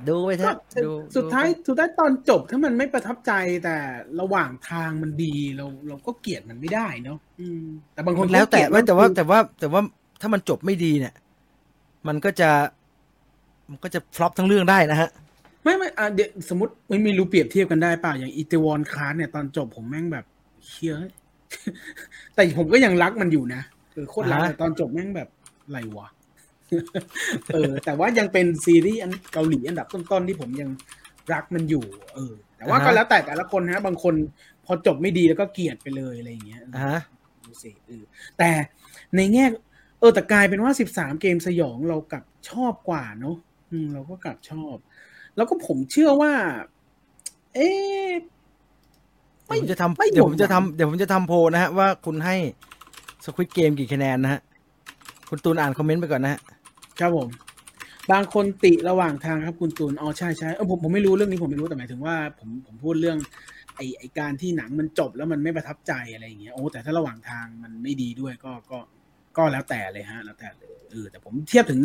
[0.08, 0.54] ดูไปเถก็อะ
[0.84, 3.32] ดูสุดท้ายดูสุดท้ายตอนจบถ้ามันไม่ประทับใจ
[3.64, 3.76] แต่
[4.20, 7.64] ระหว่างทางมันดีเราเราก็เกลียดมันไม่ได้เนาะอืม
[7.94, 9.80] แต่บางคนแล้วแต่เขเกลียดว่าแต่ว่าคือแต่ว่าแต่ว่า
[10.20, 11.14] ถ้ามันจบไม่ดีเนี่ย
[12.08, 12.50] มันก็จะ
[13.70, 15.10] มันก็จะฟลอปทั้งเรื่องได้นะฮะ
[15.64, 20.24] ไม่ไม่อะเดี๋ยวสมมติไม่มีรู้เปรียบเทียบกันได้เปล่าอย่างอีเตวอนคาร์เนี่ยตอนจบผมแม่งแบบ
[20.68, 20.94] เชีย
[22.34, 23.62] แต่ผมก็ยังรักมันอยู่นะ
[23.92, 25.28] เออโคตรรักอ่าแต่ตอนจบแม่งแบบ
[25.64, 26.08] อะไรวะ
[27.52, 30.70] เออ แต่ว่ายังเป็นซีรีส์อันเกาหลีอันดับต้นๆที่ผมยัง
[31.32, 34.14] รักมันอยู่ เออ แต่ว่าก็แล้วแต่แต่ละคนนะบางคน
[34.64, 37.00] พอจบไม่ดีแล้วก็เกลียดไปเลยอะไรอย่างเงี้ยอ่าฮะ
[37.46, 38.02] ดูสิเออ
[38.38, 38.50] แต่
[39.16, 39.44] ในแง่
[40.00, 43.36] เออแต่กลายเป็นว่าสิบสามเกมสยองเรากลับชอบกว่าเนอะ
[43.70, 44.76] อืม เราก็กลับชอบ
[45.36, 46.32] แล้วก็ผมเชื่อว่า
[47.54, 48.10] เอ๊ะ
[49.46, 52.36] เดี๋ยวผมจะทำไม่เดี๋ยวผมหมดจะหวัทำงเดี๋ยวผมจะทำโพลนะฮะว่าคุณให้
[53.24, 54.40] สควิตเกมกี่คะแนนนะฮะ
[55.28, 56.40] คุณตูนอ่านคอมเมนต์ไปก่อนนะฮะ
[57.01, 57.28] ครับผม
[58.12, 63.18] บางคนติระหว่างทางครับคุณตูนอ๋อใช่ใช่เออผมผมไม่รู้เรื่องนี้ผมไม่รู้แต่หมายถึงว่า ผมผมพูดเรื่อง
[63.76, 68.78] ไอไอการที่หนังมันจบแล้วมันไม่ประทับใจอะไรอย่างเงี้ยโอ้แต่ถ้าระหว่างทางมันไม่ดีด้วยก็ก็
[69.36, 71.80] ก็แล้วแต่เลยฮะ แล้วแต่เลยเออแต่ผมเทียบถึง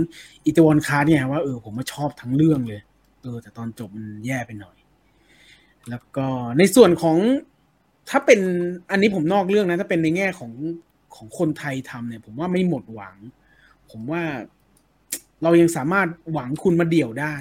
[0.45, 2.82] อิตาวนคาร์เนี่ยว่าเออผมมาชอบทั้งเรื่องเลย
[3.22, 4.78] เออ แต่ตอนจบมันแย่ไปหน่อย
[5.89, 7.18] แล้วก็ในส่วนของ
[8.09, 8.39] ถ้าเป็น
[8.91, 10.51] อันนี้ผมนอกเรื่องนะ ถ้าเป็นในแง่ของ
[11.16, 13.16] ของคนไทยทำเนี่ย ผมว่าไม่หมดหวัง
[13.91, 14.24] ผมว่า
[15.43, 17.35] เรายังสามารถหวังคุณมาเดี่ยวได้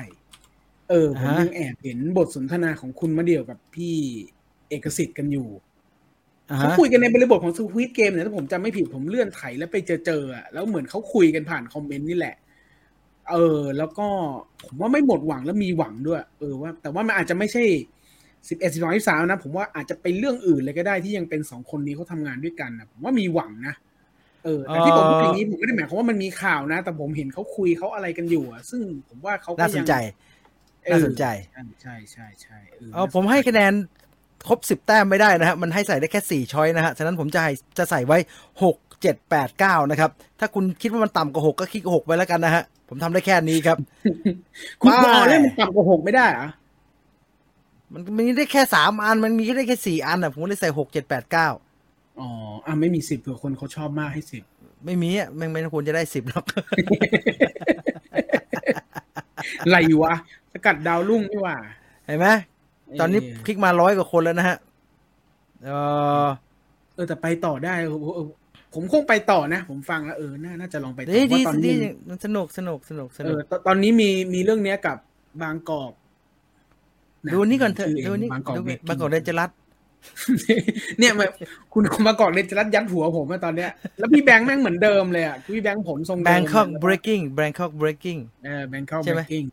[0.91, 3.95] เออผมอ่าฮะยังแอบเห็นบทสนทนาของคุณมาเดี่ยวกับพี่
[4.69, 5.49] เอกสิทธิ์กันอยู่
[6.51, 12.37] อ่าเขาฮะคุยกันในบริบทของสควิตเกมเนี่ยถ้าผมจำไม่ผิดผมเลื่อนไถแล้วไปเจอเจอๆอะแล้วเหมือนเขาคุยกันผ่านคอมเมนต์นี่แหละ
[13.31, 14.07] เออ แล้วก็
[14.65, 17.63] ผมว่าไม่หมดหวังแล้วมีหวังด้วย เออว่า แต่ว่ามันอาจจะไม่ใช่
[18.49, 23.75] สิบเอ็ดสิบสองสิบสามนะ ผมว่าอาจจะเป็นเรื่องอื่นเลยก็ได้ที่ยังเป็นสองคนนี้เขาทำงานด้วยกันนะผมว่ามีหวังนะ
[24.45, 29.95] เออแต่ที่ผมพูดอย่างนี้ผมไม่ได้หมายความว่ามันมีข่าวนะ แต่ผมเห็นเขาคุยเขาอะไรกันอยู่อะซึ่งผมว่าเขาก็น่าสยันงใจ
[30.85, 33.73] เออน่าสนใจใช่ใช่ใช่ใช่เออเออผมให้คะแนน
[34.49, 38.19] ครบสิบแต้มไม่ได้นะฮะมันให้ใส่ได้แค่สี่ช้อยนะฮะฉะนั้นผมจะให้จะใส่ไว้
[38.63, 43.79] หกเจ็ดแปดเก้านะครับ ถ้าคุณคิดว่ามันต่ำกว่าหกก็คลิกหกไปแล้วกันนะฮะ ผมทำได้แค่นี้ครับ
[44.81, 46.49] คุณไปพอเล่นมันต่ำกว่าหกไม่ได้เหรอะ
[47.93, 51.49] มันมีได้แค่สามอัน มันมีได้แค่สี่อันอะ ผมเลยใส่หกเจ็ดแปดเก้า
[52.21, 52.29] อ๋อ
[52.67, 54.43] อะไม่มีสิบเผื่อคนเขาชอบมากให้สิบ
[54.85, 56.45] ไม่มีอะแม่งไม่ควรจะได้สิบหรอก
[59.71, 60.15] ไรวะ
[60.53, 61.57] สกัดดาวรุ่งนี่หว่า
[62.07, 62.27] เห็นไหม
[63.01, 64.57] ตอนนี้คลิกมาร้อยกว่าคนแล้วนะฮะ
[65.65, 65.71] เอ
[66.25, 66.27] อ
[66.95, 68.29] เออแต่ไปต่อได้เออเออ
[68.75, 74.97] ผมคงไปต่อนะ ผมฟังแล้วเออน่าน่าจะลองไปต่อดีเพดีราะตอนดีนี้มันสนุกสนุกสนุกสเอนุกอตตอนนี้มีมีเรื่องเนี้ยกับ
[75.43, 79.51] บางกอกะดูนี่ก่อนเถอะชื่ดูนี่บางกอกดูเบกบางกอกเดนจรัส
[80.99, 81.27] เนี่ยมา
[81.73, 89.45] คุณบางกอกเดนจะรัดยัดหัวผมอะตอนเนี้ยแล้วพี่แบงค์แม่งเหมือนเดิมเลยอะพี่แบงค์ผมทรงเดิม Bangkok breaking Bangkok breaking เออแบงคอกใช่ไหมเบกกิ้ง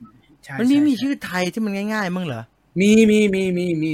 [0.46, 2.42] ใช่มันมีใช่มีใช่ชื่อไทยที่มันง่ายๆมั้งเหรอ
[2.80, 3.94] มีมีมีมีมี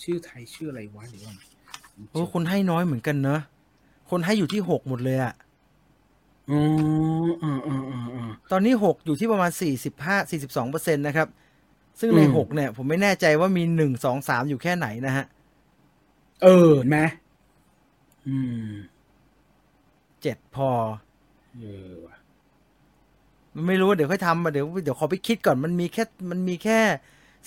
[0.00, 1.36] ชื่อไทยชื่ออะไรวะเดี๋ยวก่อน
[2.10, 3.40] โอ้คนให้น้อยเหมือนกันเนอะ
[4.10, 5.34] คนให้อยู่ที่หกหมดเลยอะ
[6.50, 6.60] อ๋อ
[7.42, 11.28] อ๋ออ๋ออ๋ออ๋อตอนนี้หกอยู่ที่ประมาณสี่สิบห้าสี่สิบสองเปอร์เซ็นต์นะครับ
[12.00, 15.24] ซึ่งในอืมหกเนี่ย ผมไม่แน่ใจว่ามีหนึ่งสองสามอยู่แค่ไหนนะฮะ
[16.44, 16.98] เออเห็นไหม
[18.26, 18.36] อื
[18.68, 18.70] ม
[20.22, 20.70] เจ็ดพอ
[21.60, 22.16] เออว่ะ
[23.54, 26.80] มันไม่รู้เดี๋ยวค่อยทำอะเดี๋ยวเดี๋ยวขอไปคิดก่อนมันมีแค่มันมีแค่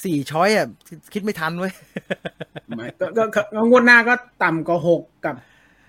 [0.04, 0.68] สี่ช้อยอะ
[1.14, 1.74] คิดไม่ทันเว้ย
[2.74, 5.36] ไม่ก็ก็ก็ก็งวดหน้าก็ต่ำกว่าหกกับ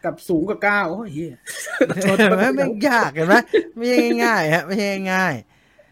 [0.05, 1.35] กับสูงกว่าเก้าโอ้ยเฮีย
[2.19, 3.35] เห็นไหมไม่งยากเห็นไหม
[3.77, 5.35] ไม่ใช่ง่ายๆฮะไม่ใช่ง่าย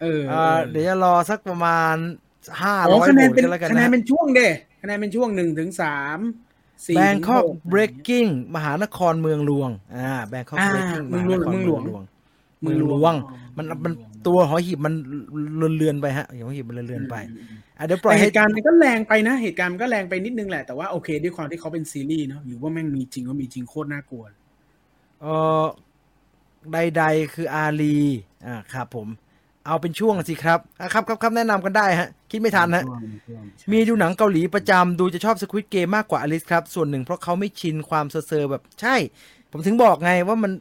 [0.02, 1.96] เออๆเอ่อเดี๋ยวจะรอสักประมาณ
[2.62, 4.48] ห้าอ๋ร้ออยคะโหแนวนตเป็นกันแล้วกันคะแนนนะเป็นช่วงเด้
[4.80, 6.45] คะแนนเป็นช่วงหนึ่งถึงสามสี่
[6.94, 12.02] แบงถึคอกหก breaking มหานครเมืองหลวงอ่าแบงคอกอ่า breaking เมืองหลวงมหานครเมืองหลวง
[12.62, 13.14] เมืองหลวง
[13.56, 13.92] มันมัน
[14.26, 14.94] ตัวหอหีบมัน
[15.76, 24.24] เลือนๆไปฮะหอหีบมันเลือนๆไปอืมอืมอะเดี๋ยวปล่อแต่ยเหให้ตุการณ์มันก็แรงไปนะเหตุการณ์มันก็แรงไปนิดนึงแหละแต่ว่าโอเคด้วยความที่เขาเป็นซีรีส์เนาะหรือว่าแม่งมีจริงว่ามีจริงโคตรน่ากลัว
[25.20, 25.26] เอ
[25.62, 25.64] อ
[26.72, 27.96] ใดๆคืออาลี
[28.46, 29.08] อ่าครับผม
[29.66, 32.84] เอาเป็นช่วงสิครับอะครับครับครับแนะนำกันได้ฮะ คิดไม่ทันฮะ
[33.70, 38.94] มีดูหนังเกาหลีประจำดูจะชอบ Squid Game มากกว่าอลิสครับ ส่วนหนึ่งเพราะเขาไม่ชินความเซอร์ๆแบบ ใช่
[39.50, 40.52] ผมถึงบอกไงว่ามัน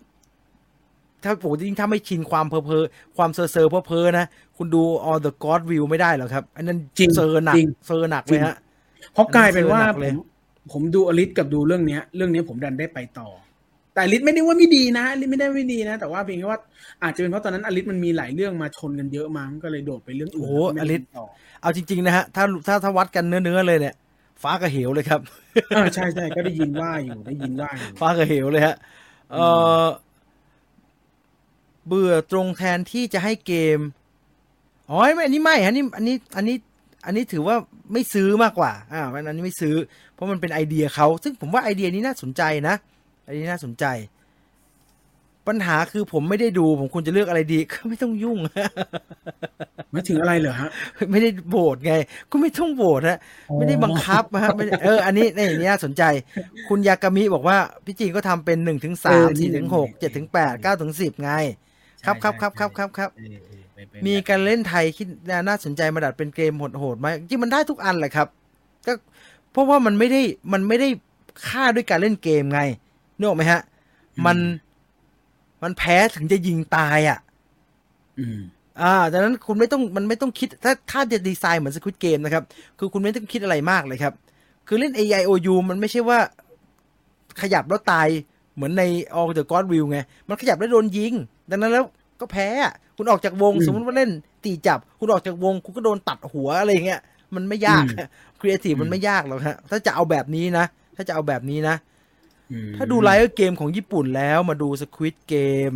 [1.24, 4.26] ถ้าปกติยิ่งถ้าไม่ชินความเพอเพอๆความเซอร์เซอร์เพอๆนะ
[4.58, 8.56] คุณดู As the Gods Will ไม่ได้หรอกครับ อันนั้นจริงเซอร์หนักจริงเซอร์หนักเลยฮะ
[9.14, 10.16] เพราะกลายเป็นว่าอันนั้นเซอร์หนักผเลย
[10.72, 13.28] ผมดูอลิสกับดูเรื่องเนี้ย เรื่องเนี้ยผมดันได้ไปต่อ
[13.96, 16.60] แต่อลิสไม่ได้ว่าไม่ดีนะอลิสไม่ได้ไม่ดีนะ แต่ว่าเพียงแค่ว่า
[17.04, 21.26] อาจจะเป็นเพราะตอนนั้นอลิสมันมีหลายเรื่องมาชนกันเยอะมั้งก็เลยโดดไปเรื่องอื่นโอ้โหแล้วก็อไม่ลิได้สต่อ
[21.62, 23.96] เอาจริงๆนะฮะถ้าถ้าถ้าวัดกันเนื้อๆเลยเนี่ย
[24.44, 25.22] ฟ้ากับเหวเลยครับ
[25.76, 28.76] อ่าใช่ใช่ก็ได้ยินว่าอยู่ได้ยินว่าอยู่ฟ้ากับเหวเลยฮะ
[29.32, 29.38] เอ
[29.84, 29.88] อ
[31.88, 33.80] เบื่อตรงแทนที่จะให้เกม
[34.90, 36.56] อ๋อไม่อันนี้ไม่ฮะนี่อันนี้อันนี้
[37.06, 37.56] อันนี้ถือว่า
[37.94, 39.76] ไม่ซื้อมากกว่าอ่าอันนี้ไม่ซื้อ
[40.14, 43.86] เพราะมันเป็นไอเดียเขาซึ่งผมว่าไอเดียนี้น่าสนใจนะไอเดียน่าสนใจ
[45.48, 48.38] ปัญหาคือผมไม่ได้ดู ผมควรจะเลือกอะไรดีก็ไม่ต้องยุ่ง
[49.92, 50.70] ไม่ถึงอะไรเหรอฮะ
[51.12, 51.94] ไม่ได้โหวตไง
[52.32, 53.20] ก็ไม่ต้องโหวตฮะ
[53.58, 56.04] ไม่ได้บังคับนะฮะไม่ได้เออ อันนี้นี่นี่น่าสนใจ
[56.70, 61.32] คุณยากามิบอกว่า พี่จีนก็ทำเป็นหนึ่งถึงสามสี่ถึงหกเจ็ดถึงแปดเก้าถึงสิบไง
[62.06, 65.08] ครับครับครับครับครับครับเออเออไปไปมีการเล่นไทยคิด
[65.48, 68.28] น่าสนใจมาดัดเป็นเกมโหดๆไหมจริงมันได้ทุกอันแหละครับ
[68.86, 68.94] ก็
[69.52, 70.22] เพราะว่ามันไม่ได้
[70.54, 70.88] มันไม่ได้
[71.48, 72.62] ฆ่าด้วยการเล่นเกมไง
[73.18, 73.62] นึกออกไหมฮะ
[74.26, 74.38] มัน
[75.64, 77.20] มันแพ้ถึงจะยิงตายอะ
[78.20, 78.40] อืม
[78.82, 82.44] อ่าดังนั้นคุณไม่ต้องมันไม่ต้องคิด ถ้าถ้าจะดีไซน์เหมือนสควิตเกมนะครับ
[82.80, 84.14] คือคุณไม่ต้องคิดอะไรมากเลยครับ
[84.68, 86.20] คือเล่น A I O U มันไม่ใช่ว่า
[87.42, 88.08] ขยับแล้วตาย
[88.56, 88.84] เหมือนใน
[89.18, 91.14] All the God Will ไง มันขยับแล้วโดนยิง
[91.50, 91.86] ดังนั้นแล้ว
[92.22, 94.12] ก็แพ้อะคุณออกจากวงอืมสมมติว่าเล่น
[94.44, 97.02] ตีจับ คุณออกจากวง คุณก็โดนตัดหัวอะไรอย่างเงี้ย
[97.36, 97.96] มันไม่ยากอืม
[98.40, 100.66] ครีเอทีฟอืมมันไม่ยากหรอกฮะ ถ้าจะเอาแบบนี้นะ
[100.96, 101.95] ถ้าจะเอาแบบนี้นะอืม
[102.76, 105.72] ถ้าดู Liar Game ของญี่ปุ่นแล้วมาดู Squid Game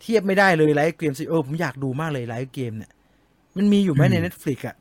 [0.00, 2.90] เทียบไม่ได้เลย Liar Game สิเออผมอยากดูมากเลย Liar Game เนี่ย
[3.56, 4.76] มันมีอยู่ไหมใน Netflix อะ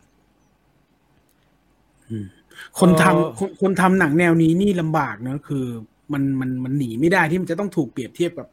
[2.79, 5.65] คนเอ่อทำคนคนทำหนังแนวนี้นี่ลำบากเนอะคือ
[6.13, 8.47] มันมันมันหนีไม่ได้ที่มันจะต้องถูกเปรียบเทียบกับ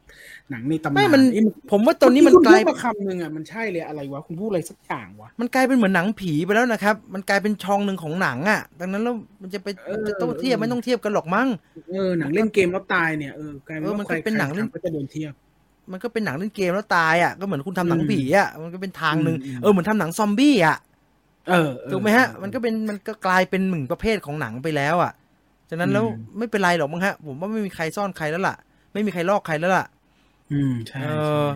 [0.53, 11.47] หนังในตำนานไม่มันเอ๊ะผมว่าตอนนี้มันคุณกลายพูดมาคำหนึ่งอะมันใช่เลยอะไรวะคุณพูดอะไรสักอย่างวะมันกลายเป็นเหมือนหนังผีไปแล้วนะครับ มันกลายเป็นช่องหนึ่งของหนังอะดังนั้นแล้วมันจะไปเออจะต้องเทียบไม่ต้องเทียบกันหรอกมั้ง
[11.91, 15.33] เออหนังเล่นเกมแล้วตายเนี่ยเออกลายเป็นเออมันว่าใครก็เป็นหนังเล่นใครทำก็จะโดนเทียบ
[15.91, 20.77] มันก็เป็นหนังเล่นเกมแล้วตายอะก็เหมือนคุณทำหนังอืมผีอะมันก็เป็นทางหนึ่งอืมเออเหมือนทำหนังซอมบี้อะ
[21.49, 25.11] เออเออถูกไหมฮะ มันก็เป็นมันก็กลายเป็นหนึ่งประเภทของหนังไปแล้วอะ
[25.69, 28.55] ฉะนั้นแล้วอืมไม่เป็นไรหรอกมั้งฮะ ผมว่าไม่มีใครซ่อนใครแล้วล่ะ
[28.93, 29.85] ไม่มีใครลอกใครแล้วล่ะ
[30.51, 31.47] อืมใช่เอใช่อ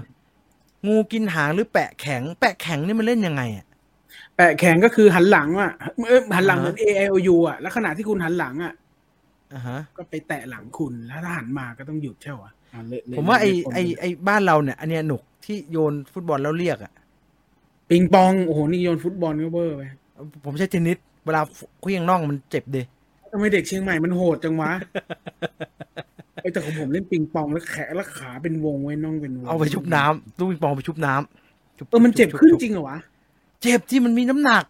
[0.87, 3.65] งูกินหางหรือแปะแข็ง แปะแข็งนี่มันเล่นยังไงอะ
[4.35, 5.71] แปะแข็งก็คือหันหลังอะ
[6.07, 8.73] เออหันหลังอ่าเหมือน A I O U อะ แล้วขณะที่คุณหันหลังอะ
[9.53, 16.93] อ่าฮะก็ไปแตะหลังคุณแล้วถ้าหันมาก็ต้องหยุดใช่ปะอะเละเละผมว่าไอเละคนไอไอบ้านเราเนี่ยอันเนี้ยหนุกที่โยนฟุตบอลแล้วเรียกอะ
[17.89, 19.81] ปิงปองโอ้โหนี่โยนฟุตบอลก็เบอร์ไป
[20.45, 21.41] ผมใช้เทนนิสเวลา
[21.81, 24.71] เคลี้ยงน่องมันเจ็บดิทำไมเด็กเชียงใหม่มันโหดจังวะ
[26.41, 32.97] ไอยแต่ของผมเล่นปิงปองแล้วแขนแล้วขาเป็นวงไว้น่องเป็นวงเอาไปชุบน้ำลูกปิงปองไปชุบน้ำชุเออมันเจ็บชุขึ้นชุจริงเหรอวะ
[33.61, 34.63] เจ็บที่มันมีน้ำหนัก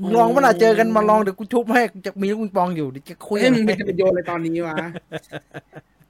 [0.00, 4.76] อ๋อลองเวลาเจอกันมาลองเดี๋ยวกูชุบให้จะมีลูกปิงปองอยู่เดี๋ยวจะคุยเอ้ยมึงเป็นจะไปโยนอะไรตอนนี้วะ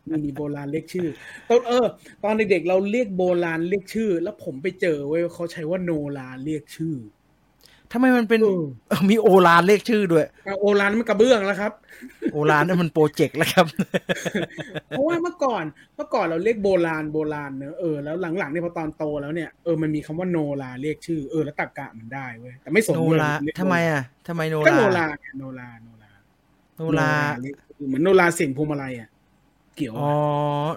[0.08, 1.08] นี่มีโบราณเรียกชื่อ
[1.48, 1.86] ตอนเออ
[2.24, 6.94] ตอนเด็กๆเราเรียกโบราณเรียกชื่อ แล้วผมไปเจอเว้ยเขาใช้ว่าโนราเรียกชื่อ
[7.96, 11.72] ทำไมมันเป็นเออเออมีโอลานเลขชื่อด้วยอะโอรานมันกระเบื้องแล้วครับ
[12.32, 13.66] โอลานนั่นมันโปรเจกต์แล้วครับ
[14.88, 15.64] เพราะว่าเมื่อก่อน
[15.96, 26.10] เมื่อก่อนเราเรียกโบราณโบราณเนอะเออแล้วหลังๆเนี่ยพอตอนโตแล้วเนี่ยเออมันมีคำว่าโนราเรียกชื่อเออแล้วตักกะมันได้เว้ยแต่ไม่สนโนเว้ยราเรียกทำไมอะทำไมโนก็ราโนราไงโนราโนรา
[26.76, 27.10] โนรา
[27.42, 27.54] เรียก
[27.88, 29.08] เหมือนโนราเสียงพวงมาลัยอะ
[29.76, 30.12] เกี่ยวอ๋อ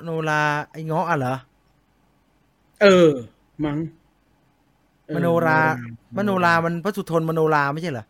[0.03, 0.41] โนรา
[0.71, 1.35] ไอ้เงาะอะเหรอ
[2.81, 3.11] เออ
[3.65, 3.77] มั้ง
[5.07, 5.59] เออมโนรา
[6.15, 8.05] มโนรามันพระสุทนมโนราไม่ใช่เหรอ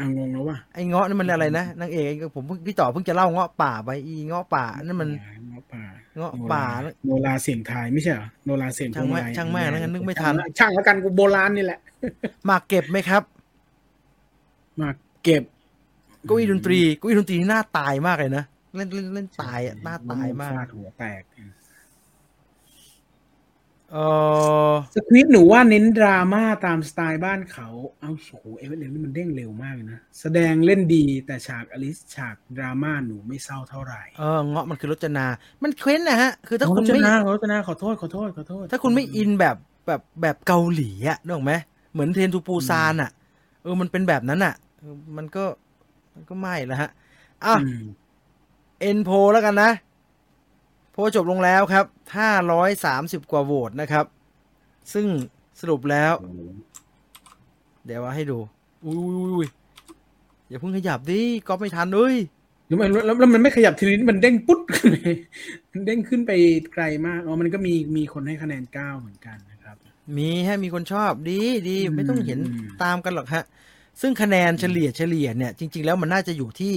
[0.00, 5.08] อะงงแล้วว่ะไอ้เงาะนี่มันอะไรนะนางเอกผมเพิ่งพี่ต่อเพิ่งจะเล่าเงาะป่าไปอีเงาะป่านั่นมัน
[5.48, 5.84] เงาะป่า
[6.16, 6.64] เงาะป่า
[7.06, 11.78] โนราเสียงไทายไม่ใช่เหรอโนราเสียงพวงมาลัยช่างแม่งช่างแม่งแล้วกันนึกไม่ทันช่างแล้วกันกูโบราณนี่แหละ
[12.46, 13.22] หมากเก็บไหมครับ
[14.80, 14.90] มา
[15.24, 15.42] เก็บ
[16.26, 18.44] เก้าอี้ดนตรีเก้าอี้ดนตรีนี่หน้าตายมากเลยนะ
[18.76, 21.22] เล่นเล่นเล่นตายอะหน้าตายมากฟดหัวแตก
[23.94, 24.00] เอ
[24.70, 27.68] อสควิตหนูว่าเน้นดราม่าตามสไตล์บ้านเขา
[28.00, 35.26] เอาโหเอเวอร์เรนี่มันเด้งเร็วมากเลยนะ แสดงเล่นดีแต่ฉากอลิสฉากดราม่าหนูไม่เศร้าเท่าไหร่ เออเงาะมันคือรจนา
[35.62, 39.56] มันเคว้นนะฮะ คือถ้าคุณจะไม่นาเขาจะนาขอโทษขอโทษขอโทษ ถ้าคุณไม่อินแบบ
[39.86, 41.52] แบบแบบเกาหลีอะนึกออกไหม
[41.92, 43.10] เหมือนเทรนทูปูซานอะ
[43.62, 45.44] เออมันเป็นแบบนั้นอะเออมันก็
[46.14, 46.90] มันก็ไม่ละฮะ
[47.44, 47.84] อะอืม
[48.80, 51.86] เอ็นโพแล้วกันนะโพลจบลงแล้วครับ
[52.18, 54.04] ห้าร้อยสามสิบกว่าโหวตนะครับ
[54.92, 55.06] ซึ่ง
[55.60, 56.12] สรุปแล้ว
[57.86, 58.38] เดี๋ยวว่าให้ดู
[58.84, 59.48] อุ้ยอุ้ยอุ้ย
[60.48, 62.14] อย่าเพิ่งขยับดิก๊อปไม่ทันเลย
[62.66, 65.06] แล้วมันแล้วแล้วมันไม่ขยับทีนี้มันเด้งปุ๊ดขึ้นไป
[65.72, 66.32] มันเด้งขึ้นไป
[66.74, 69.76] ไกลมากอ๋อมันก็มีมีคนให้คะแนนเก้าเหมือนกันนะครับ
[70.16, 73.44] มีฮะมีคนชอบดีดีอืมไม่ต้องเห็นอืมตามกันหรอกฮะ
[74.00, 76.74] ซึ่งคะแนนเฉลี่ยเฉลี่ยเนี่ย จริง ๆ แล้วมันน่าจะอยู่ที่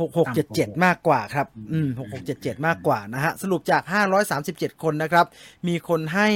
[0.00, 5.26] หกหกเจ็ดเจ็ดมากกว่าครับ อืมหกหกเจ็ดเจ็ดมากกว่านะฮะ สรุปจากห้าร้อยสามสิบเจ็ดคนนะครับ
[5.68, 6.28] มีคนให้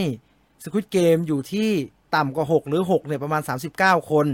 [0.65, 1.69] สควิตเกมอยู่ที่
[2.17, 4.27] ต่ำกว่าหกหรือหกเนี่ยประมาณสามสิบเก้าคน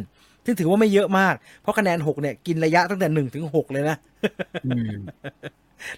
[0.45, 3.97] ซึ่งถือว่าไม่เยอะมาก เพราะคะแนนหกเนี่ย กินระยะตั้งแต่หนึ่งถึงหกเลยนะ
[4.67, 4.97] อืม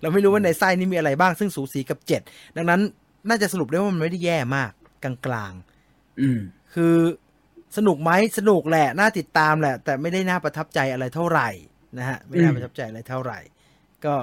[0.00, 2.22] เราไม่รู้ว่าในไส้นี้มีอะไรบ้าง ซึ่งสูสีกับเจ็ด
[2.56, 2.80] ดังนั้น
[3.28, 4.70] น่าจะสรุปได้ว่ามันไม่ได้แย่มาก
[5.02, 6.40] กลางๆอืม
[6.74, 6.94] คือ
[7.76, 11.48] สนุกไหมสนุกแหละ น่าติดตามแหละ แต่ไม่ได้น่าประทับใจอะไรเท่าไหร่
[11.98, 13.38] นะฮะ ไม่น่าอืมประทับใจอะไรเท่าไหร่
[14.04, 14.14] ก็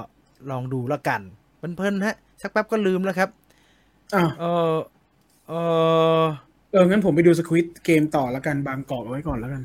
[0.50, 1.20] ลองดูแล้วกัน
[1.58, 3.30] เพลินๆฮะ สักแป๊บก็ลืมแล้วครับ
[4.14, 4.76] อ้าวเออ
[5.48, 5.52] เอ
[6.22, 6.24] อ
[6.72, 9.62] เอองั้นผมไปดูสควิตเกมต่อแล้วกันบางกอกเอาไว้ก่อนแล้วกัน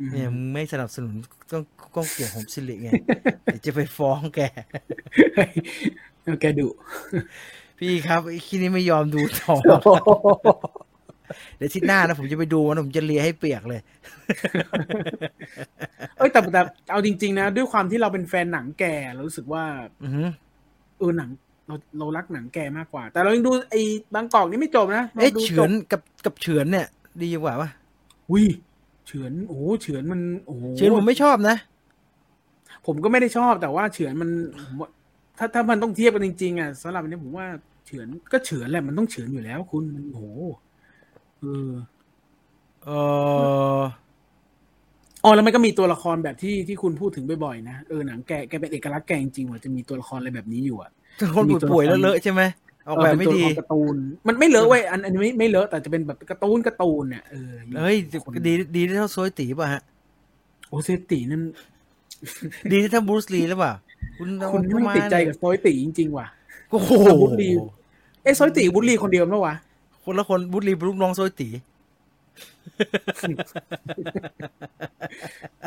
[0.00, 1.14] อืมเนี่ยมึงไม่สนับสนุน
[1.52, 1.64] ต้อง
[1.94, 2.90] ก้องเกี่ยวผมสิริไง
[3.46, 4.40] เดี๋ยวจะไปฟ้องแก
[6.22, 6.68] เอาแกดุ
[7.78, 9.56] พี่ครับไอ้ขี้นี้ไม่ยอมดูต่อ
[11.56, 13.80] เดี๋ยวอาทิศหน้านะผมจะไปดูมันผมจะเลียให้เปียกเลย
[16.16, 19.64] เอ้ยแต่แต่เอาจริง ๆ นะ ด้วยความที่เราเป็นแฟนหนังแก่เรารู้สึกว่า
[20.02, 20.28] อือหือ
[20.98, 21.30] เออหนัง
[21.66, 23.80] เราเรารักหนังแกมากกว่า แต่เรายังดูไอ้
[24.14, 26.86] บางกอกนี่ไม่จบนะเอ๊ะราดูเฉืจอบนกับกับเฉือนเนี่ย
[27.22, 27.68] ดีกว่าปะ
[28.30, 28.46] อุ้ย
[29.06, 31.56] เฉือนโอ้โหเฉือนมันโอ้โหเฉือนผมไม่ชอบนะ
[32.86, 34.30] ผมก็ไม่ได้ชอบแต่ว่าเฉือนมัน
[34.60, 34.88] ผมว่า
[35.38, 37.46] ถ้าถ้ามันต้องเทียบกันจริงๆอะสำหรับอันนี้ผมว่า
[37.86, 40.24] เฉือนก็เฉือนแหละมันต้องเฉือนอยู่แล้วคุณมันโอ้โห
[41.40, 41.70] เออ
[42.84, 42.90] เอ
[43.78, 43.82] อ
[45.24, 50.90] อ๋อแล้วมันก็มีตัวละครแบบที่ที่คุณพูดถึงบ่อยๆนะเออหนังแกแกเป็นเอกลักษณ์แกจริงๆว่ะจะมีตัวละครอะไรแบบนี้อยู่อะ
[51.34, 52.42] คนป่วยๆแล้วเลอะใช่ไหม
[52.88, 53.96] ออกแบบไม่ดีเออเป็นตัวละครการ์ตูน
[54.28, 59.82] มันไม่เลอะเว้ยอันอันนี้ไม่ไม่เลอะแต่จะเป็นแบบการ์ตูนการ์ตูนเนี่ยเออเฮ้ยคนดีดีที่เท่าโซยตีป่ะฮะ
[60.68, 61.42] โอเซตินั่น
[62.72, 63.72] ดีที่เท่าบรูซลีหรือเปล่า
[64.18, 66.26] คุณคุณไม่ติดใจกับโซยติจริงๆว่ะ
[66.70, 66.90] โอ้โห
[67.22, 67.48] บูธลี
[68.22, 69.54] เอ้โซยติบุลลีคนเดียวมั้ยวะ
[70.06, 71.48] คนละคนบรูซลีเป็นลูกน้องโซยตี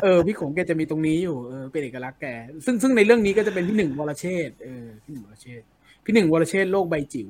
[0.03, 2.25] เออพี่ขงแกจะมีตรงนี้อยู่เออเป็นเอกลักษณ์แก
[2.65, 5.67] ซึ่งซึ่งในเรื่องนี้ก็จะเป็นพี่หนึ่งวรเชษฐ์เออพี่หนึ่งวรเชษฐ์
[6.05, 7.29] พี่หนึ่งวรเชษฐ์โลกใบจิ๋ว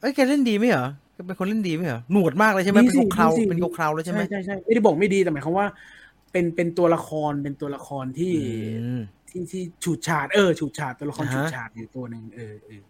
[0.00, 5.66] เอ้ยแกเล่นดีไหมเหรอแกเป็นคนเล่นดีไหมเหรอหนวดมากเลยใช่ไหมดีเป็นสิกบเคราวดีสิเป็นกบเคราวแล้วใช่ไหมใช่ใช่ไม่ได้บอกไม่ดีแต่หมายความว่า
[6.32, 8.32] เป็นเป็นตัวละครเป็นตัวละครที่
[8.82, 12.89] อืมที่ที่ฉูดฉาดเออฉูดฉาดตัวละครอ่าฮะฉูดฉาดอยู่ตัวหนึ่งเออเออใ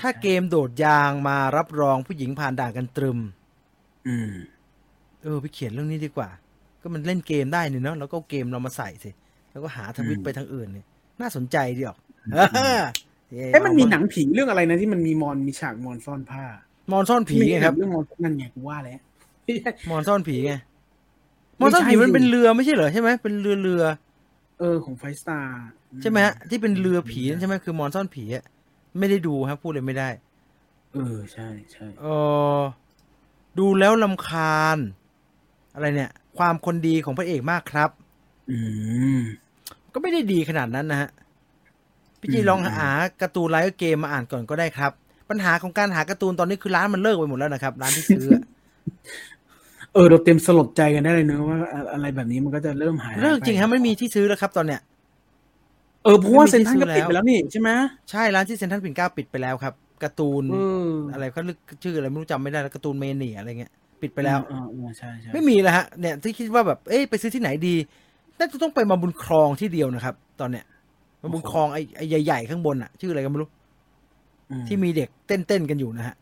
[0.00, 3.18] ถ้าใช่เกมโดดยางมารับรองผู้หญิงผ่านด่านกันตรึม
[4.08, 4.32] อืม
[5.22, 6.28] เออไปเขียนเรื่องนี้ดีกว่า
[6.82, 9.10] ก็มันเล่นเกมได้นี่เนาะแล้วก็เอาเกมเรามาใส่สิ
[9.52, 10.86] แล้วก็หาทวิตอืมไปทางอื่นเนี่ย
[11.20, 11.98] น่าสนใจดีออก
[13.52, 16.44] เอ๊ะมันมีหนังผีเรื่องอะไรนะที่มันมีมอนมีฉากมอนซ่อนผ้า
[16.92, 18.98] มอนซ่อนผีไงครับเรื่องมอนนั่นไงกูว่าแล้ว
[19.90, 20.52] มอนซ่อนผีไง
[21.60, 23.82] มไม่อนซ่อนผีใช่มันสิเป็นเรือไม่ใช่เหรอใช่ไหมเป็นเรือเรือ
[24.58, 25.54] เออของไฟสตาร์
[26.02, 28.44] ใช่ไหมฮะที่เป็นเรือผีนั่นใช่ไหมคือมอนซ่อนผีอะ
[28.98, 30.08] ไม่ได้ดูครับพูดเลยไม่ได้
[30.92, 32.06] เออใช่ใช่เอ
[32.58, 32.60] อ
[33.58, 34.78] ดูแล้วลำคาญ
[35.74, 37.90] อะไรเนี่ย ความคนดีของพระเอกมากครับ
[38.50, 38.58] อื
[39.18, 39.20] ม
[39.92, 41.10] ก็ไม่ได้ดีขนาดนั้นนะฮะ
[42.20, 42.88] พี่จีอืมลองหา
[43.22, 44.92] การ์ตูนไลฟ์เกมมาอ่านก่อนก็ได้ครับ
[45.30, 48.42] ปัญหาของการหาการ์ตูนตอนนี้คือร้านมันเลิกไปหมดแล้วนะครับ ร้านที่ซื้ออะ
[49.94, 51.58] เออเราเต็มสลดใจกันได้เลยเนอะว่า
[51.92, 54.80] อะไรแบบนี้มันก็จะเริ่มหายเลิกจริงไปฮะไม่มีที่ซื้อแล้วครับ ตอนเนี้ย
[56.04, 57.70] เออเพราะว่าไม่มีเซ็นทรัลที่ก็ซื้อปิดไปแล้วนี่ใช่ไหม
[58.10, 60.56] ใช่ร้านที่เซ็นทรัลปิ่นเกล้าปิดไปแล้วครับการ์ตูนเอ
[60.88, 63.72] ออะไรเขาเรียกชื่ออะไรไม่รู้จำไม่ได้แล้วการ์ตูนเมเนียอะไรเงี้ย
[64.02, 67.76] ปิดไปแล้วเออเออใช่ใช่ไม่มีแล้วฮะเนี่ยที่คิดว่าแบบเอ๊ะไปซื้อที่ไหนดี
[68.38, 70.64] น่าจะต้องไปมาบุญครองที่เดียวนะครับ ตอนเนี้ย
[71.22, 73.50] มาบุญครองไอ้ไอ้ใหญ่ๆข้างบนอะชื่ออะไรกันไม่รู้
[74.50, 76.16] อืมที่มีเด็กเต้นๆกันอยู่นะฮะ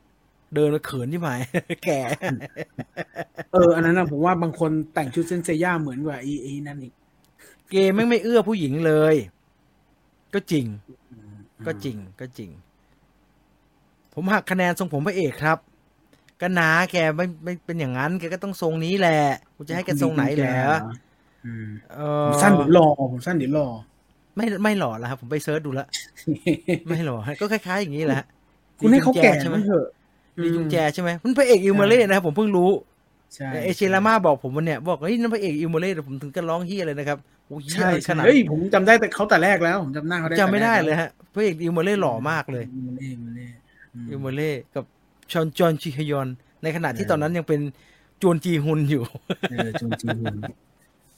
[0.54, 1.38] เดินมาเขินที่หมาย
[1.84, 2.00] แก่
[3.52, 6.94] เออ อันนั้นนะผมว่าบางคนแต่งชุดเซนเซย่าเหมือนกว่าไอ้ไอ้นั่นอีก
[7.70, 9.14] เกมไม่งไม่เอื้อผู้หญิงเลย
[10.34, 10.66] ก็จริง
[11.66, 12.50] ก็จริงก็จริง
[14.14, 15.58] ผมหักคะแนนทรงผมพระเอกครับ
[16.40, 19.20] ก็นาแกไม่ไม่เป็นอย่างนั้นแกก็ต้องทรงนี้แหละ
[19.56, 20.60] กูจะให้แกทรงไหนเหรอ
[21.46, 23.66] อืมเอผอมสั้นเดี๋ยวรอผมสั้นเดี๋ยวรอ
[24.36, 25.88] ไม่ไม่หล่อแล้วครับผมไปเซิร์ชดูแล้ว
[26.88, 28.26] ไม่หล่อฮะก็คล้ายๆอย่างนี้แหละฮะ
[28.78, 29.86] คุณให้เขาลีจุงแก่ใช่ไหมมั้งเถอะ
[30.42, 32.70] ลีจุงแจใช่ไหมมันพระเอกอิวมาเล่นะครับผมเพิ่งรู้
[33.34, 37.39] ใช่เอเชรามาบอกผมวันเนี้ยบอกเฮ้ยนั่นพระเอกอิวมาเล่แต่ผมถึงก็ร้องเฮียเลยนะครับโอ้ยเหี้ย
[37.74, 43.48] ใช่ขใช่นาดเฮ้ยผมจำได้แต่เขาแต่แรกแล้ว ผมจำหน้าเขาได้จำไม่ได้แต่แรกเลยฮะพระเอกอิวมาเล่หล่อมากเลยอิวมาเล่อิวมาเล่
[43.94, 44.84] อืมอิวมาเล่กับ
[45.32, 46.28] ชอนจอนชิฮยอน
[46.62, 47.60] ในขณะที่ตอนนั้นยังเป็น
[48.22, 49.04] จวนจีฮุนอยู่
[49.50, 50.36] เออจงจีฮุน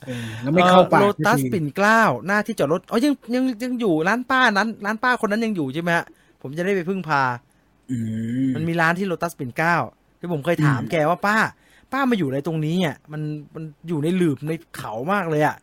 [0.07, 6.07] เออแล้วไม่เข้าปากโลตัสสักทีปิ่นเกล้าหน้าที่จอดรถอ๋อยังยังยังอยู่ร้านป้านั้น ร้านป้าคนนั้นยังอยู่ใช่ไหมฮะ
[6.43, 7.23] ผมจะได้ไปพึ่งพา
[7.91, 7.99] อื
[8.51, 9.77] มมันมีร้านที่โลตัสปิ่นเกล้า
[10.21, 11.37] ที่ผมเคยถามอืมแกว่าป้า
[11.93, 13.23] ป้ามาอยู่อะไรตรงนี้อะมัน
[13.55, 15.57] มันอยู่ในหลืบในเขามากเลยอะ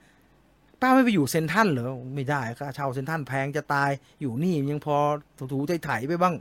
[0.82, 3.90] ป้าไม่ไปอยู่เซ็นทรัลเหรอไม่ได้ค่าเช่าเซ็นทรัลแพงจะตาย
[4.22, 4.98] อยู่นี่ยังพอ
[5.52, 6.36] ถูๆไถ่ๆไปบ้าง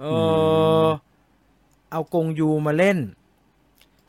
[0.00, 0.04] เอ
[0.84, 0.88] อ
[1.90, 2.98] เอากงยูมาเล่น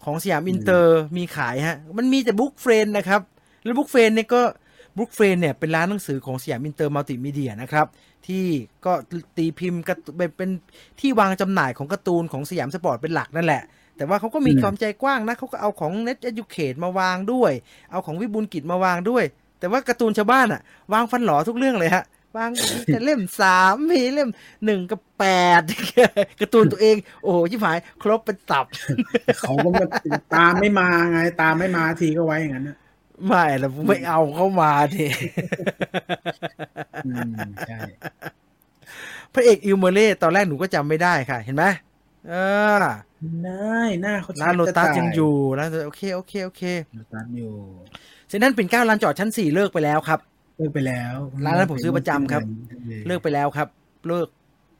[0.04, 3.22] ของสยามอินเตอร์มีขายฮะ มันมีแต่ Book Friend นะครับ
[3.64, 4.42] แล้ว Book Friend เนี่ยก็
[4.98, 7.88] Book Friend เนี่ยเป็นร้านหนังสือของสยามอินเตอร์มัลติมีเดียนะครับ
[8.28, 8.46] ที่
[8.86, 8.94] ก็
[9.38, 10.50] ตีพิมพ์การ์ตูนเป็นเป็น
[11.00, 13.64] ที่วางจำหน่ายของการ์ตูนของสยามสปอร์ตเป็นหลักนั่นแหละ
[13.98, 17.52] แต่ว่าเขาก็มีอืมความใจกว้างนะเขาก็เอาของ Nation Edutainment มาวางด้วย
[17.92, 19.24] เอาของวิบูลย์กิจมาวางด้วย
[19.60, 20.62] แต่ว่าการ์ตูนชาวบ้านอะ
[20.94, 22.04] วางฟันหลอทุกเรื่องเลยฮะ
[22.38, 24.30] วางมีแต่เล่มสามมีเล่ม
[24.66, 25.26] หนึ่งกับแป
[25.60, 25.62] ด
[26.40, 28.66] การ์ตูนตัวเอง โอ้โหชิบหาย ครบเป็นตับ
[29.40, 29.86] เขาก็มา
[30.36, 32.78] ตามไม่มาไง ตามไม่มาทีก็ไว้อย่างนั้นนะ
[33.28, 35.06] ไม่แล้วไม่เอาเข้ามาที
[37.06, 37.32] อืม
[37.68, 37.80] ใช่
[39.34, 41.64] พระเอก Il Mare ตอนแรกหนูก็จำไม่ได้ค่ะ เห็นไหม
[42.28, 42.34] เอ
[42.74, 42.86] อ
[43.44, 46.64] ได้หน้าเขาชัดร้านโลตัสจะยังอยู่ร้านโอเคโอเคโอเค
[46.96, 47.52] โลตัสอยู่
[48.28, 50.20] เซ็นทรัลปิ่นเกล้าลานจอดชั้นสี่เลิกไปแล้วครับ
[50.58, 52.42] เลิกไปแล้วร้านนั้นผมซื้อประจำครับ
[53.08, 53.68] เลิกไปแล้วครับ
[54.08, 54.28] เลิก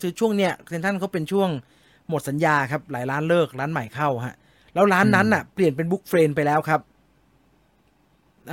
[0.02, 1.50] คือช่วงเนี้ยเซ็นทรัลเขาเป็นช่วง
[2.10, 4.36] หมดสัญญาครับ หลายร้านเลิกร้านใหม่เข้าฮะ
[4.74, 6.82] แล้วร้านนั้นน่ะ เปลี่ยนเป็น Book Friend ไปแล้วครับ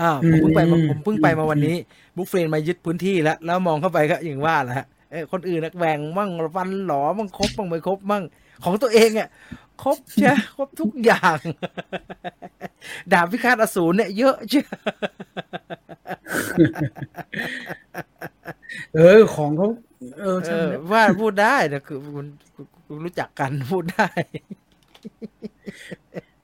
[0.01, 1.77] อ่าผมเพิ่งไปมาผมเพิ่งไปมาวันนี้
[2.17, 8.25] บุ๊กเฟรนมายึดพื้นที่แล้ว แล้วมองเข้าไปก็อย่างว่าแหละฮะเออคนอื่นน่ะแหว่งมั่งฟันหลอมั่งครบมั่งไม่ครบมั่ง
[8.65, 9.29] ของตัวเองอะ
[9.83, 11.39] ครบใช่ครบทุกอย่าง
[13.13, 14.63] ดาบพิฆาตอสูรเนี่ยเยอะใช่
[18.95, 19.69] เออ ของเขา
[20.21, 22.27] เออเอใช่อว่าพูดได้แต่คือคุณ
[22.87, 24.09] คุณรู้จักกันพูดได้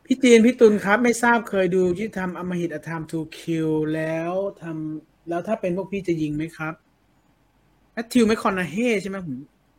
[0.05, 4.33] พี่จีนพี่ตุลครับ ไม่ทราบเคยดูที่ทำอมหิตอธรรมทูคิวแล้ว
[4.63, 6.75] ทำแล้วถ้าเป็นพวกพี่จะยิงไหมครับ
[7.93, 9.37] แมทธิวไม่คอนนาเฮ่ใช่ไหมผม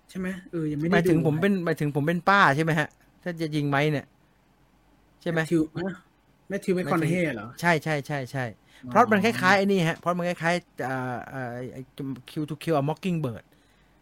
[0.09, 2.89] ใช่ไหมเออยังไม่หได้มายถึงดูผมเป็นหมายถึงผมเป็นป้าใช่ไหมฮะ
[3.27, 4.05] ถ้าจะยิงไหมเนี่ย
[5.21, 5.93] ใช่ไหมแมทธิวฮะ
[6.49, 8.45] แมทธิวไม่คอนนาเฮ่เหรอ ใช่ใช่ใช่ใช่
[8.89, 11.51] เพราะมันคล้ายๆไอ้นี่ฮะเพราะมันคล้ายๆอ่าอ่า
[12.29, 13.43] คิวทูคิวอะม็อกกิ้งเบิร์ด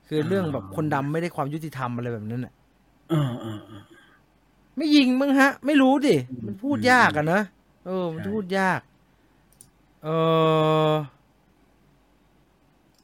[0.08, 2.54] คือเรื่องแบบคนดำไม่ได้ความยุติธรรมอะไรแบบนั้นน่ะ
[3.10, 3.82] เออเออเออ
[4.78, 7.42] ไม่ยิงมั้งฮะ ไม่รู้ดิอืมมันพูดยากอะนะ
[7.86, 8.80] เออ มันใช่พูดยาก
[10.04, 10.08] เอ
[10.92, 10.94] อ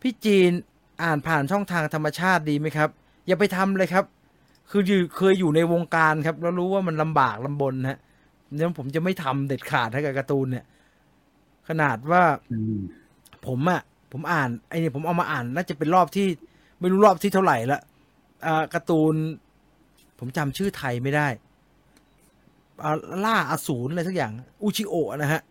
[0.01, 0.51] พี่จีน
[1.03, 2.89] อ่านผ่านช่องทางธรรมชาติดีไหมครับ
[3.27, 4.05] อย่าไปทำเลยครับ
[4.71, 7.99] คืออยู่เคยอยู่ในวงการครับ แล้วรู้ว่ามันลำบากลำบนฮะ
[8.55, 10.65] เนี่ยผมจะไม่ทำเด็ดขาดให้กับการ์ตูนเนี่ย
[11.69, 12.53] ขนาดว่าอ
[13.47, 13.81] ผมอะ
[14.11, 16.27] ผมอ่านไอ้นี่ผมเอามาอ่านน่าจะเป็นรอบที่
[16.79, 17.79] ไม่รู้รอบที่เท่าไหร่ละ
[18.45, 19.15] อ่าการ์ตูน
[20.19, 21.27] ผมจำชื่อไทยไม่ได้
[22.83, 22.91] อ่า
[23.25, 24.31] ล่าอสูรอะไรสักอย่าง
[24.63, 25.41] อุชิโอะนะฮะ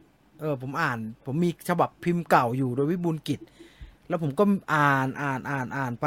[0.41, 3.41] เออ ผมอ่าน ผมมีฉบับพิมพ์เก่าอยู่โดยวิบูลกิจ
[4.09, 4.45] แล้วผมก็
[4.75, 6.07] อ่านอ่านอ่านอ่านไป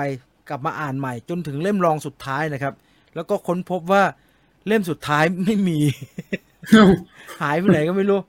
[0.49, 2.73] กลับมาอ่านใหม่ จนถึงเล่มรองสุดท้ายนะครับ
[3.15, 4.03] แล้วก็ค้นพบว่า
[4.67, 5.79] เล่มสุดท้ายไม่มี
[6.69, 6.87] เอ้า
[7.41, 8.19] หายไปไหนก็ไม่รู้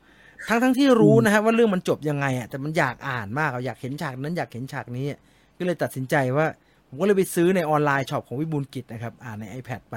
[0.48, 5.18] ทั้งทั้งที่รู้นะฮะว่าเรื่องมันจบยังไงอะแต่มันอยากอ่านมากอะอยากเห็นฉากนั้นอยากเห็นฉากนี้อะ
[5.58, 6.46] ก็เลยตัดสินใจว่า
[6.88, 9.96] ผมก็เลยไปซื้อในออนไลน์ช็อปของวิบูลย์กิจนะครับ อ่านใน iPad ไป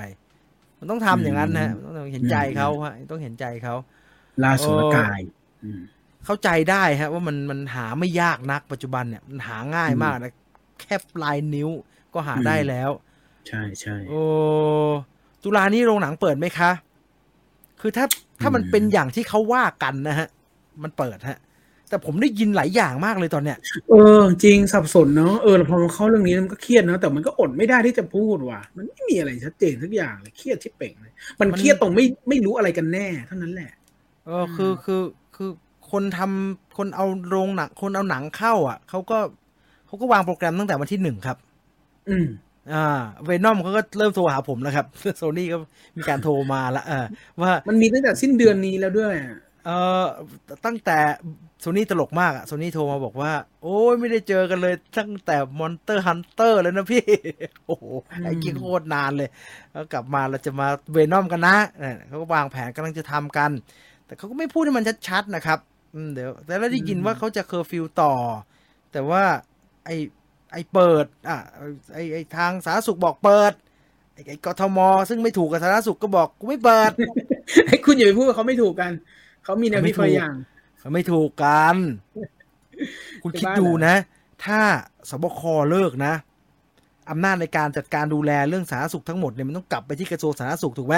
[0.80, 3.76] มันต้องทำอย่างนั้นนะฮะต้องเห็นใจเขาฮะต้องเห็นใจเขา
[4.44, 5.22] ล่าสุรกาย
[5.64, 5.82] อืม
[6.26, 10.32] เข้าใจได้ฮะ ว่ามันมันหาไม่ยากนักปัจจุบันเนี่ยมันหาง่ายมากนะ
[10.82, 11.70] แค่ปลายนิ้ว
[12.14, 12.90] ก็หาอืมได้แล้ว
[13.48, 14.22] ใช่ใช่โอ้
[15.44, 16.72] จุฬานี่โรงหนังเปิดไหมคะ
[17.82, 18.06] คือถ้า
[18.42, 20.28] ถ้ามันเป็นอย่างที่เขาว่ากันนะฮะ
[20.84, 21.40] มันเปิดฮะ
[21.90, 23.58] แต่ผมได้ยินหลายอย่างมากเลยตอนเนี้ย
[23.90, 33.72] เออ จริงสับสนเนาะเออพอมาเข้าเรื่องนี้มันก็เครียดเนาะแต่มันก็อดไม่ได้ที่จะพูดว่ะมันไม่มีอะไรชัดเจนสักอย่างเลยเครียดที่เป่งเลยมันมันเครียดตรงไม่ไม่รู้อะไรกันแน่เท่านั้นแหละ
[34.26, 35.02] เออคือคือ
[35.36, 35.50] คือ
[35.92, 39.20] คนทำคนเอาโรงหนังคนเอาหนังเข้า อะเขาก็
[39.88, 41.38] เขาก็วางโปรแกรมตั้งแต่วันที่หนึ่งครับ
[42.10, 42.28] อืม
[42.74, 42.86] อ่า
[43.26, 44.86] เวนอมเขาก็เริ่มโทรหาผมแล้วครับ
[45.18, 45.58] โซนี่ก็
[45.98, 47.06] มีการโทรมาละเออ
[47.42, 49.70] ว่ามันมีตั้งแต่สิ้นเดือนนี้แล้วด้วยอะเอ
[50.04, 50.06] อ
[50.66, 50.98] ตั้งแต่
[51.62, 53.32] โซนี่ตลกมากอะโซนี่โทรมาบอกว่า
[53.64, 57.04] โอ้ยไม่ได้เจอกันเลยตั้งแต่ Monster Hunter เลยนะพี่
[57.66, 57.86] โอ้โห
[58.24, 59.30] ไอ้กี้โคตรนานเลย
[59.72, 63.52] แล้วกลับมาเราจะมา Venom กันนะเนี่ยเขาก็วางแผนกำลังจะทำกัน
[64.06, 65.60] แต่เขาก็ไม่พูดให้มันชัดๆนะครับ
[65.96, 68.14] อืมเดี๋ยวแต่เราได้ยินว่าเขาจะเคอร์ฟิวต่อ
[68.92, 69.24] แต่ว่า
[69.86, 71.38] ไอไอเปิดอะ
[71.94, 73.52] ไอไอทางสาธารณสุขบอกเปิด
[74.14, 74.80] ไอไอกทม
[75.10, 76.92] ซึ่งไม่ถูกกับสาธารณสุขก็บอกกูไม่เปิด
[77.68, 78.92] ให้คุณอย่าไปพูดว่าเขาไม่ถูกกัน
[79.44, 80.36] เขามีแนวคิดคนละอย่าง
[80.80, 81.76] เขาไม่ถูกกัน
[83.24, 83.96] คุณจะคิดบ้าดูเหรอนะ
[84.46, 84.60] ถ้า
[85.10, 86.14] สบคเลิกนะ
[87.10, 90.96] อำนาจในการจัดการดูแลเรื่องสาธารณสุขทั้งหมดเนี่ยมันต้องกลับไปที่กระทรวงสาธารณสุขถูกไหม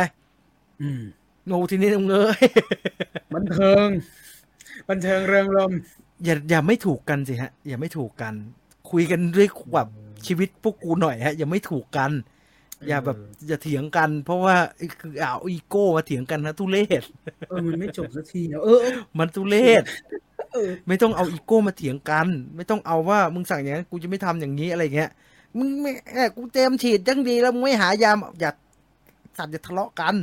[0.82, 1.02] อืม
[1.46, 2.42] โง่ทีนี้มึงเอ้ย
[3.34, 3.88] บันเทิง
[4.90, 5.80] บันเทิงเริงรมย์
[6.26, 8.34] อย่าอย่าไม่ถูกกันสิฮะ อย่าไม่ถูกกัน
[8.92, 9.88] คุยกันด้วยแบบ
[10.28, 12.12] ชีวิตพวกกูหน่อยฮะอย่าไม่ถูกกัน
[12.88, 13.18] อย่าแบบ
[13.48, 17.04] อย่าเถียงกัน เพราะว่าไอ้คือเอาอีโก้มาเถียงกันนะทุเรศ
[17.50, 19.84] เออมันไม่จบสักทีอะเออเออ มันทุเรศ
[20.54, 25.12] เออไม่ต้องเอาอีโก้มาเถียงกัน ไม่ต้องเอาว่ามึงสั่งอย่างนั้นกูจะไม่ทำอย่างนี้อะไรเงี้ย
[25.58, 28.52] มึงไม่เอ้ยกูเตรียมฉีดจังดีแล้วมึงไม่หายามาอย่า
[29.38, 30.16] สัตว์อย่าทะเลาะกัน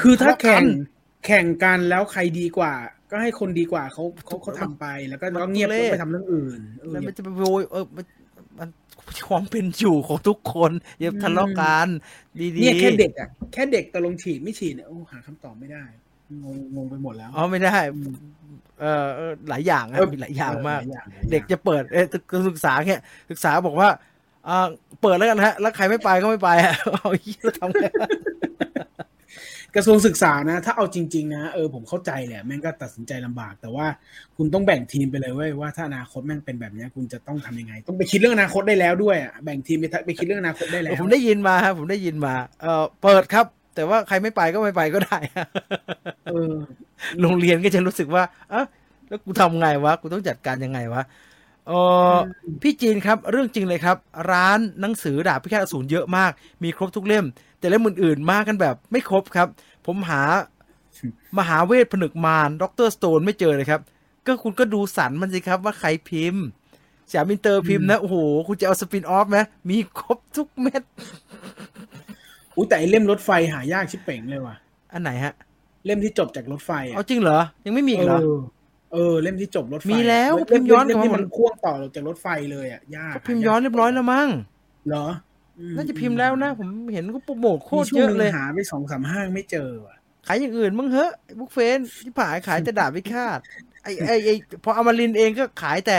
[0.00, 2.72] คือถ้าแข่งทะเลาะกันแข่งกันแล้วใครดีกว่า
[3.10, 8.04] ก็ให้คนดีกว่าเขาเขาเขาทำไปแล้วก็มันก็เงียบทุเรศไปทำเรื่องอื่นเออแล้วอย่ามันจะไปโวยเออมัน
[8.58, 8.68] มัน
[9.28, 10.70] ความเป็นอยู่ของทุกคน
[11.00, 11.88] อย่าทะเลาะกัน
[12.40, 15.84] ดีๆเนี่ยแค่เด็กอะแค่เด็กตกลงฉีดไม่ฉีดเนี่ยโอ้หาคำตอบไม่ได้
[16.42, 18.12] งงงงไปหมดแล้วอ๋อไม่ได้อืม
[18.80, 23.88] เออเออหลายอย่างอะเออมีหลายอย่างมากหลายอย่างหลายอย่างเด็กจะเปิดเออการศึกษาเนี่ยศึกษาบอกว่า
[24.48, 24.66] อ่า
[25.02, 27.84] เปิดแล้วกันฮะ แล้วใครไม่ไปก็ไม่ไปฮะเอาอีกแล้วทำไง
[29.76, 33.86] กระทรวงศึกษานะ ถ้าเอาจริง ๆ นะเออผมเข้าใจแหละแม่งก็ตัดสินใจลำบาก แต่ว่า
[34.36, 45.18] คุณต้องแบ่งทีมไปเลยเว้ยว่าถ้าอนาคตแม่งเป็นแบบเนี้ยคุณจะต้องทำยังไง ต้องไปคิดเรื่องอนาคตได้แล้วด้วยอะแบ่งทีมไปทะไปคิดเรื่องอนาคตได้แล้วผมได้ยินมาครับผมได้ยินมาเออเปิดครับ แต่ว่าใครไม่ไปก็ไม่ไปก็ได้
[46.26, 46.54] เออ
[47.20, 48.22] โรงเรียนก็จะรู้สึกว่า
[48.52, 48.64] อะ
[49.08, 51.02] แล้วกูทำไงวะกูต้องจัดการยังไงวะ
[51.68, 51.72] เอ
[52.12, 52.14] อ
[52.62, 53.96] พี่จีนครับ เรื่องจริงเลยครับ
[54.32, 56.32] ร้านหนังสือดาบพิฆาตอสูรเยอะมาก
[56.62, 57.24] มีครบทุกเล่ม
[57.64, 59.48] แต่เล่มอื่นๆมากันแบบไม่ครบครับ
[59.86, 60.22] ผมหา
[61.38, 62.88] มหาเวทย์ผนึกมาร Dr.
[62.88, 63.80] Stone ไม่เจอเลยครับ
[64.26, 66.44] ก็คุณก็ดูสันมันสิครับว่าใครพิมพ์
[67.10, 68.16] สยามอินเตอร์พิมพ์นะ โอ้โห
[68.48, 69.38] คุณจะเอา spin-off ไหม
[69.70, 70.82] มีครบทุกเม็ด
[72.56, 74.54] อุ้ยแต่ไอเล่มรถไฟหายากชิบเป่งเลยว่ะ
[74.92, 75.32] อันไหนฮะ
[75.86, 78.40] เล่มที่จบจากรถไฟเอาอะจริงเหรอ ยังไม่มีอีกเหรอเออ
[78.92, 84.28] เออเล่มที่จบรถไฟมีแล้วเมพิมพ์ย้อนเล่มกลับมาที่หมดมันพ่วงต่อจากรถไฟเลยอะยากก็พิมพ์ย้อนเรียบร้อยแล้วมั้ง
[84.88, 85.06] เหรอ
[85.76, 93.38] น่าจะพิมพ์แล้วนะ ผมเห็นก็โปรโมทโคตรมีช่วเยงอะหเลนึ่ยงหาไปสองสามห้างไม่เจอว่ะขายอย่างอื่นมั้งเหอะบุ๊กเฟนที่ผายขายแต่ดาบพิฆาต
[93.82, 94.30] ไอไอไอ
[94.64, 95.98] พออมรินทร์เองก็ขายแต่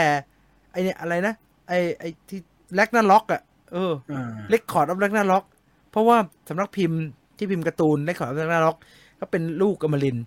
[0.72, 1.34] ไอเนี่ยอะไรนะ
[1.68, 2.40] ไอไอที่
[2.74, 3.42] แลกนาล็อกอะ
[3.72, 5.44] เอออ่าเลคคอร์ดออฟแลกนาล็อก
[5.90, 6.16] เพราะว่า
[6.48, 7.00] สำนักพิมพ์
[7.38, 8.76] ที่พิมพ์การ์ตูนเลคคอร์ดออฟแลกนาล็อก
[9.20, 10.24] ก็เป็นลูกอมรินทร์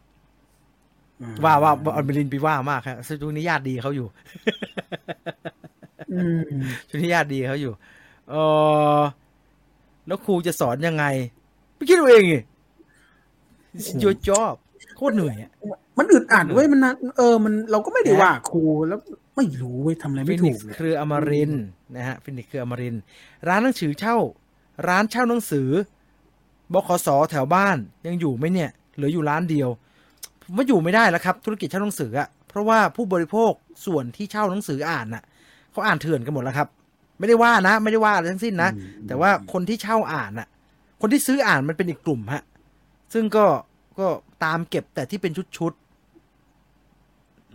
[1.43, 4.07] ว่าว่าว่าอมรินทร์ไปว่ามากครับซึ่งช่วงนี้ญาติดีเขาอยู่
[6.11, 6.39] อืม
[6.89, 7.73] ช่วงนี้ญาติดีเขาอยู่
[8.29, 8.35] เอ
[8.99, 9.01] อ
[10.07, 11.05] แล้วครูจะสอนยังไง
[11.75, 12.35] ไม่คิดเอาเองไง
[14.03, 14.55] your job
[14.97, 15.51] โคตรเหนื่อยอะ
[15.97, 18.99] มันอึดอัดเว้ยมันนะเออมันเราก็ไม่ได้ว่าครูแล้ว
[19.35, 21.65] ไม่รู้เว้ยทำอะไรฟิไม่นิถูกกซ์เครืออมรินทร์
[21.95, 23.01] นะฮะฟินิกซ์เครืออมรินทร์
[23.47, 24.17] ร้านหนังสือเช่า
[24.87, 25.69] ร้านเช่าหนังสือ
[26.73, 27.77] บขสแถวบ้าน
[28.07, 29.69] ยังอยู่ไหมเนี่ยเหลืออยู่ร้านเดียว
[30.43, 33.51] ผมว่าอยู่ไม่ได้แล้วครับ ธุรกิจเช่าหนังสืออะเพราะว่าผู้บริโภค
[33.85, 35.23] ส่วนที่เช่าหนังสืออ่านน่ะ
[35.71, 36.67] เขาอ่านเถื่อนกันหมดแล้วครับ
[37.19, 40.47] ไม่ได้ว่านะ ไม่ได้ว่าอะไรทั้งสิ้นนะอืมแต่ว่าคนที่เช่าอ่านน่ะ
[41.01, 42.43] คนที่ซื้ออ่านมันเป็นอีกกลุ่มฮะ
[43.13, 43.45] ซึ่งก็
[43.99, 44.07] ก็
[44.43, 45.89] ตามเก็บแต่ที่เป็นชุดๆ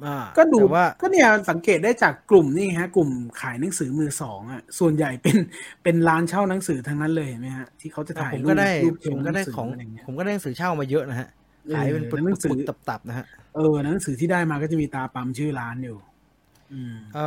[0.05, 3.11] อ่าก็ดูแต่ว่าก็เนี่ยสังเกตได้จากกลุ่มนี่ฮะ กลุ่ม
[3.41, 5.37] ขายหนังสือมือสองอะ ส่วนใหญ่เป็น
[5.83, 11.29] เป็นร้านเช่าหนังสือทั้งนั้นเลยเห็นไหมฮะที่เขาจะถ่ายผมรูปก็ได้รูปผมก็ได้หนัสืของะไรเงี้ยผมก็ได้หนังสือเช่ามาเยอะนะฮะ
[11.67, 13.27] เออขายเป็นปุหนังสือดๆตับๆนะฮะ
[13.57, 15.99] เออหนังสือที่ได้มาก็จะมีตาปั๊มชื่อร้านอยู่
[16.73, 17.19] อืมเอ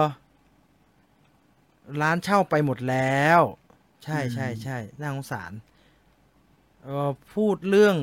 [0.00, 0.02] อ
[2.02, 3.40] ร้านเช่าไปหมดแล้ว
[4.04, 5.52] ใช่ใช่ใช่น่าสงสาร
[6.82, 7.96] เออพูดเรื่อง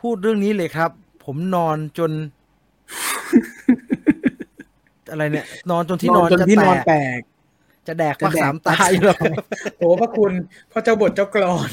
[0.00, 0.90] พูดเรื่องนี้เลยครับ
[1.24, 2.12] ผมนอนจน
[5.10, 7.20] อะไรเนี่ย นอนจนที่นอนจนจะที่แตนอนกแตก
[7.86, 9.22] จะแดกจะปักแดกสามตาอยู่แล้ว
[9.78, 10.32] โอ้พระคุณ
[10.72, 11.70] พระเจ้าบทเจ้ากรอน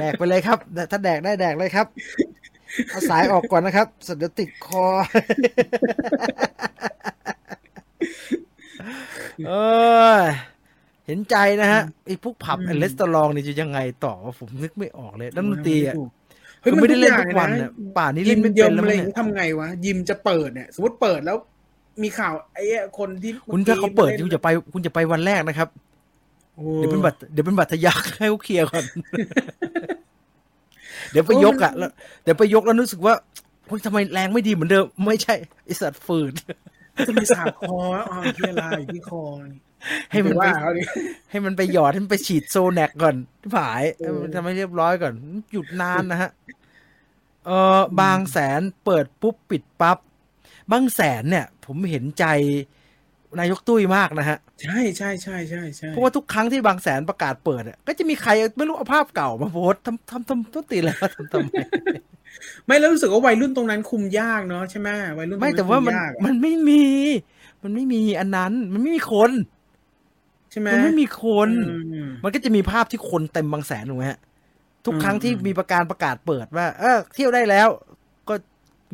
[0.00, 0.58] แดกไปเลยครับ
[0.90, 1.86] ถ้าแดกได้แดกเลยครับ
[2.88, 4.84] เอาสายออกก่อนนะครับเสยวเดี๋ยวติดคอ
[9.46, 9.52] เอ
[10.14, 10.18] อ
[11.06, 15.94] เห็นใจนะฮะไอ้พวกผับอืมไอ้เลสเตอรองนี่จะยังไงต่อวะผมนึกไม่ออกเลยนักดนตรีอะ
[16.60, 21.36] เฮ้ยคือมันไม่ได้เล่นทุทุกกอย่างวันนะเนี่ยป่านนี้ยิเล่นมไม่ยเป็นมแล้วอะไรมั้องย่างเนี่ยงี้ทำไงวะ ยิมจะเปิดเนี่ย สมมติเปิดแล้ว
[22.02, 22.64] มีข่าวไอ้
[22.98, 25.68] คนที่คุณถ้าเขาเปิดคุณจะไป คุณจะไปวันแรกนะครับ
[26.56, 28.84] โอ้เดี๋ยวเป็นบัตรเดี๋ยวเป็นบัตรทะยักให้เขาเคลียร์ก่อน
[31.10, 31.90] เดี๋ยวไปยกอะแล้ว
[32.22, 33.14] เดี๋ยวไปยกแล้วรู้สึกว่า
[33.66, 35.34] เฮ้ยทำไมแรงไม่ดีเหมือนเดิม ไม่ใช่
[35.64, 36.32] ไอสัตว์ฝืน
[37.08, 37.78] จะมีสาบคอ
[38.10, 39.60] อ๋อเฮียลาอยู่ที่คอนี่
[40.12, 40.82] ให้มันไปว่าเขาดิ
[41.30, 45.14] ให้มันไปหยอดให้มันไปฉีดโซแนกก่อนที่ผายเออให้มันทำให้เรียบร้อยก่อน
[45.52, 46.30] หยุดนานนะฮะ
[47.46, 49.98] เออบางแสนเปิดปุ๊บปิดปั๊บ
[50.72, 52.24] บางแสนเนี่ย ผมเห็นใจ
[53.40, 61.48] นายกตุ้ยมากนะฮะ ใช่ใช่ใช่ใช่ใช่เพราะว่าทุกครั้งที่บางแสนประกาศเปิดอะก็จะมีใครไม่รู้เอาภาพเก่ามาโพสต์ทำทำทำต้นตีแล้วทำทำไม
[62.66, 64.88] ไม่แล้วรู้สึกว่าวัยรุ่นตรงนั้นคุมยากเนาะใช่ไหม
[65.18, 66.82] วัยรุ่นไม่รงแต่ว่ามันคุยากอะมันไม่มี
[67.62, 69.30] มันไม่มีอันนั้น มันไม่มีคน
[70.50, 74.18] ใช่ไหมมันไม่มีคนอืมมันก็จะมีภาพที่คนเต็มบางแสนถูกไหมฮะ
[74.86, 77.68] ทุกครั้งอืมที่มีประการประกาศเปิดว่า เออเที่ยวได้แล้ว
[78.28, 78.34] ก็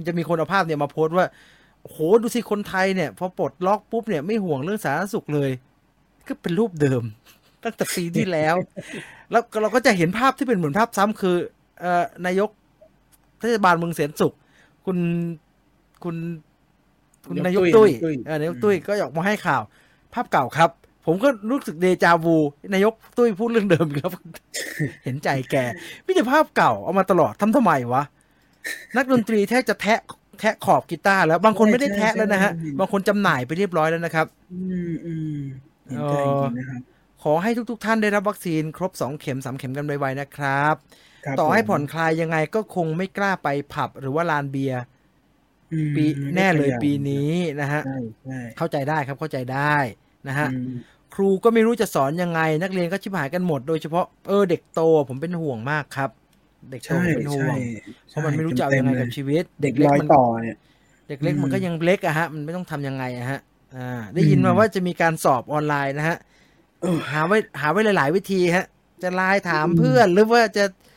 [0.07, 1.27] จะมีคนเอาภาพเนี่ยมาโพสต์ว่า
[1.83, 5.51] โอ้โหดูสิคนไทยเนี่ย พอปลดล็อกปุ๊บเนี่ยไม่ห่วงเรื่องสาธารณสุขเลย
[6.29, 7.03] ก็เป็นรูปเดิม
[7.65, 8.57] ตั้งแต่ปีที่แล้ว
[9.31, 11.37] แล้วเราก็จะเห็นภาพที่เป็นเหมือนภาพซ้ำคือ
[11.81, 12.51] เอ่อนายก
[13.43, 14.33] เทศบาลเมืองเสียนสุข
[14.87, 14.99] คุณ
[16.05, 16.17] คุณ
[17.27, 17.91] คุณนายกตุ้ย
[18.27, 19.63] เออนายกตุ้ยก็ออกมาให้ข่าว
[20.15, 20.71] ภาพเก่าครับ
[21.07, 22.37] ผมก็รู้สึกเดจาวู
[22.75, 24.11] นายกตุ้ยพูดเรื่องเดิมอีกแล้ว
[25.05, 25.57] เห็นใจแก
[26.03, 28.03] ไมแต่ภาพเก่าเอามาตลอดทำทำไมวะ
[28.97, 30.01] นักดนตรีแทบจะแทะ
[30.41, 34.61] แทะขอบกีตาร์แล้ว บางคนไม่ได้แทะแล้วนะฮะ บางคนจำหน่ายไปเรียบร้อยแล้วนะครับ อื
[34.91, 35.39] มอืม
[35.87, 36.81] เห็นใจจริงๆนะครับ
[37.23, 44.81] ขอให้ทุกๆ ท่านได้รับวัคซีนครบ 2 เข็ม 3 เข็มกันไวๆนะครับครับ ต่อให้ผมผ่อนคลายยังไงก็คงไม่กล้าไปผับหรือว่าลานเบียร์
[45.71, 46.05] อืมปี
[46.35, 47.31] แน่เลยไม่ขบปีนี้
[47.61, 47.91] นะฮะใช่
[48.23, 49.77] ใช่เข้าใจได้ครับเข้าใจได้
[50.29, 50.69] นะฮะอืม
[51.15, 56.11] ครูก็ไม่รู้จะสอนยังไง นักเรียนก็ชิบหายกันหมดโดยเฉพาะเออเด็กโตผมเป็นห่วงมากครับ
[56.71, 57.59] เด็กโตใช่ผมเป็นห่วใช่ง
[58.09, 60.57] เพราะมันไม่รู้จะเอายังไงกับชีวิต เด็เด็กกเล็กร้อยมันต่อเนี่ย
[61.09, 63.41] เด็กเล็กอืมมันก็ยังเล็กอะฮะ มันไม่ต้องทำยังไงอะฮะ
[63.75, 66.17] อ่า ได้ยินอืมามว่าจะมีการสอบออนไลน์นะฮะ
[66.81, 68.67] เออหาไว้หาไว้หลาย ๆ วิธีฮะ
[69.03, 70.92] จะไลน์ถามเพื่อนหรือว่าจะจะจะ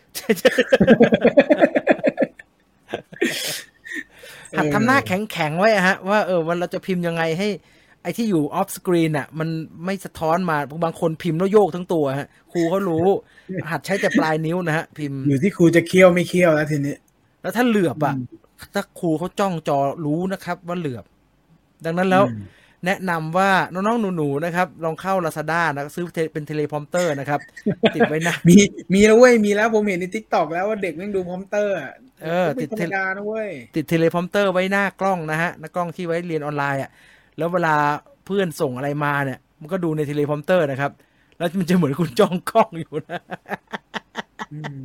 [4.58, 7.48] หัดทำหน้าแข็งๆไว้อะฮะ ว่าเออวันเราจะพิมพ์ยังไงให้
[8.02, 9.50] ไอ้ที่อยู่ off screen อะ มัน
[9.86, 13.06] ไม่สะท้อนมาบางคนพิมพ์แล้วโยกทั้งตัวฮะครูเขารู้
[13.72, 16.96] หัดใช้แต่ปลายนิ้วนะฮะ พิมพ์อยู่ที่ครูจะเคี่ยวไม่เคี่ยวแล้วทีนี้
[17.42, 18.16] แล้วถ้าเหลือบอะ
[18.74, 21.06] ถ้าครูเขาจ้องจอรู้นะครับ ว่าเหลือบ
[21.86, 22.46] ดังนั้นแล้วอืม
[22.86, 27.40] แนะนำว่าน้องๆหนูๆนะครับลองเข้า Lazada นะซื้อเป็น teleprompter นะครับ
[27.95, 28.56] ติดไว้หนะมี
[28.94, 31.94] มีแล้วเว้ยมีแล้วผมเห็นใน TikTok แล้วว่าเด็กแม่งดู prompter อะ
[32.24, 36.90] เออก็ติเป็นดธรรมดานะเว้ยติด teleprompter ไว้หน้ากล้องนะฮะหน้ากล้องที่ไว้เรียนออนไลน์อะ
[37.38, 37.76] แล้วเวลา
[38.26, 40.91] เพื่อนส่งอะไรมาเนี่ย มันก็ดูใน teleprompter นะครับ
[41.38, 43.22] แล้วมันจะเหมือนคุณจ้องกล้องอยู่นะ
[44.53, 44.84] อืม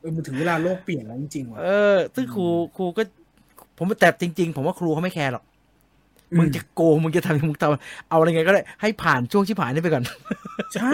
[0.00, 2.46] เออมันถึงเวลาโลกเปลี่ยนแล้วจริงๆว่ะเออซึ่งครู
[2.76, 3.02] ครูก็
[3.78, 5.44] ผมแต่จริง ๆ ผมว่าครูเขาไม่แคร์หรอก
[6.38, 10.04] มึงจะโกงมึงจะทำมึงทำเอาอะไรไงก็ได้ให้ผ่านช่วงที่ผ่านนี้ไปก่อน
[10.74, 10.92] ใช่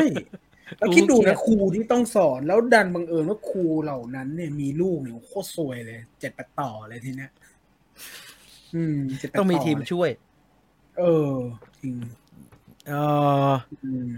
[0.78, 7.30] แล้วคิดดูนะครูที่ต้องสอนแล้วดันบังเอิญว่าครูเหล่านั้นเนี่ยมีลูกเนี่ยโคตรซวยเลยเจ็ดแปดต่อเลยทีเนี้ย
[8.74, 10.10] อืมเจ็ดแปดต้องมีต่ทีมเลยช่วย
[10.98, 11.32] เออ
[11.82, 11.94] จริง
[12.88, 12.94] เอ
[13.50, 13.52] อ
[13.84, 14.08] อืม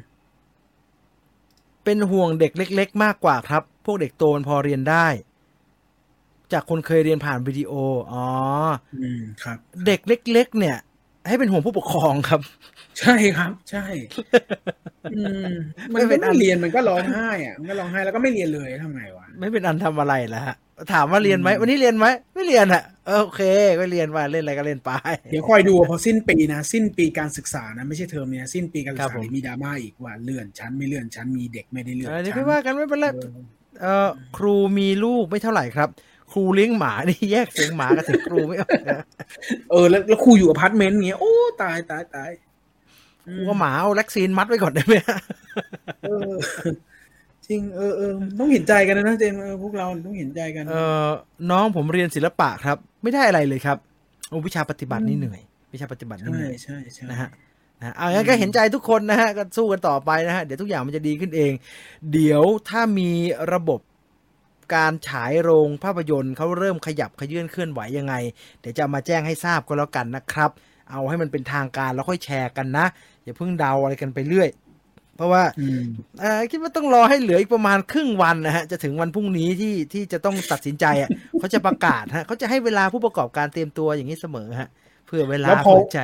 [1.84, 5.06] เป็นห่วงเด็กเล็ก ๆ มากกว่าครับ พวกเด็กโตมันพอเรียนได้
[6.52, 7.72] จากคนเคยเรียนผ่านวิดีโอ
[8.12, 8.26] อ๋อ
[9.00, 10.76] อืมครับ เด็กเล็ก ๆ เนี่ย
[11.28, 12.40] ให้เป็นห่วงผู้ปกครองครับ
[13.00, 13.86] ใช่ครับ ใช่
[15.12, 15.50] อืม
[15.94, 20.56] มันไม่เป็เป็นนอันเรียนมันก็ร้องไห้อะมันก็ร้องไห้แล้วก็ไม่เรียนเลยทำไงวะไม่เป็นอันทำอะไรแล้วฮะ
[20.92, 23.42] ถามว่าเรียนไหมวันนี้เรียนไหมไม่เรียนอะเออโอเค
[23.80, 24.90] ก็เรียนไปเล่นอะไรก็เล่นไป
[25.30, 33.32] เดี๋ยวคอยดูพอสิ้นปีนะสิ้นปีการศึกษานะไม่ใช่เทอมเนี้ยสิ้นปีการศึกครัษาบผมมีดราม่าอีกว่าเลื่อนชั้นไม่เลื่อนชั้นมีเด็กไม่ได้เลื่อนอันนี้ชั้นไม่ว่ากันไม่เป็นไรเออ
[33.82, 35.88] เออครูมีลูกไม่เท่าไหร่ครับ
[36.32, 39.04] ครูเลี้ยงหมานี่แยกเสียงหมากับเสียงครูไม่ออกนะ
[39.70, 41.32] เออ แล้วแล้วครูอยู่อพาร์ตเมนต์เงี้ยโอ้
[41.62, 42.30] ตายตายตาย
[43.24, 44.94] ครูก็หมาเอาแล็กซีนมัดไว้ก่อนได้ไหม
[46.02, 46.32] เออ
[47.46, 50.76] จริงเออเออต้องเห็นใจกันนะเจมส์เออพวกเราต้องเห็นใจกันเอ
[51.06, 51.08] อ
[51.50, 53.76] น้องผมเรียนศิลปะครับ ไม่ได้อะไรเลยครับ
[54.28, 55.40] โอ้วิชาปฏิบัตินี่เหนื่อย
[55.72, 57.28] วิชาปฏิบัตินี่ใช่เหนื่อยใช่ใช่นะฮะ
[57.80, 61.52] นะฮะเอางั้นก็เห็นใจทุกคนนะฮะก็สู้กันต่อไปนะฮะเดี๋ยวทุกอย่างมันจะดีขึ้นเอง
[62.12, 63.10] เดี๋ยวถ้ามี
[63.52, 63.80] ระบบ
[64.74, 68.14] การฉายโรงภาพยนตร์เขาเริ่มขยับขยื่นเคลื่อนไหวยังไง
[68.60, 70.50] เดี๋ยวจะเอามาแจ้งให้ทราบก็แล้วกันนะครับ
[70.90, 72.86] เอาให้มันเป็นทางการแล้วค่อยแชร์กันนะ
[73.24, 74.48] อย่าเพิ่งเดาอะไรกันไปเรื่อย
[75.16, 75.82] เพราะว่าอืม
[76.20, 84.68] เอ่อคิดว่าต้องรอให้เหลืออีกประมาณครึ่งวันนะฮะจะถึงวันพรุ่งนี้ที่ที่จะต้องตัดสินใจอะเขาจะประกาศฮะเขาจะให้เวลาผู้ประกอบการเตรียมตัวอย่างนี้เสมอฮะ
[85.06, 85.98] เพื่อเวลาแล้วพอเผื่อใจ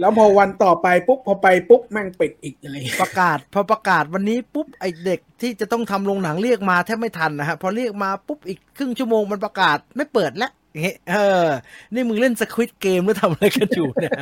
[0.00, 11.46] แล้วพอวันต่อไปปุ๊บพอไปปุ๊บแม่งปิดอีกอะไรอย่างเงี้ยประกาศพอประกาศวันนี้ปุ๊บไอเด็กที่จะต้องทำโรงหนังเรียกมาแทบไม่ทันนะฮะพอเรียกมาปุ๊บอีกครึ่งชั่วโมงมันประกาศไม่เปิดแล้วอย่างเงี้ยเออ
[11.94, 14.12] นี่มึงเล่นสควิตเกมหรือทำอะไรกันอยู่เนี่ย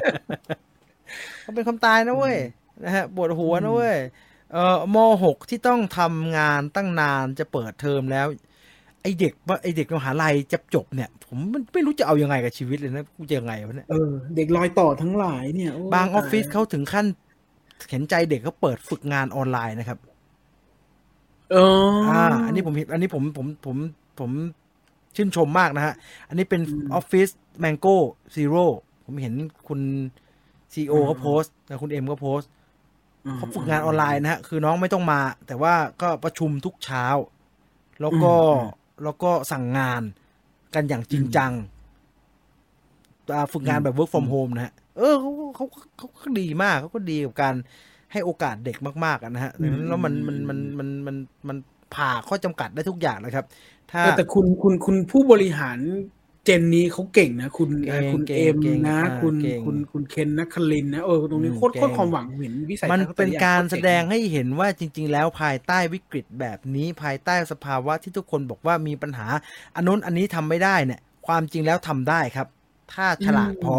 [1.43, 2.37] เขาเป็นความตายนะเว้ย
[2.85, 3.97] นะฮะปวดหัวนะเว้ย
[4.53, 8.27] เอ่อมหกที่ต้องทำงานตั้งนานจะเปิดเทอมแล้ว
[9.05, 17.07] ไอเด็กว่าไอเด็กมหาลัยจะจบเนี่ย ผมมันไม่รู้จะเอายังไงกับชีวิตเลยนะกูจะยังไงวะเนี่ยเออเด็กรอยต่อทั้งหลายเนี่ยโบางออฟฟิศตยเขาถึงขั้น
[17.91, 19.99] เห็นใจเด็กเขาเปิดฝึกงานออนไลน์นะครับ
[21.53, 23.77] เออออ่า อันนี้ผมเห็นอันนี้ผมผมผม
[24.21, 24.31] ผม
[25.17, 25.95] ชื่นชมมากนะฮะ
[26.29, 26.61] อันนี้เป็น
[26.95, 27.29] ออฟฟิศ
[27.61, 28.67] Mango Zero
[29.05, 29.35] ผมเห็น
[29.69, 29.81] คุณ
[30.73, 32.51] CEO เขาโพสต์นะคุณเอ็มก็โพสต์
[33.37, 37.05] เขาฝึกงานออนไลน์นะฮะ คือน้องไม่ต้องมา แต่ว่าก็ประชุมทุกเช้า
[38.01, 40.03] แล้วก็อืม แล้วก็สั่งงาน
[40.75, 41.53] กันอย่างจริงจัง
[43.35, 45.65] อ่าฝึกงานแบบ work from home นะฮะ เออเขาเขา
[45.97, 47.55] เขาเขาดีมากเขาก็ดีกับการ
[48.13, 51.17] ให้โอกาสเด็กมากๆอะนะฮะดังนั้นแล้วมันมันมันมันมัน
[51.49, 51.57] มัน
[51.95, 53.45] ผ่าข้อจำกัดได้ทุกอย่างนะครับ
[53.93, 55.79] ถ้าเออแต่คุณคุณคุณผู้บริหาร
[56.45, 69.27] เจนนี้เขาเก่งนะ คุณเก่งเอ่อคุณเก่งเอ็มเก่งนะอ่าคุณเก่งคุณคุณเคนนักคลินนะเออตรงนี้อืมโคตรเก่งโคตรความหวังเห็นวิสัยมันทัศน์เป็นการโคตแสดงให้เห็นว่าจริง ๆ แล้วภายใต้วิกฤตแบบนี้ภายใต้สภาวะที่ทุกคนบอกว่ามีปัญหา
[69.75, 72.49] อันนู้นอันนี้ทำไม่ได้เนี่ย ความจริงแล้วทำได้ครับ
[72.93, 73.79] ถ้าฉลาดพอ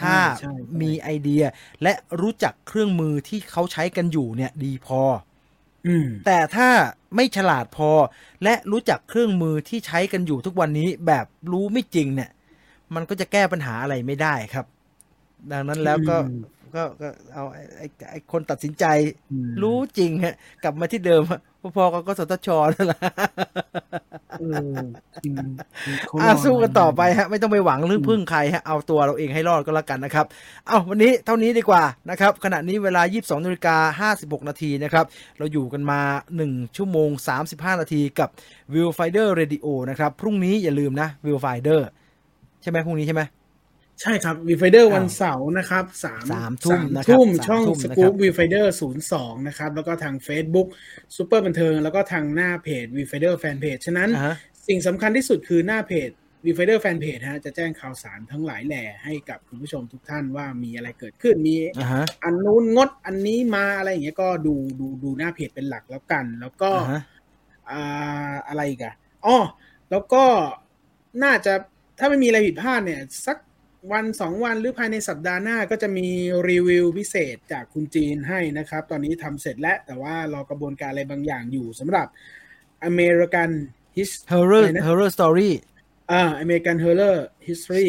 [0.00, 1.42] ถ้าใช่ใช่มีไอเดีย
[1.82, 5.27] และรู้จักเครื่องมือที่เขาใช้กันอยู่เนี่ยดีพออืม
[6.26, 6.68] แต่ถ้า
[7.16, 7.90] ไม่ฉลาดพอ
[8.44, 12.30] และรู้จักเครื่องมือที่ใช้กันอยู่ทุกวันนี้แบบรู้ไม่จริงเนี่ย
[12.94, 14.66] มันก็จะแก้ปัญหาอะไรไม่ได้ครับ
[15.52, 16.42] ดังนั้นแล้วก็อืม
[16.74, 18.84] ก็ก็เอาไอ้ไอ้ไอ้คนตัดสินใจ
[19.32, 21.40] อืมรู้จริงฮะ กลับมาที่เดิมฮะ
[21.76, 23.00] พอๆกับกสทชนั่นแหละ
[24.40, 24.76] เออ
[25.24, 25.34] จริง
[26.06, 30.26] เขาอะรสู้กันต่อไปฮะ ไม่ต้องไปหวังหรือพึ่งใครฮะ เอาตัวเราเองให้รอดก็แล้วกันนะครับ
[30.66, 35.04] เอาวันนี้เท่านี้ดีกว่านะครับ ขณะนี้เวลา 22นาฬิกา56 นาทีนะครับ
[35.38, 36.00] เราอยู่กันมา
[36.38, 37.10] 1 ชั่วโมง
[37.44, 38.28] 35 นาทีกับ
[38.72, 41.80] v i e w Finder Radio นะครับ พรุ่งนี้อย่าลืมนะ v i e w Finder
[42.62, 43.22] ใช่ไหมพรุ่งนี้ใช่ไหม
[44.02, 50.68] ใช่ครับ Viewfinder อ้าววันเสาร์นะครับสามสามทุ่มนะครับทุ่มสามช่องทุ่มสนะครับกู๊ปวีไฟเดอร์ศูนย์สองนะครับ แล้วก็ทาง Facebook
[51.16, 54.34] ซูเปอร์บันเทิง แล้วก็ทางหน้าเพจ Viewfinder แฟนเพจฉะนั้นอ่าฮะ
[54.68, 56.10] สิ่งสำคัญที่สุดคือหน้าเพจ
[56.46, 67.02] v ีไฟเดอร์แฟนเพจฮะจะแจ้งข่าวสารทั้งหลายแหล่ให้กับคุณผู้ชมทุกท่านว่ามีอะไรเกิดขึ้นมีอ่าฮะอันนู้นงดอันนี้มาอะไรอย่างเงี้ยก็ดูดูดูหน้าเพจเป็นหลักแล้วกัน แล้วก็อ่าฮะ
[67.70, 68.94] อ่าอะไรอีกอะ
[69.26, 69.36] อ๋อ
[69.90, 70.24] แล้วก็
[71.22, 71.52] น่าจะ
[71.98, 73.36] ถ้าไม่มีอะไรผิดพลาดเนี่ย สัก
[73.92, 76.08] วันสองวันหรือภายในสัปดาห์หน้าก็จะมี
[76.48, 82.06] รีวิวพิเศษจากคุณจีนให้นะครับ ตอนนี้ทำเสร็จแล้ว แต่ว่ารอกระบวนการอะไรบางอย่างอยู่สำหรับ
[82.90, 83.50] American
[83.96, 85.50] His Horror อะไรนะ Horror Story
[86.12, 87.16] อ่า American Horror
[87.48, 87.88] History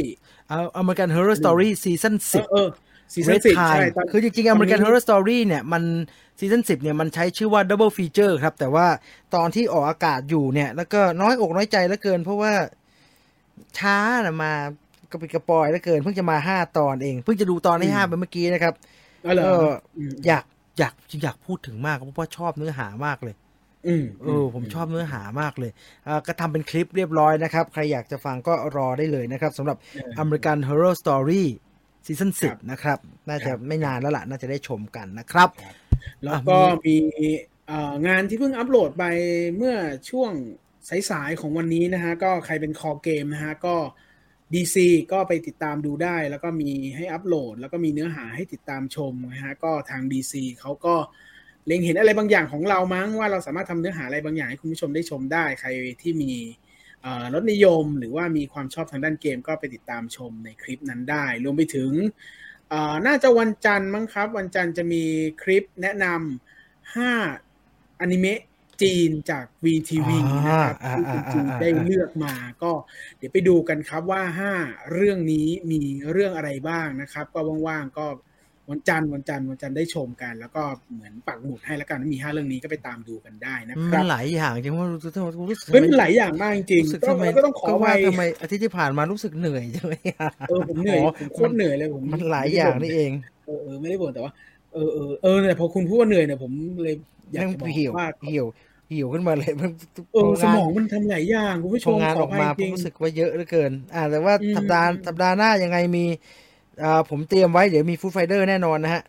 [0.49, 2.69] เอา American Horror Story ซีซั่นเอสิบอเออ
[3.13, 5.83] ซีซั่น Red สิบ Tide ใช่ตอนคือจริงๆ American Horror Story เนี่ยมัน
[6.39, 8.87] ซีซั่นสิบเนี่ยมันใช้ชื่อว่า Double Feature ครับ แต่ว่า
[9.35, 12.53] ตอนที่ออกอากาศอยู่เนี่ย แล้วก็น้อยอกน้อยใจเหลือเกิน เพราะว่า
[13.77, 13.97] ช้า
[14.27, 14.53] นะมา
[15.11, 18.73] กะปริดกะปรอยเหลือเกินเพิ่งจะมาห้าตอนเองเพิ่งจะดูตอนที่ห้าไปเมื่อกี้นะครับ
[19.25, 19.67] อ๋อเหรอเออ
[19.97, 20.43] อืมอยาก
[20.79, 23.35] อยากอยากพูดถึงมากเพราะว่าชอบเนื้อหามากเลย
[23.87, 25.71] อืมเออผมชอบเนื้อหามากเลย
[26.07, 29.77] อ่าก็ทำเป็นคลิปเรียบร้อยนะครับ ใครอยากจะฟังก็รอได้เลยนะครับสำหรับ
[30.21, 31.43] American Horror Story
[32.05, 35.49] ซีซั่นสิบนะครับ น่าจะไม่นานแล้วล่ะ น่าจะได้ชมกันนะครับ
[36.25, 36.97] แล้วก็มี
[37.67, 39.03] เอ่องานที่เพิ่งอัปโหลดไป
[39.57, 39.75] เมื่อ
[40.09, 40.31] ช่วง
[41.09, 43.75] สายๆของวันนี้นะฮะ ก็ใครเป็นคอเกมนะฮะ ก็
[44.53, 44.75] DC
[45.11, 50.95] ก็ไปติดตามดูได้ แล้วก็มีให้อัปโหลด แล้วก็มีเนื้อหาให้ติดตามชมนะฮะก็ทาง DC เขาก็
[51.65, 55.69] เล็งเห็นอะไรบางอย่างของเรามั้งว่าเราสามารถทำเนื้อหาอะไรบางอย่างให้คุณผู้ชมได้ชมได้ใคร
[56.01, 56.33] ที่มี
[57.33, 61.91] รสนิยม หรือว่ามีความชอบทางด้านเกมก็ไปติดตามชมในคลิปนั้นได้ รวมไปถึง
[63.07, 65.03] น่าจะวันจันทร์มั้งครับ วันจันทร์จะมี
[65.43, 67.11] คลิปแนะนำห้า
[67.99, 68.39] อนิเมะ
[68.81, 72.33] จีนจาก VTV นะครับอ่าที่อ่าคุณจีนอ่าอ่าได้เลือกมา
[72.63, 72.71] ก็
[73.17, 74.53] เดี๋ยวไปดูกันครับว่าห้า
[74.93, 75.81] เรื่องนี้มี
[76.11, 78.05] เรื่องอะไรบ้างนะครับ ก็ว่างๆก็
[78.69, 80.61] วันจันทร์วันจันทร์วันจันทร์ได้ชมกัน แล้วก็
[80.93, 85.13] เหมือนปักหมุดให้แล้วกันมีห้าเรื่องนี้ก็ไปตามดูกันได้นะคมัรันบหลายอย่างจริงว่ารู้สึก
[85.49, 93.11] รู้สึกเฮ้ยมันหลายอย่างมากจริงรู้สึกๆต้อทำงไมก็ต้องขอก็ไปว่าทำไมอาทิตย์ที่ผ่านมารู้สึกเหนื่อยจังเลยอะเออผมเหนื่อยอ๋อผมโคตรเหนื่อยเลยผมมันหลายอย่างนี่เอง
[93.45, 94.31] เออเออไม่ได้บ่นแต่ว่า
[94.73, 96.51] เออเออเออแต่พอคุณพูดว่าเหนื่อยเนี่ยผม
[96.83, 96.95] เลย
[97.33, 99.71] อยากนั่งจะบอกเหี่ยวว่าเหี่ยวเหี่ยวขึ้นมาเลยมัน
[100.13, 106.05] เออพสงานมองมันทำหลายอย่างคุณผู้ชพอมงานขอออกอภัยมาจผมริงรู้สึกว่าเยอะเหลือเกิน อ่าแต่ว่าอืมสัปดาห์สัปดาห์หน้ายังไงมี
[106.83, 109.03] อ่าผมเตรียมไว้เดี๋ยวมีฟู้ดไฟเดอร์แน่นอนนะฮะ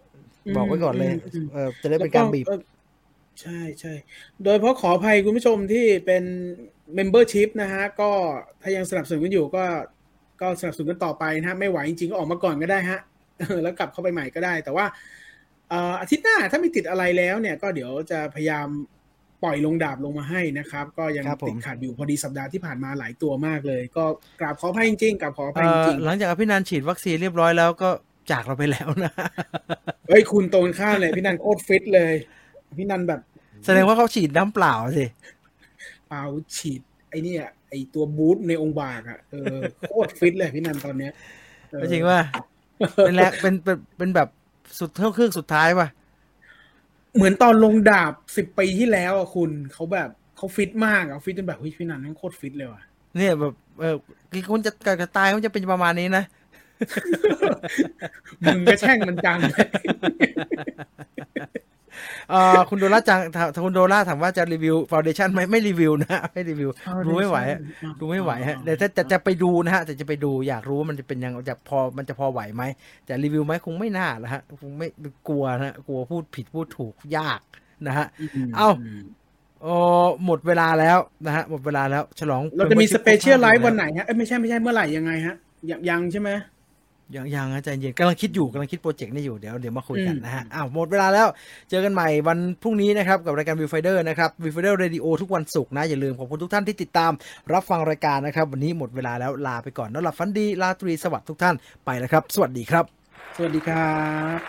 [0.56, 2.62] บอกไว้ก่อนเลยอืมเออจะได้เป็นการบีบแล้วเออ
[3.40, 3.92] ใช่ใช่
[4.44, 6.24] โดยเพราะขออภัยคุณผู้ชมที่เป็น
[6.98, 8.10] membership นะฮะ ก็
[8.62, 9.64] ถ้ายังสนับสนุนกันอยู่ก็
[10.40, 13.00] ก็สนับสนุนกันต่อไปนะฮะ ไม่ไหวจริงๆก็ออกมาก่อนก็ได้ฮะ
[13.62, 14.86] แล้วกลับเข้าไปใหม่ก็ได้ แต่ว่า
[15.68, 18.68] เอ่ออาทิตย์หน้าถ้าไม่ติดอะไรแล้วเนี่ยก็เดี๋ยวจะพยายาม
[19.42, 24.04] ปล่อยลงดาบลงมาให้นะครับ ก็ยังครับผมติดขัดอยู่พอดีสัปดาห์ที่ผ่านมาหลายตัวมากเลย ก็
[24.40, 27.90] กราบขออภัยจริงๆกราบขออภัยเอ่จอริงหลังจากอภินันท์ฉีดวัคซีนเรียบร้อยแล้วก็
[28.30, 32.14] จากเราไปแล้วนะๆเฮ้ยคุณโตนข้ามเลยพี่นันโคตรฟิตเลย
[32.78, 33.20] พี่นันแบบ
[33.64, 35.06] แสดงว่าเขาฉีดน้ำเปล่าสิ
[36.08, 36.22] เปล่า
[36.56, 36.80] ฉีด
[37.10, 39.56] ไอเนี่ยไอตัวบูทในองค์บากอะเออ
[39.88, 41.12] โคตรฟิตเลยพี่นันตอนเนี้ย
[41.70, 42.18] เออจริงว่า
[43.06, 44.28] เป็นแรกเป็นเป็นเป็นแบบ
[44.78, 45.88] สุดเท่าเครื่องสุดท้ายป่ะ
[47.14, 52.82] เหมือนตอนลงดาบสิบปีที่แล้วอะคุณเขาแบบเขาฟิตมากอะฟิตจนแบบเฮ้ยพี่นันนั่งโคตรฟิตเลยว่ะ
[53.16, 53.96] เนี่ยแบบเออ
[54.32, 56.24] คือคนจะกจะตายเขาจะเป็นประมาณนี้นะ
[58.44, 59.66] มึงก็แช่งมันจังเลย
[61.36, 61.69] เอ่อ
[62.70, 66.70] คุณโดล่าจังถามคุณโดล่าถามว่าจะรีวิวฟ u วเดชันไหมไม่รีวิวนะ ไม่รีวิว
[67.06, 67.60] ดูไม่ไหวฮะ
[68.00, 72.62] ดูไม่ไหวฮะแต่ถ้าจะจะไปดูนะฮะแต่จะไปดูอยากรู้ว่ามันจะเป็นยังจะพอมันจะพอไหวไหม
[73.06, 74.88] แต่รีวิวไหมคงไม่น่าละฮะคงไม่
[75.28, 77.40] กลัวนะกลัวพูดผิดพูดถูกยาก
[77.86, 78.06] นะฮะ
[78.56, 78.70] เอ้า
[79.62, 79.74] โอ้
[80.24, 85.36] หมดเวลาแล้วนะฮะหมดเวลาแล้วฉลองเราจะมี special live วัวันไหนฮะเอ้ยไม่ใช่ไม่ใช่เมื่อไหร่ยังไงฮะ
[85.70, 86.30] ยังยังใช่ไหม
[87.16, 91.26] ยังยังนะใจเย็นกำลังคิดอยู่กำลังคิดโปรเจกต์นี่อยู่เดี๋ยวเดี๋ยวมาคุยกันนะฮะอ้าวหมดเวลาแล้ว
[91.70, 97.12] เจอกันใหม่วันพรุ่งนี้นะครับ กับรายการ Viewfinder นะครับ Viewfinder Radio ทุกวันศุกร์นะอย่าลืมขอบคุณทุกท่านที่ติดตาม
[97.52, 101.54] รับฟังรายการนะครับ วันนี้หมดเวลาแล้วลาไปก่อนนอนหลับฝันดีราตรีสวัสดิ์ทุกท่าน
[101.84, 102.84] ไปแล้วครับ สวัสดีครับ
[103.36, 103.90] สวัสดีครั
[104.38, 104.40] บ